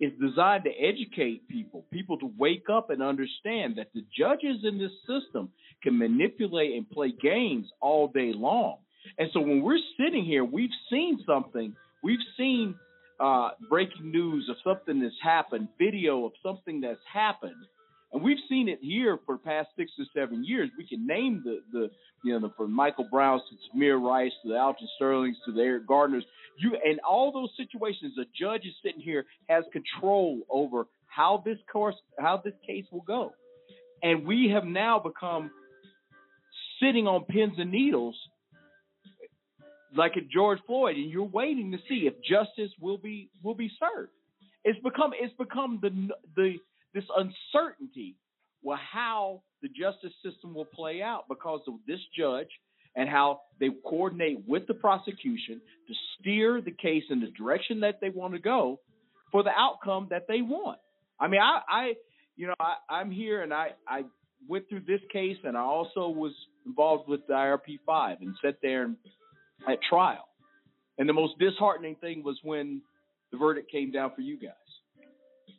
[0.00, 4.78] it's designed to educate people, people to wake up and understand that the judges in
[4.78, 5.50] this system
[5.82, 8.78] can manipulate and play games all day long.
[9.18, 12.74] And so when we're sitting here, we've seen something We've seen
[13.20, 17.66] uh, breaking news of something that's happened, video of something that's happened,
[18.12, 20.70] and we've seen it here for past six or seven years.
[20.76, 21.90] We can name the the
[22.24, 25.60] you know the, from Michael Brown to Tamir Rice to the Alton Sterlings to the
[25.60, 26.22] Eric Gardners.
[26.58, 31.58] You and all those situations, the judge is sitting here has control over how this
[31.70, 33.32] course how this case will go,
[34.02, 35.50] and we have now become
[36.82, 38.16] sitting on pins and needles
[39.96, 43.70] like at George Floyd, and you're waiting to see if justice will be will be
[43.78, 44.12] served.
[44.64, 45.90] It's become it's become the
[46.36, 46.54] the
[46.94, 48.16] this uncertainty
[48.62, 52.48] well how the justice system will play out because of this judge
[52.96, 58.00] and how they coordinate with the prosecution to steer the case in the direction that
[58.00, 58.80] they want to go
[59.30, 60.78] for the outcome that they want.
[61.18, 61.94] I mean, I, I
[62.36, 64.04] you know, I, I'm here and I, I
[64.48, 66.32] went through this case and I also was
[66.66, 68.96] involved with the IRP five and sat there and,
[69.68, 70.26] at trial.
[70.98, 72.82] And the most disheartening thing was when
[73.32, 74.52] the verdict came down for you guys.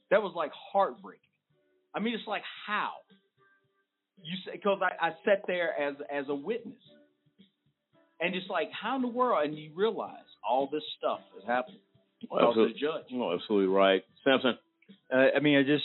[0.10, 1.22] That was like heartbreaking.
[1.96, 2.92] I mean, it's like how
[4.24, 6.82] you say because I, I sat there as as a witness,
[8.20, 11.80] and it's like how in the world, and you realize all this stuff is happening
[12.22, 13.06] because of the judge.
[13.12, 14.58] No, absolutely right, Samson.
[15.12, 15.84] Uh, I mean, I just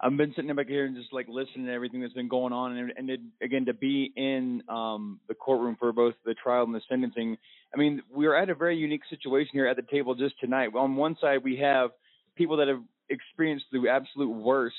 [0.00, 2.76] I've been sitting back here and just like listening to everything that's been going on,
[2.76, 6.74] and, and it, again to be in um, the courtroom for both the trial and
[6.74, 7.38] the sentencing.
[7.74, 10.70] I mean, we're at a very unique situation here at the table just tonight.
[10.74, 11.90] On one side, we have
[12.36, 14.76] people that have experienced the absolute worst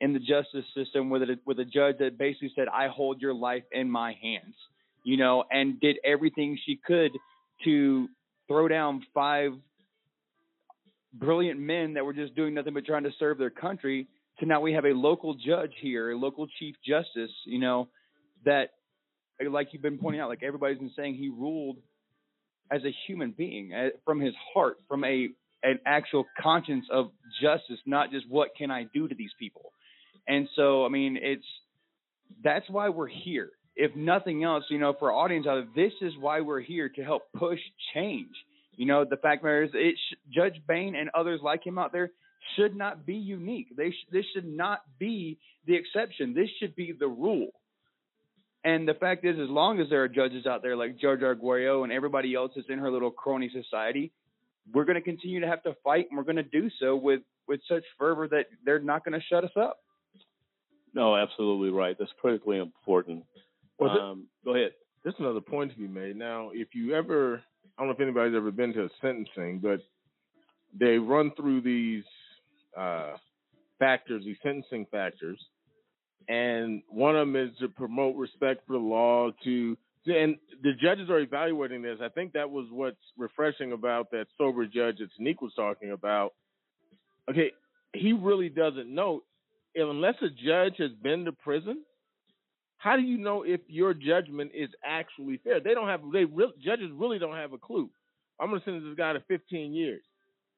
[0.00, 3.34] in the justice system with a with a judge that basically said, "I hold your
[3.34, 4.54] life in my hands,"
[5.02, 7.12] you know, and did everything she could
[7.64, 8.08] to
[8.46, 9.52] throw down five
[11.14, 14.06] brilliant men that were just doing nothing but trying to serve their country.
[14.42, 17.88] To now we have a local judge here, a local chief justice, you know,
[18.44, 18.70] that,
[19.48, 21.76] like you've been pointing out, like everybody's been saying, he ruled
[22.68, 25.28] as a human being, uh, from his heart, from a
[25.62, 29.70] an actual conscience of justice, not just what can I do to these people.
[30.26, 31.46] And so, I mean, it's
[32.42, 33.50] that's why we're here.
[33.76, 36.88] If nothing else, you know, for our audience out there, this is why we're here
[36.88, 37.60] to help push
[37.94, 38.34] change.
[38.74, 41.92] You know, the fact matter is, it sh- Judge Bain and others like him out
[41.92, 42.10] there
[42.56, 43.76] should not be unique.
[43.76, 46.34] They sh- this should not be the exception.
[46.34, 47.50] This should be the rule.
[48.64, 51.82] And the fact is, as long as there are judges out there like Judge Arguello
[51.82, 54.12] and everybody else that's in her little crony society,
[54.72, 57.22] we're going to continue to have to fight, and we're going to do so with
[57.48, 59.78] with such fervor that they're not going to shut us up.
[60.94, 61.96] No, absolutely right.
[61.98, 63.24] That's critically important.
[63.78, 64.72] Well, th- um, go ahead.
[65.02, 66.16] There's another point to be made.
[66.16, 67.42] Now, if you ever,
[67.76, 69.80] I don't know if anybody's ever been to a sentencing, but
[70.78, 72.04] they run through these
[72.76, 73.16] uh,
[73.78, 75.38] factors, these sentencing factors,
[76.28, 79.30] and one of them is to promote respect for the law.
[79.44, 79.76] To
[80.06, 81.98] and the judges are evaluating this.
[82.02, 86.34] I think that was what's refreshing about that sober judge that Tanique was talking about.
[87.30, 87.52] Okay,
[87.92, 89.22] he really doesn't know
[89.74, 91.82] unless a judge has been to prison.
[92.78, 95.60] How do you know if your judgment is actually fair?
[95.60, 96.00] They don't have.
[96.12, 97.88] They re- judges really don't have a clue.
[98.40, 100.02] I'm going to send this guy to 15 years.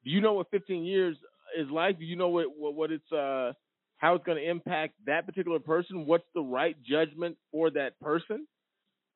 [0.03, 1.17] Do you know what 15 years
[1.57, 1.99] is like?
[1.99, 3.53] Do you know what what, what it's uh
[3.97, 6.05] how it's going to impact that particular person?
[6.05, 8.45] What's the right judgment for that person?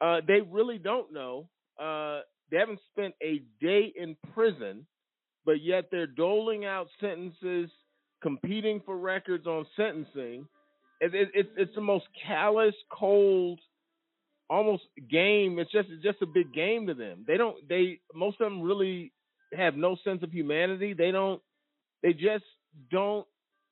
[0.02, 1.49] Uh, they really don't know.
[1.80, 4.86] Uh, they haven't spent a day in prison,
[5.45, 7.70] but yet they're doling out sentences,
[8.22, 10.48] competing for records on sentencing.
[11.02, 13.60] It, it, it, it's the most callous, cold,
[14.49, 15.60] almost game.
[15.60, 17.24] It's just it's just a big game to them.
[17.28, 17.56] They don't.
[17.68, 19.11] They most of them really
[19.53, 20.94] have no sense of humanity.
[20.94, 21.41] They don't.
[22.03, 22.45] They just
[22.91, 23.26] don't.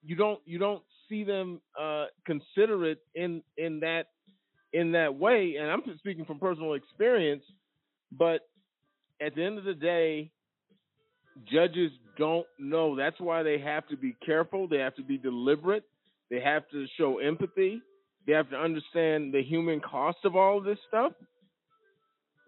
[0.03, 0.39] You don't.
[0.45, 4.07] You don't see them uh, considerate in in that
[4.73, 5.55] in that way.
[5.59, 7.43] And I'm speaking from personal experience.
[8.11, 8.41] But
[9.21, 10.31] at the end of the day,
[11.51, 12.95] judges don't know.
[12.95, 14.67] That's why they have to be careful.
[14.67, 15.83] They have to be deliberate.
[16.29, 17.81] They have to show empathy.
[18.25, 21.13] They have to understand the human cost of all of this stuff.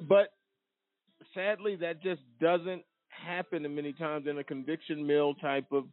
[0.07, 0.33] But
[1.33, 2.83] sadly, that just doesn't
[3.29, 5.85] happen many times in a conviction mill type of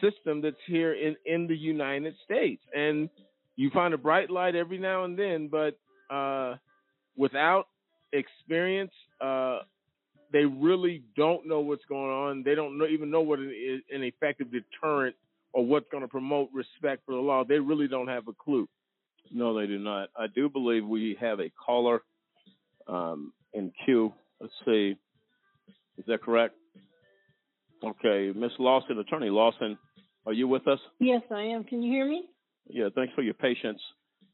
[0.00, 2.62] system that's here in, in the United States.
[2.74, 3.08] And
[3.56, 5.78] you find a bright light every now and then, but
[6.14, 6.56] uh,
[7.16, 7.66] without
[8.12, 9.60] experience, uh,
[10.32, 12.42] they really don't know what's going on.
[12.42, 15.14] They don't know, even know what is an effective deterrent
[15.52, 17.44] or what's going to promote respect for the law.
[17.44, 18.66] They really don't have a clue.
[19.30, 20.08] No, they do not.
[20.16, 22.02] I do believe we have a caller
[22.88, 24.12] um, in queue.
[24.40, 24.96] Let's see.
[25.98, 26.54] Is that correct?
[27.82, 29.78] Okay, Miss Lawson, Attorney Lawson,
[30.26, 30.78] are you with us?
[31.00, 31.64] Yes, I am.
[31.64, 32.24] Can you hear me?
[32.68, 33.80] Yeah, thanks for your patience.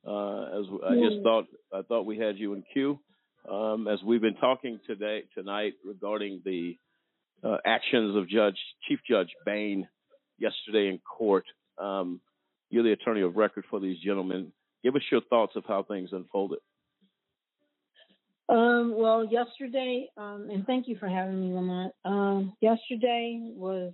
[0.06, 1.22] Uh, as I just Mm.
[1.22, 3.00] thought, I thought we had you in queue.
[3.48, 6.76] Um, as we've been talking today, tonight regarding the
[7.42, 9.88] uh, actions of Judge Chief Judge Bain
[10.38, 11.44] yesterday in court.
[11.78, 12.20] Um,
[12.68, 14.52] you're the attorney of record for these gentlemen.
[14.82, 16.58] Give us your thoughts of how things unfolded.
[18.48, 22.08] Um, well, yesterday, um, and thank you for having me on that.
[22.08, 23.92] Um, yesterday was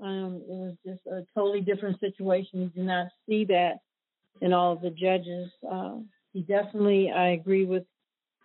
[0.00, 2.60] um, it was just a totally different situation.
[2.60, 3.80] You do not see that
[4.40, 5.50] in all of the judges.
[5.68, 5.98] Uh,
[6.32, 7.84] he definitely, I agree with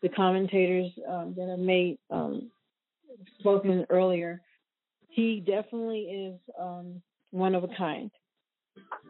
[0.02, 2.50] the commentators um, that have made um,
[3.40, 4.42] spoken earlier.
[5.10, 8.12] He definitely is um, one of a kind,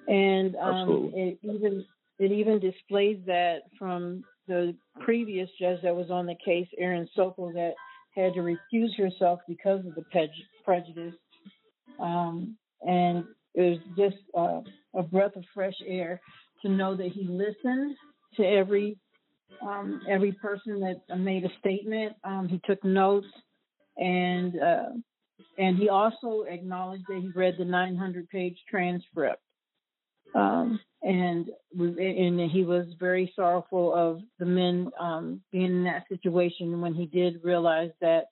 [0.07, 1.85] and um, it even
[2.17, 7.53] it even displays that from the previous judge that was on the case, Erin Sokol,
[7.53, 7.73] that
[8.15, 10.03] had to recuse herself because of the
[10.65, 11.13] prejudice.
[11.99, 14.61] Um, and it was just uh,
[14.99, 16.19] a breath of fresh air
[16.63, 17.95] to know that he listened
[18.35, 18.97] to every
[19.61, 22.13] um, every person that made a statement.
[22.23, 23.27] Um, he took notes,
[23.97, 24.89] and uh,
[25.57, 29.41] and he also acknowledged that he read the 900 page transcript.
[30.35, 36.81] Um, and and he was very sorrowful of the men um, being in that situation
[36.81, 38.25] when he did realize that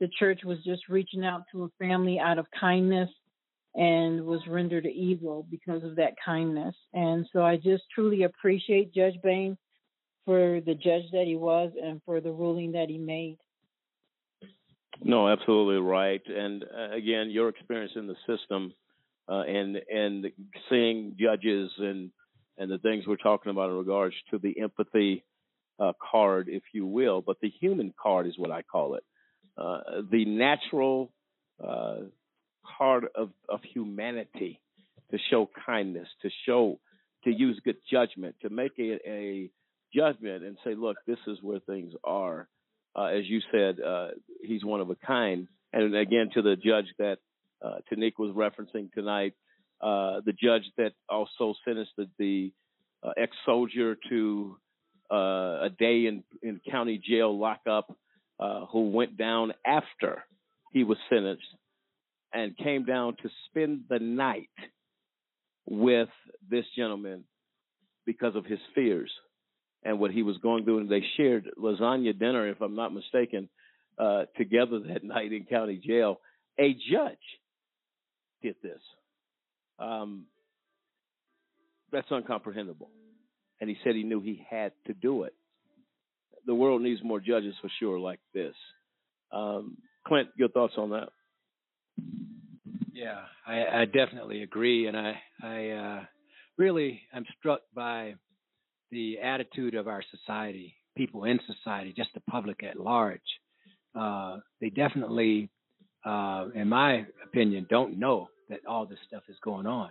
[0.00, 3.10] the church was just reaching out to a family out of kindness
[3.74, 6.74] and was rendered evil because of that kindness.
[6.92, 9.56] And so I just truly appreciate Judge Bain
[10.24, 13.38] for the judge that he was and for the ruling that he made.
[15.02, 16.22] No, absolutely right.
[16.26, 18.72] And uh, again, your experience in the system
[19.28, 20.26] uh, and and
[20.68, 22.10] seeing judges and
[22.56, 25.24] and the things we're talking about in regards to the empathy
[25.78, 29.04] uh, card, if you will, but the human card is what I call it.
[29.56, 31.12] Uh, the natural
[31.64, 31.98] uh,
[32.76, 34.60] card of, of humanity
[35.10, 36.78] to show kindness, to show,
[37.24, 39.50] to use good judgment, to make a, a
[39.94, 42.48] judgment and say, look, this is where things are.
[42.96, 44.08] Uh, as you said, uh,
[44.42, 45.48] he's one of a kind.
[45.72, 47.18] And again, to the judge that
[47.64, 49.34] uh, Tanique was referencing tonight,
[49.80, 52.52] uh, the judge that also sentenced the, the
[53.02, 54.56] uh, ex-soldier to
[55.10, 55.14] uh,
[55.62, 57.96] a day in, in county jail lockup,
[58.40, 60.24] uh, who went down after
[60.72, 61.42] he was sentenced
[62.32, 64.50] and came down to spend the night
[65.66, 66.08] with
[66.48, 67.24] this gentleman
[68.06, 69.10] because of his fears
[69.84, 70.78] and what he was going through.
[70.78, 73.48] And they shared lasagna dinner, if I'm not mistaken,
[73.98, 76.20] uh, together that night in county jail.
[76.58, 77.18] A judge
[78.42, 78.80] did this.
[79.78, 80.26] Um,
[81.92, 82.88] that's uncomprehendable.
[83.60, 85.34] And he said he knew he had to do it.
[86.46, 88.54] The world needs more judges for sure, like this.
[89.32, 91.08] Um, Clint, your thoughts on that?
[92.92, 96.04] Yeah, I, I definitely agree, and I, I uh,
[96.56, 98.14] really am struck by
[98.90, 103.20] the attitude of our society, people in society, just the public at large.
[103.94, 105.50] Uh, they definitely,
[106.04, 109.90] uh, in my opinion, don't know that all this stuff is going on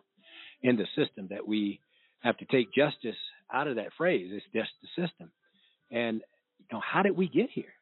[0.61, 1.27] in the system.
[1.29, 1.79] That we
[2.19, 3.15] have to take justice
[3.53, 4.31] out of that phrase.
[4.33, 5.31] It's just the system,
[5.91, 6.21] and
[6.59, 7.73] you know, how did we get here?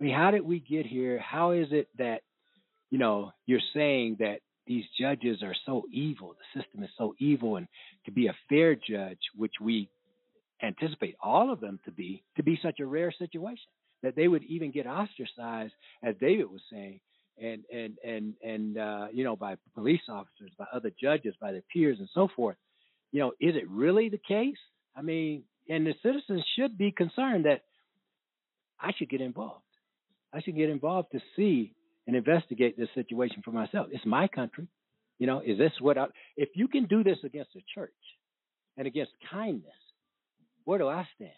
[0.00, 1.18] I mean, how did we get here?
[1.18, 2.22] How is it that
[2.90, 6.34] you know you're saying that these judges are so evil.
[6.54, 7.66] The system is so evil, and
[8.06, 9.88] to be a fair judge, which we
[10.62, 13.66] anticipate all of them to be, to be such a rare situation
[14.02, 15.72] that they would even get ostracized,
[16.02, 17.00] as David was saying,
[17.40, 21.62] and and and and uh, you know by police officers, by other judges, by their
[21.72, 22.56] peers, and so forth.
[23.12, 24.56] You know, is it really the case?
[24.96, 27.62] I mean, and the citizens should be concerned that
[28.80, 29.62] I should get involved.
[30.32, 31.72] I should get involved to see
[32.06, 33.88] and investigate this situation for myself.
[33.90, 34.66] It's my country.
[35.18, 36.06] You know, is this what I,
[36.36, 37.92] if you can do this against the church
[38.76, 39.72] and against kindness,
[40.64, 41.30] where do I stand?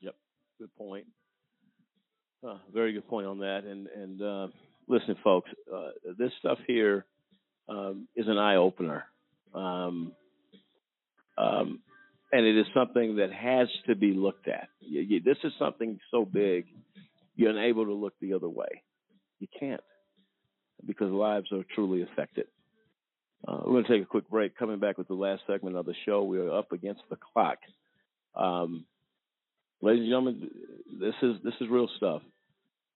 [0.00, 0.14] Yep,
[0.58, 1.06] good point.
[2.46, 3.64] Uh, very good point on that.
[3.64, 4.48] And and uh,
[4.88, 7.04] listen, folks, uh, this stuff here
[7.68, 9.04] um, is an eye opener,
[9.54, 10.12] um,
[11.36, 11.80] um,
[12.32, 14.68] and it is something that has to be looked at.
[14.80, 16.66] You, you, this is something so big
[17.40, 18.82] you're unable to look the other way.
[19.38, 19.80] You can't
[20.86, 22.46] because lives are truly affected.
[23.46, 24.56] Uh, we're going to take a quick break.
[24.56, 27.58] Coming back with the last segment of the show, we are up against the clock.
[28.34, 28.84] Um,
[29.82, 30.50] ladies and gentlemen,
[31.00, 32.22] this is this is real stuff.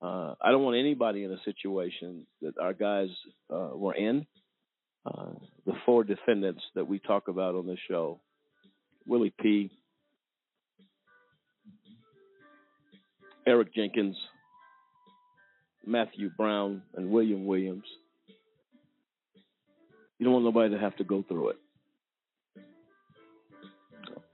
[0.02, 3.08] Uh, I don't want anybody in a situation that our guys
[3.50, 4.26] uh, were in.
[5.06, 5.30] Uh,
[5.66, 8.20] the four defendants that we talk about on this show,
[9.06, 9.70] Willie P.,
[13.46, 14.16] Eric Jenkins,
[15.86, 17.84] Matthew Brown, and William Williams.
[20.18, 21.56] You don't want nobody to have to go through it.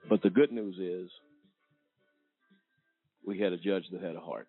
[0.08, 1.10] But the good news is
[3.26, 4.48] we had a judge that had a heart.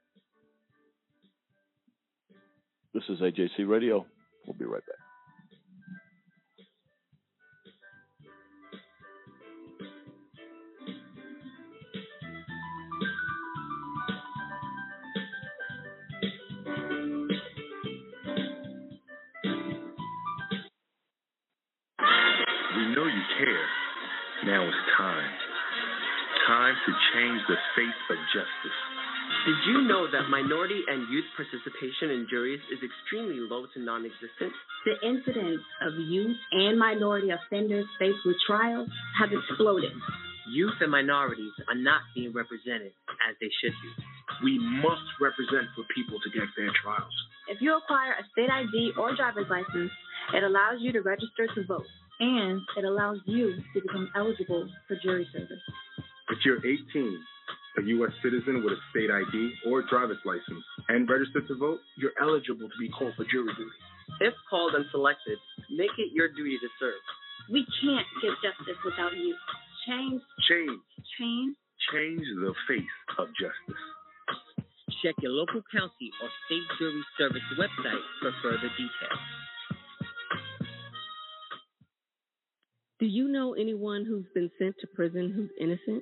[2.93, 4.05] This is AJC Radio.
[4.45, 4.95] We'll be right back.
[22.75, 23.65] We know you care.
[24.45, 25.40] Now it's time.
[26.51, 28.79] Time to change the face of justice.
[29.47, 34.03] Did you know that minority and youth participation in juries is extremely low to non
[34.03, 34.51] existent?
[34.83, 38.91] The incidence of youth and minority offenders faced with trials
[39.23, 39.95] has exploded.
[40.51, 42.91] Youth and minorities are not being represented
[43.31, 43.91] as they should be.
[44.43, 47.15] We must represent for people to get fair trials.
[47.47, 49.91] If you acquire a state ID or driver's license,
[50.35, 51.87] it allows you to register to vote,
[52.19, 55.63] and it allows you to become eligible for jury service.
[56.41, 57.21] If you're 18,
[57.77, 58.09] a U.S.
[58.25, 62.77] citizen with a state ID or driver's license, and registered to vote, You're eligible to
[62.81, 63.77] be called for jury duty.
[64.25, 65.37] If called and selected,
[65.69, 66.97] make it your duty to serve.
[67.53, 69.37] We can't get justice without you.
[69.85, 70.17] Change,
[70.49, 70.81] change,
[71.21, 71.53] change.
[71.93, 73.83] Change the face of justice.
[75.05, 79.21] Check your local county or state jury service website for further details.
[82.99, 86.01] Do you know anyone who's been sent to prison who's innocent?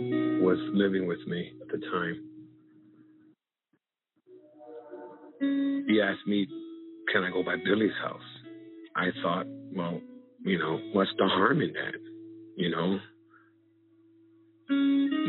[0.00, 2.30] Was living with me at the time.
[5.88, 6.46] He asked me,
[7.12, 8.22] "Can I go by Billy's house?"
[8.96, 10.00] I thought, well,
[10.44, 11.94] you know, what's the harm in that?
[12.56, 13.00] You know,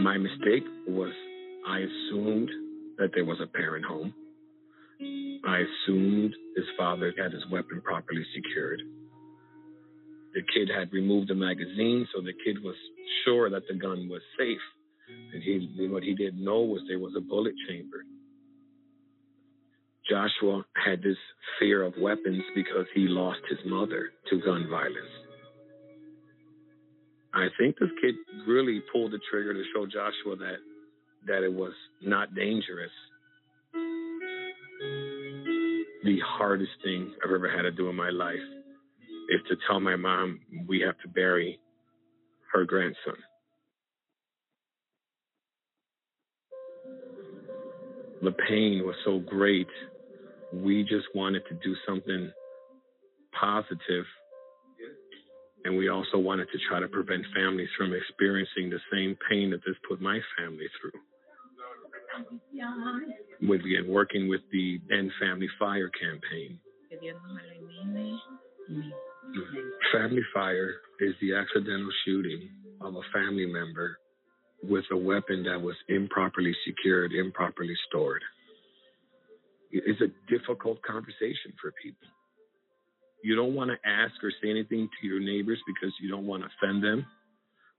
[0.03, 1.13] my mistake was
[1.67, 2.49] I assumed
[2.97, 4.13] that there was a parent home.
[5.45, 8.81] I assumed his father had his weapon properly secured.
[10.33, 12.75] The kid had removed the magazine, so the kid was
[13.25, 14.61] sure that the gun was safe.
[15.33, 18.05] And he, what he didn't know was there was a bullet chamber.
[20.09, 21.17] Joshua had this
[21.59, 24.97] fear of weapons because he lost his mother to gun violence.
[27.33, 28.15] I think this kid
[28.47, 30.57] really pulled the trigger to show Joshua that
[31.27, 32.91] that it was not dangerous.
[36.03, 38.39] The hardest thing I've ever had to do in my life
[39.31, 41.59] is to tell my mom we have to bury
[42.53, 43.15] her grandson.
[48.23, 49.67] The pain was so great.
[50.53, 52.31] We just wanted to do something
[53.39, 54.05] positive,
[55.65, 59.61] And we also wanted to try to prevent families from experiencing the same pain that
[59.65, 60.99] this put my family through.
[63.49, 66.59] We began working with the End Family Fire campaign.
[69.93, 72.49] Family fire is the accidental shooting
[72.81, 73.97] of a family member
[74.63, 78.21] with a weapon that was improperly secured, improperly stored.
[79.71, 82.07] It's a difficult conversation for people.
[83.23, 86.43] You don't want to ask or say anything to your neighbors because you don't want
[86.43, 87.05] to offend them,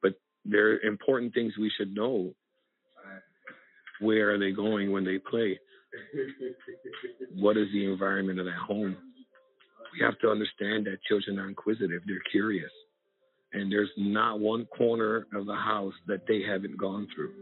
[0.02, 0.14] but
[0.44, 2.32] there are important things we should know.
[4.00, 5.58] Where are they going when they play?
[7.34, 8.96] What is the environment of that home?
[9.92, 12.70] We have to understand that children are inquisitive, they're curious.
[13.52, 17.32] And there's not one corner of the house that they haven't gone through.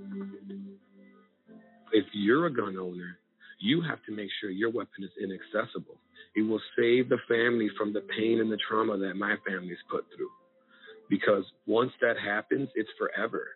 [1.93, 3.19] If you're a gun owner,
[3.61, 5.97] you have to make sure your weapon is inaccessible.
[6.35, 10.05] It will save the family from the pain and the trauma that my family's put
[10.17, 10.31] through.
[11.09, 13.49] Because once that happens, it's forever.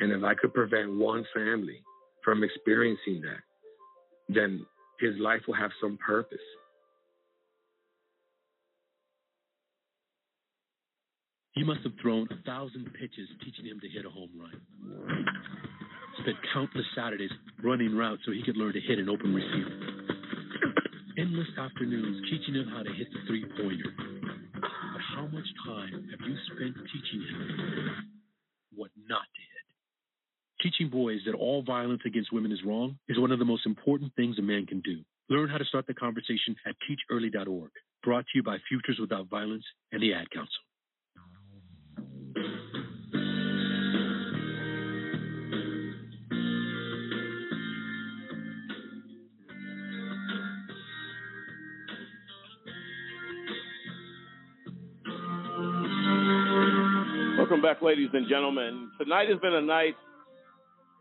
[0.00, 1.82] And if I could prevent one family
[2.24, 3.42] from experiencing that,
[4.28, 4.66] then
[5.00, 6.38] his life will have some purpose.
[11.58, 15.26] You must have thrown a thousand pitches teaching him to hit a home run.
[16.22, 17.32] Spent countless Saturdays
[17.64, 19.74] running routes so he could learn to hit an open receiver.
[21.18, 23.90] endless afternoons teaching him how to hit the three pointer.
[24.54, 27.90] But how much time have you spent teaching him
[28.76, 29.66] what not to hit?
[30.62, 34.14] Teaching boys that all violence against women is wrong is one of the most important
[34.14, 35.00] things a man can do.
[35.28, 37.70] Learn how to start the conversation at teachearly.org.
[38.04, 40.62] Brought to you by Futures Without Violence and the Ad Council.
[57.58, 58.88] Welcome back, ladies and gentlemen.
[59.00, 59.96] Tonight has been a night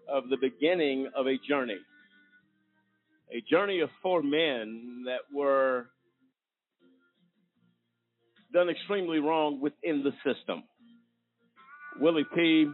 [0.09, 1.77] of the beginning of a journey.
[3.31, 5.85] A journey of four men that were
[8.51, 10.63] done extremely wrong within the system.
[11.99, 12.71] Willie P.,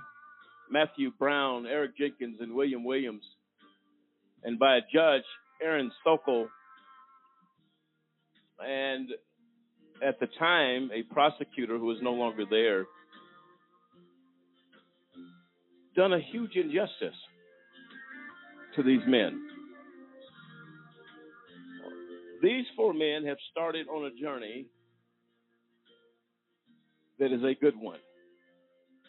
[0.71, 3.23] Matthew Brown, Eric Jenkins, and William Williams.
[4.45, 5.25] And by a judge,
[5.61, 6.47] Erin Sokol.
[8.65, 9.09] And
[10.01, 12.85] at the time, a prosecutor who is no longer there
[15.95, 17.15] done a huge injustice
[18.75, 19.47] to these men.
[22.41, 24.65] These four men have started on a journey
[27.19, 27.99] that is a good one,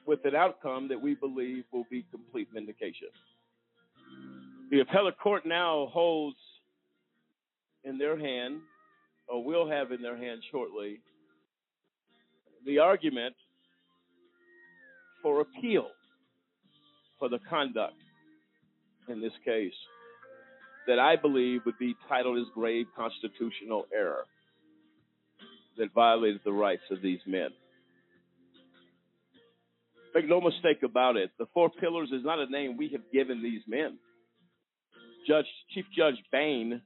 [0.06, 3.08] with an outcome that we believe will be complete vindication.
[4.70, 6.36] The appellate court now holds
[7.82, 8.60] in their hand,
[9.26, 11.00] or will have in their hand shortly,
[12.66, 13.34] the argument
[15.22, 15.88] for appeal
[17.24, 17.94] for the conduct
[19.08, 19.72] in this case
[20.86, 24.26] that I believe would be titled as grave constitutional error
[25.78, 27.48] that violated the rights of these men.
[30.14, 33.42] Make no mistake about it, the four pillars is not a name we have given
[33.42, 33.96] these men.
[35.26, 36.82] Judge Chief Judge Bain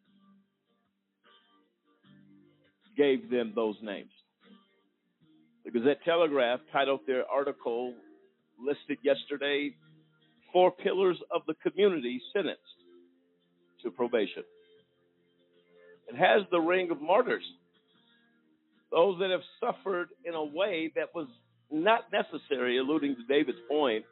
[2.97, 4.12] gave them those names.
[5.65, 7.93] The Gazette Telegraph titled their article
[8.65, 9.74] listed yesterday
[10.53, 12.62] four pillars of the community sentenced
[13.83, 14.45] to probation.
[16.09, 17.45] It has the ring of martyrs,
[18.91, 21.29] those that have suffered in a way that was
[21.70, 24.05] not necessary, alluding to David's point.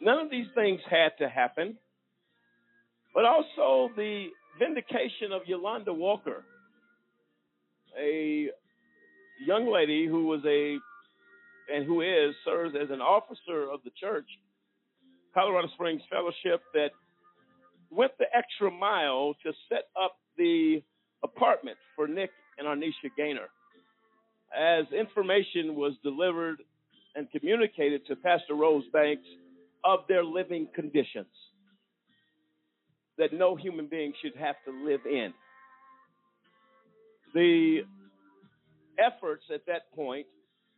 [0.00, 1.76] None of these things had to happen,
[3.14, 4.28] but also the
[4.58, 6.44] vindication of Yolanda Walker,
[8.00, 8.48] a
[9.44, 10.78] young lady who was a
[11.72, 14.26] and who is serves as an officer of the church
[15.38, 16.90] Colorado Springs Fellowship that
[17.92, 20.82] went the extra mile to set up the
[21.22, 23.46] apartment for Nick and Arnisha Gaynor.
[24.52, 26.56] As information was delivered
[27.14, 29.22] and communicated to Pastor Rose Banks
[29.84, 31.26] of their living conditions
[33.16, 35.32] that no human being should have to live in.
[37.34, 37.82] The
[38.98, 40.26] efforts at that point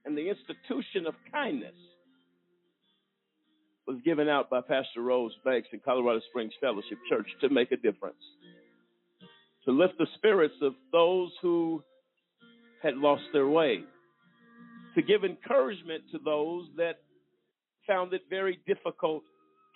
[0.05, 1.75] and the institution of kindness
[3.91, 7.77] was given out by Pastor Rose Banks in Colorado Springs Fellowship Church to make a
[7.77, 8.23] difference,
[9.65, 11.83] to lift the spirits of those who
[12.85, 13.83] had lost their way,
[14.95, 17.01] to give encouragement to those that
[17.85, 19.25] found it very difficult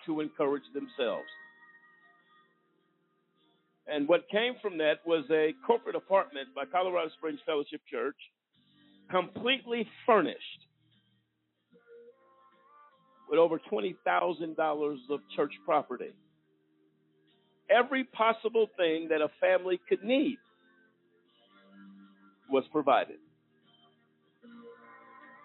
[0.05, 1.27] to encourage themselves.
[3.85, 8.15] And what came from that was a corporate apartment by Colorado Springs Fellowship Church,
[9.11, 10.64] completely furnished
[13.35, 16.13] with over $20,000 of church property.
[17.69, 20.37] Every possible thing that a family could need
[22.49, 23.17] was provided.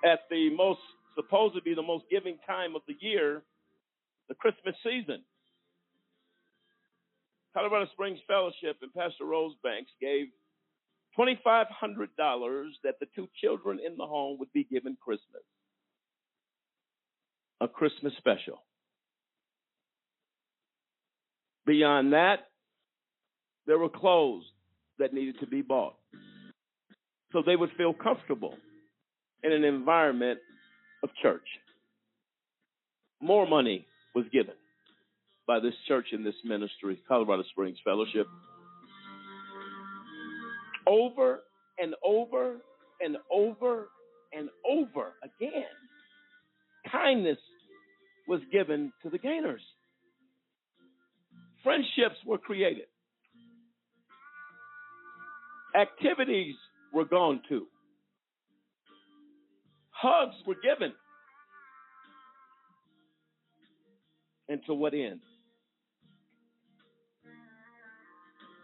[0.04, 0.80] At the most,
[1.16, 3.42] supposed to be the most giving time of the year,
[4.28, 5.22] the Christmas season,
[7.52, 10.28] Colorado Springs Fellowship and Pastor Rose Banks gave
[11.18, 11.66] $2,500
[12.84, 15.42] that the two children in the home would be given Christmas
[17.60, 18.62] a Christmas special.
[21.66, 22.48] Beyond that,
[23.66, 24.44] there were clothes
[24.98, 25.96] that needed to be bought
[27.32, 28.54] so they would feel comfortable
[29.42, 30.40] in an environment
[31.02, 31.46] of church.
[33.20, 34.54] More money was given
[35.46, 38.26] by this church and this ministry, Colorado Springs Fellowship.
[40.86, 41.40] Over
[41.78, 42.56] and over
[43.00, 43.88] and over
[44.32, 45.64] and over again
[46.90, 47.38] kindness
[48.30, 49.58] was given to the Gaynors.
[51.64, 52.84] Friendships were created.
[55.74, 56.54] Activities
[56.94, 57.66] were gone to.
[59.90, 60.92] Hugs were given.
[64.48, 65.22] And to what end?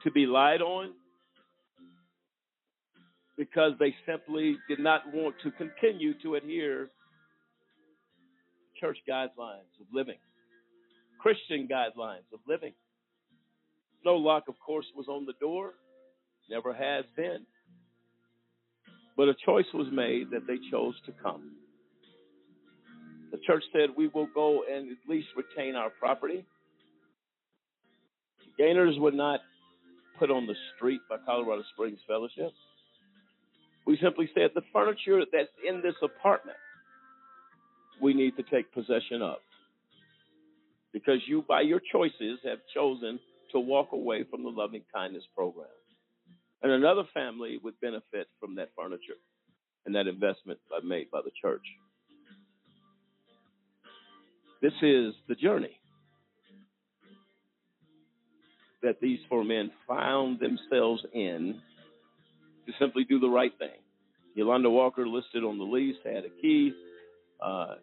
[0.05, 0.93] To be lied on,
[3.37, 6.89] because they simply did not want to continue to adhere
[8.81, 10.19] church guidelines of living,
[11.21, 12.73] Christian guidelines of living.
[14.05, 15.75] No lock, of course, was on the door,
[16.49, 17.41] never has been.
[19.17, 21.53] But a choice was made that they chose to come.
[23.33, 26.45] The church said, We will go and at least retain our property.
[28.59, 29.41] Gaynors were not
[30.19, 32.53] put on the street by Colorado Springs Fellowship.
[33.87, 36.57] We simply said the furniture that's in this apartment,
[38.01, 39.37] we need to take possession of.
[40.93, 43.19] Because you, by your choices, have chosen
[43.53, 45.69] to walk away from the loving kindness program.
[46.63, 49.21] And another family would benefit from that furniture
[49.85, 51.63] and that investment made by the church.
[54.63, 55.79] This is the journey
[58.83, 61.61] that these four men found themselves in
[62.67, 63.79] to simply do the right thing.
[64.35, 66.73] Yolanda Walker, listed on the lease, had a key,
[67.41, 67.75] uh,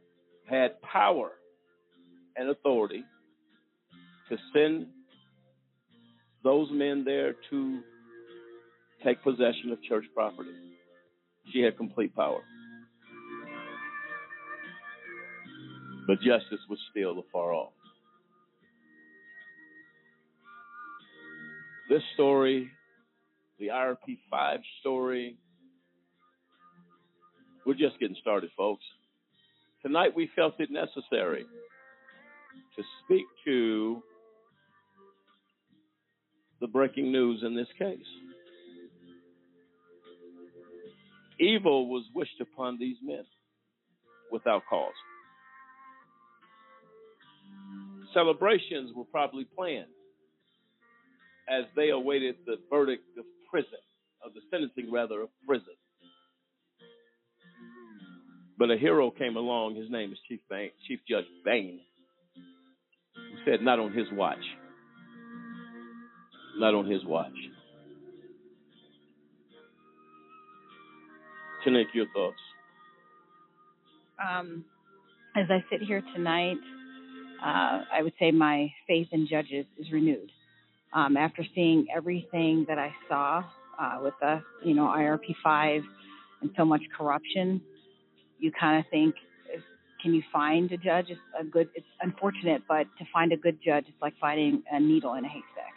[0.45, 1.31] had power
[2.35, 3.03] and authority
[4.29, 4.87] to send
[6.43, 7.81] those men there to
[9.03, 10.51] take possession of church property.
[11.51, 12.41] She had complete power.
[16.07, 17.73] But justice was still afar off.
[21.89, 22.69] This story,
[23.59, 25.37] the IRP 5 story,
[27.65, 28.83] we're just getting started, folks.
[29.83, 31.45] Tonight we felt it necessary
[32.75, 34.01] to speak to
[36.61, 37.99] the breaking news in this case.
[41.37, 43.25] Evil was wished upon these men
[44.31, 44.93] without cause.
[48.13, 49.87] Celebrations were probably planned
[51.49, 53.79] as they awaited the verdict of prison,
[54.23, 55.75] of the sentencing rather of prison.
[58.63, 59.75] But a hero came along.
[59.75, 61.81] His name is Chief Bain, Chief Judge Bain,
[63.13, 64.39] who said, "Not on his watch.
[66.55, 67.35] Not on his watch."
[71.65, 72.39] Tanique, your thoughts?
[74.25, 74.63] Um,
[75.35, 76.55] as I sit here tonight,
[77.41, 80.31] uh, I would say my faith in judges is renewed.
[80.93, 83.43] Um, after seeing everything that I saw
[83.77, 85.83] uh, with the, you know, IRP five
[86.41, 87.61] and so much corruption,
[88.43, 89.15] you kind of think,
[90.01, 91.05] can you find a judge?
[91.07, 91.69] It's a good.
[91.75, 95.29] It's unfortunate, but to find a good judge, it's like finding a needle in a
[95.29, 95.73] haystack.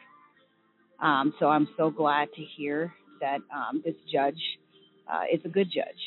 [1.00, 4.40] Um, so I'm so glad to hear that um, this judge
[5.10, 6.02] uh, is a good judge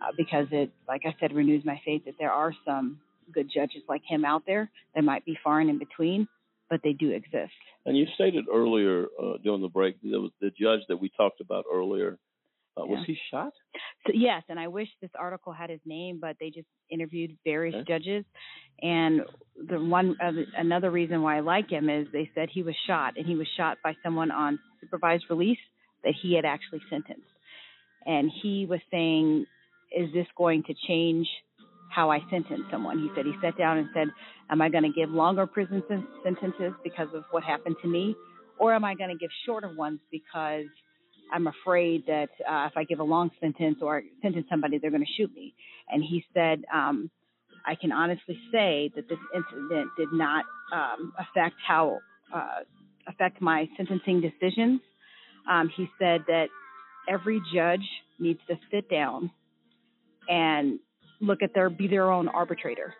[0.00, 3.00] uh, because it, like I said, renews my faith that there are some
[3.32, 4.70] good judges like him out there.
[4.94, 6.28] They might be far and in between,
[6.70, 7.52] but they do exist.
[7.86, 11.40] And you stated earlier uh, during the break there was the judge that we talked
[11.40, 12.18] about earlier.
[12.78, 13.04] Uh, was Yeah.
[13.06, 13.52] he shot?
[14.06, 17.74] So yes, and I wish this article had his name, but they just interviewed various
[17.74, 17.84] Okay.
[17.84, 18.24] judges,
[18.82, 19.22] and
[19.56, 23.16] the one uh, another reason why I like him is they said he was shot,
[23.16, 25.58] and he was shot by someone on supervised release
[26.04, 27.28] that he had actually sentenced,
[28.06, 29.46] and he was saying,
[29.96, 31.28] "Is this going to change
[31.90, 34.08] how I sentence someone?" He said he sat down and said,
[34.50, 38.14] "Am I going to give longer prison sen- sentences because of what happened to me,
[38.58, 40.66] or am I going to give shorter ones because?"
[41.32, 45.04] I'm afraid that uh, if I give a long sentence or sentence somebody, they're going
[45.04, 45.54] to shoot me.
[45.88, 47.10] And he said, um,
[47.66, 51.98] I can honestly say that this incident did not um, affect how
[52.34, 52.60] uh,
[53.06, 54.80] affect my sentencing decisions.
[55.50, 56.46] Um, he said that
[57.08, 57.84] every judge
[58.18, 59.30] needs to sit down
[60.28, 60.78] and
[61.20, 62.94] look at their be their own arbitrator.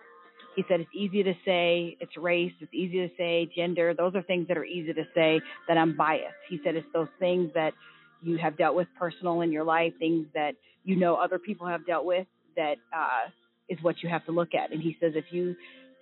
[0.56, 3.94] He said it's easy to say it's race, it's easy to say gender.
[3.94, 6.34] Those are things that are easy to say that I'm biased.
[6.48, 7.74] He said it's those things that
[8.22, 10.52] you have dealt with personal in your life, things that
[10.84, 12.26] you know other people have dealt with
[12.56, 13.30] that uh,
[13.68, 14.72] is what you have to look at.
[14.72, 15.54] And he says if you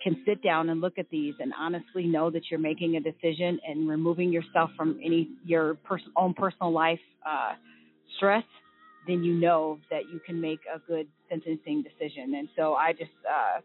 [0.03, 3.59] can sit down and look at these and honestly know that you're making a decision
[3.67, 7.55] and removing yourself from any your pers- own personal life uh,
[8.17, 8.45] stress,
[9.07, 12.35] then you know that you can make a good sentencing decision.
[12.37, 13.61] And so I just uh,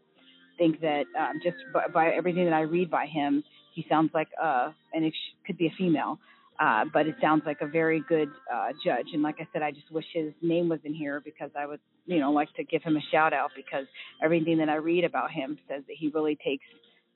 [0.58, 4.28] think that um, just by, by everything that I read by him, he sounds like
[4.42, 6.18] uh, and it sh- could be a female.
[6.62, 9.72] Uh, but it sounds like a very good uh, judge, and like I said, I
[9.72, 12.84] just wish his name was in here because I would, you know, like to give
[12.84, 13.86] him a shout out because
[14.22, 16.64] everything that I read about him says that he really takes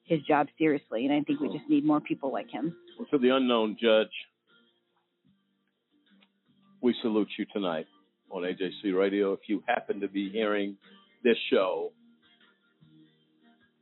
[0.03, 2.75] his job seriously, and I think we just need more people like him.
[2.99, 4.11] Well, to the unknown judge,
[6.81, 7.87] we salute you tonight
[8.33, 9.33] on AJC Radio.
[9.33, 10.77] If you happen to be hearing
[11.23, 11.93] this show,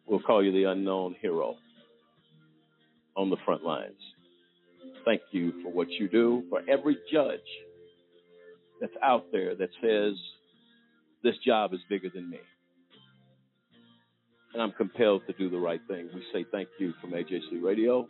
[0.04, 1.56] we'll call you the unknown hero
[3.16, 4.13] on the front lines.
[5.04, 7.40] Thank you for what you do for every judge
[8.80, 10.14] that's out there that says
[11.22, 12.38] this job is bigger than me.
[14.52, 16.08] And I'm compelled to do the right thing.
[16.14, 18.08] We say thank you from AJC Radio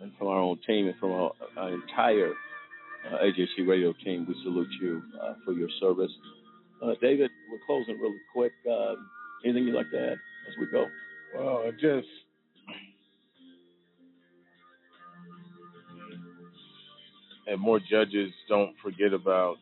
[0.00, 2.32] and from our own team and from our, our entire
[3.10, 4.26] uh, AJC Radio team.
[4.28, 6.10] We salute you uh, for your service.
[6.82, 8.52] Uh, David, we're closing really quick.
[8.70, 8.94] Uh,
[9.44, 10.18] anything you'd like to add
[10.48, 10.86] as we go?
[11.36, 12.08] Well, just
[17.46, 19.56] and more judges don't forget about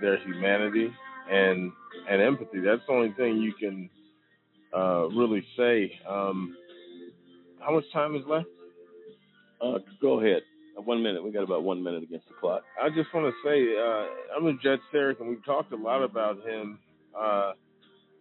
[0.00, 0.90] their humanity
[1.30, 1.72] and
[2.08, 2.60] and empathy.
[2.60, 3.90] That's the only thing you can
[4.76, 5.92] uh, really say.
[6.08, 6.56] Um,
[7.60, 8.46] how much time is left?
[9.60, 10.42] Uh, go ahead.
[10.76, 11.24] Uh, one minute.
[11.24, 12.62] We got about one minute against the clock.
[12.80, 16.02] I just want to say uh, I'm with Judge Sarek, and we've talked a lot
[16.02, 16.78] about him.
[17.18, 17.52] Uh,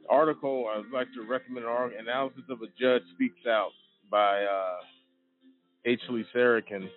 [0.10, 3.72] article I'd like to recommend an analysis of a judge speaks out
[4.10, 4.78] by uh,
[5.86, 6.00] H.
[6.10, 6.88] Lee Sarokin.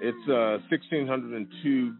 [0.00, 1.94] It's a 1602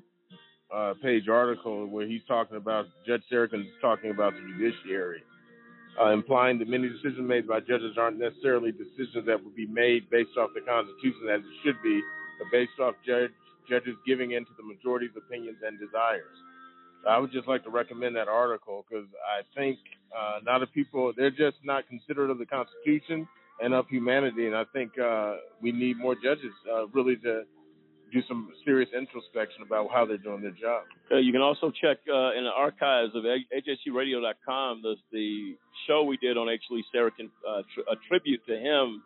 [0.75, 5.23] uh, page article where he's talking about Judge Sarokin is talking about the judiciary,
[6.01, 10.09] uh, implying that many decisions made by judges aren't necessarily decisions that would be made
[10.11, 12.01] based off the Constitution as it should be,
[12.39, 13.31] but based off judge,
[13.69, 16.37] judges giving in to the majority's opinions and desires.
[17.09, 19.79] I would just like to recommend that article because I think
[20.15, 23.27] uh, a lot of people they're just not considerate of the Constitution
[23.61, 27.43] and of humanity, and I think uh, we need more judges uh, really to
[28.13, 30.85] do some serious introspection about how they're doing their job.
[31.11, 35.57] Uh, you can also check uh, in the archives of AJCRadio.com the, the
[35.87, 36.63] show we did on H.
[36.71, 39.03] Lee Sarokin, uh, tr- a tribute to him.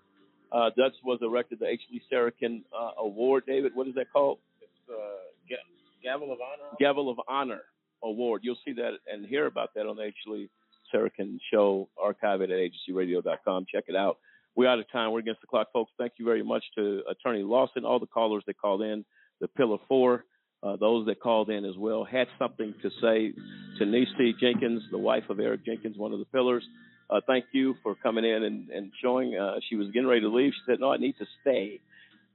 [0.53, 1.81] Uh, that was erected the H.
[1.91, 3.45] Lee Sarokin uh, Award.
[3.47, 4.39] David, what is that called?
[4.61, 5.57] It's the uh,
[6.03, 6.77] Gavel of Honor.
[6.79, 7.63] Gavel of Honor
[8.03, 8.43] Award.
[8.45, 10.15] You'll see that and hear about that on the H.
[10.27, 10.49] Lee
[10.93, 11.89] Sarokin show.
[12.03, 13.67] Archive it at AJCRadio.com.
[13.73, 14.19] Check it out.
[14.55, 15.13] We're out of time.
[15.13, 15.93] We're against the clock, folks.
[15.99, 19.05] Thank you very much to Attorney Lawson, all the callers that called in,
[19.41, 20.25] the Pillar Four,
[20.63, 23.33] uh, those that called in as well, had something to say
[23.79, 26.65] to Nisi Jenkins, the wife of Eric Jenkins, one of the pillars.
[27.11, 29.37] Uh, thank you for coming in and, and showing.
[29.37, 30.53] Uh, she was getting ready to leave.
[30.53, 31.81] She said, "No, I need to stay."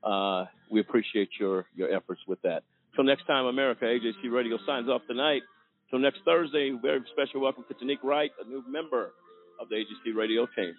[0.04, 2.64] Uh, we appreciate your your efforts with that.
[2.96, 3.86] Till next time, America.
[3.86, 5.44] AJC Radio signs off tonight.
[5.90, 9.14] Till next Thursday, very special welcome to Tanique Wright, a new member
[9.60, 10.76] of the AJC Radio team.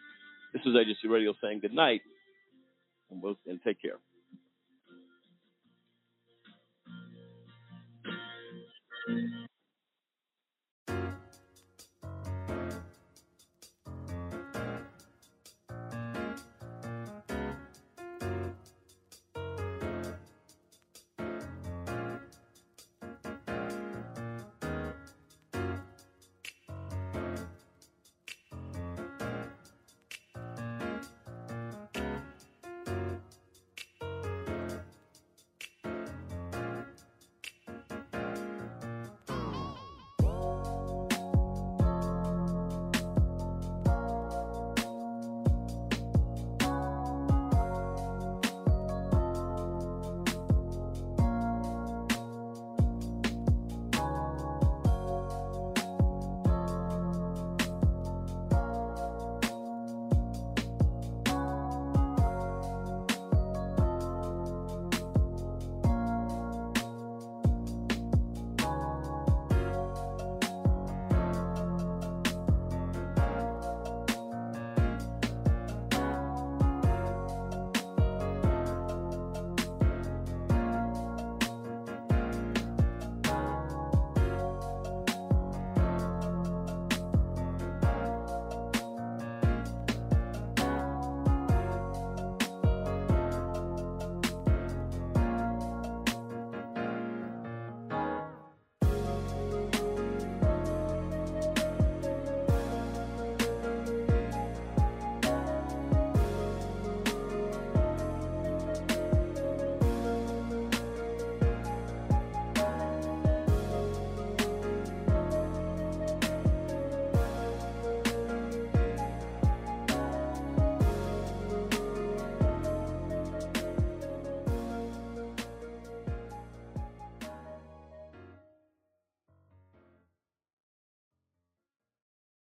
[0.52, 2.00] This is AJC Radio saying good night
[3.10, 3.98] and, we'll, and take care.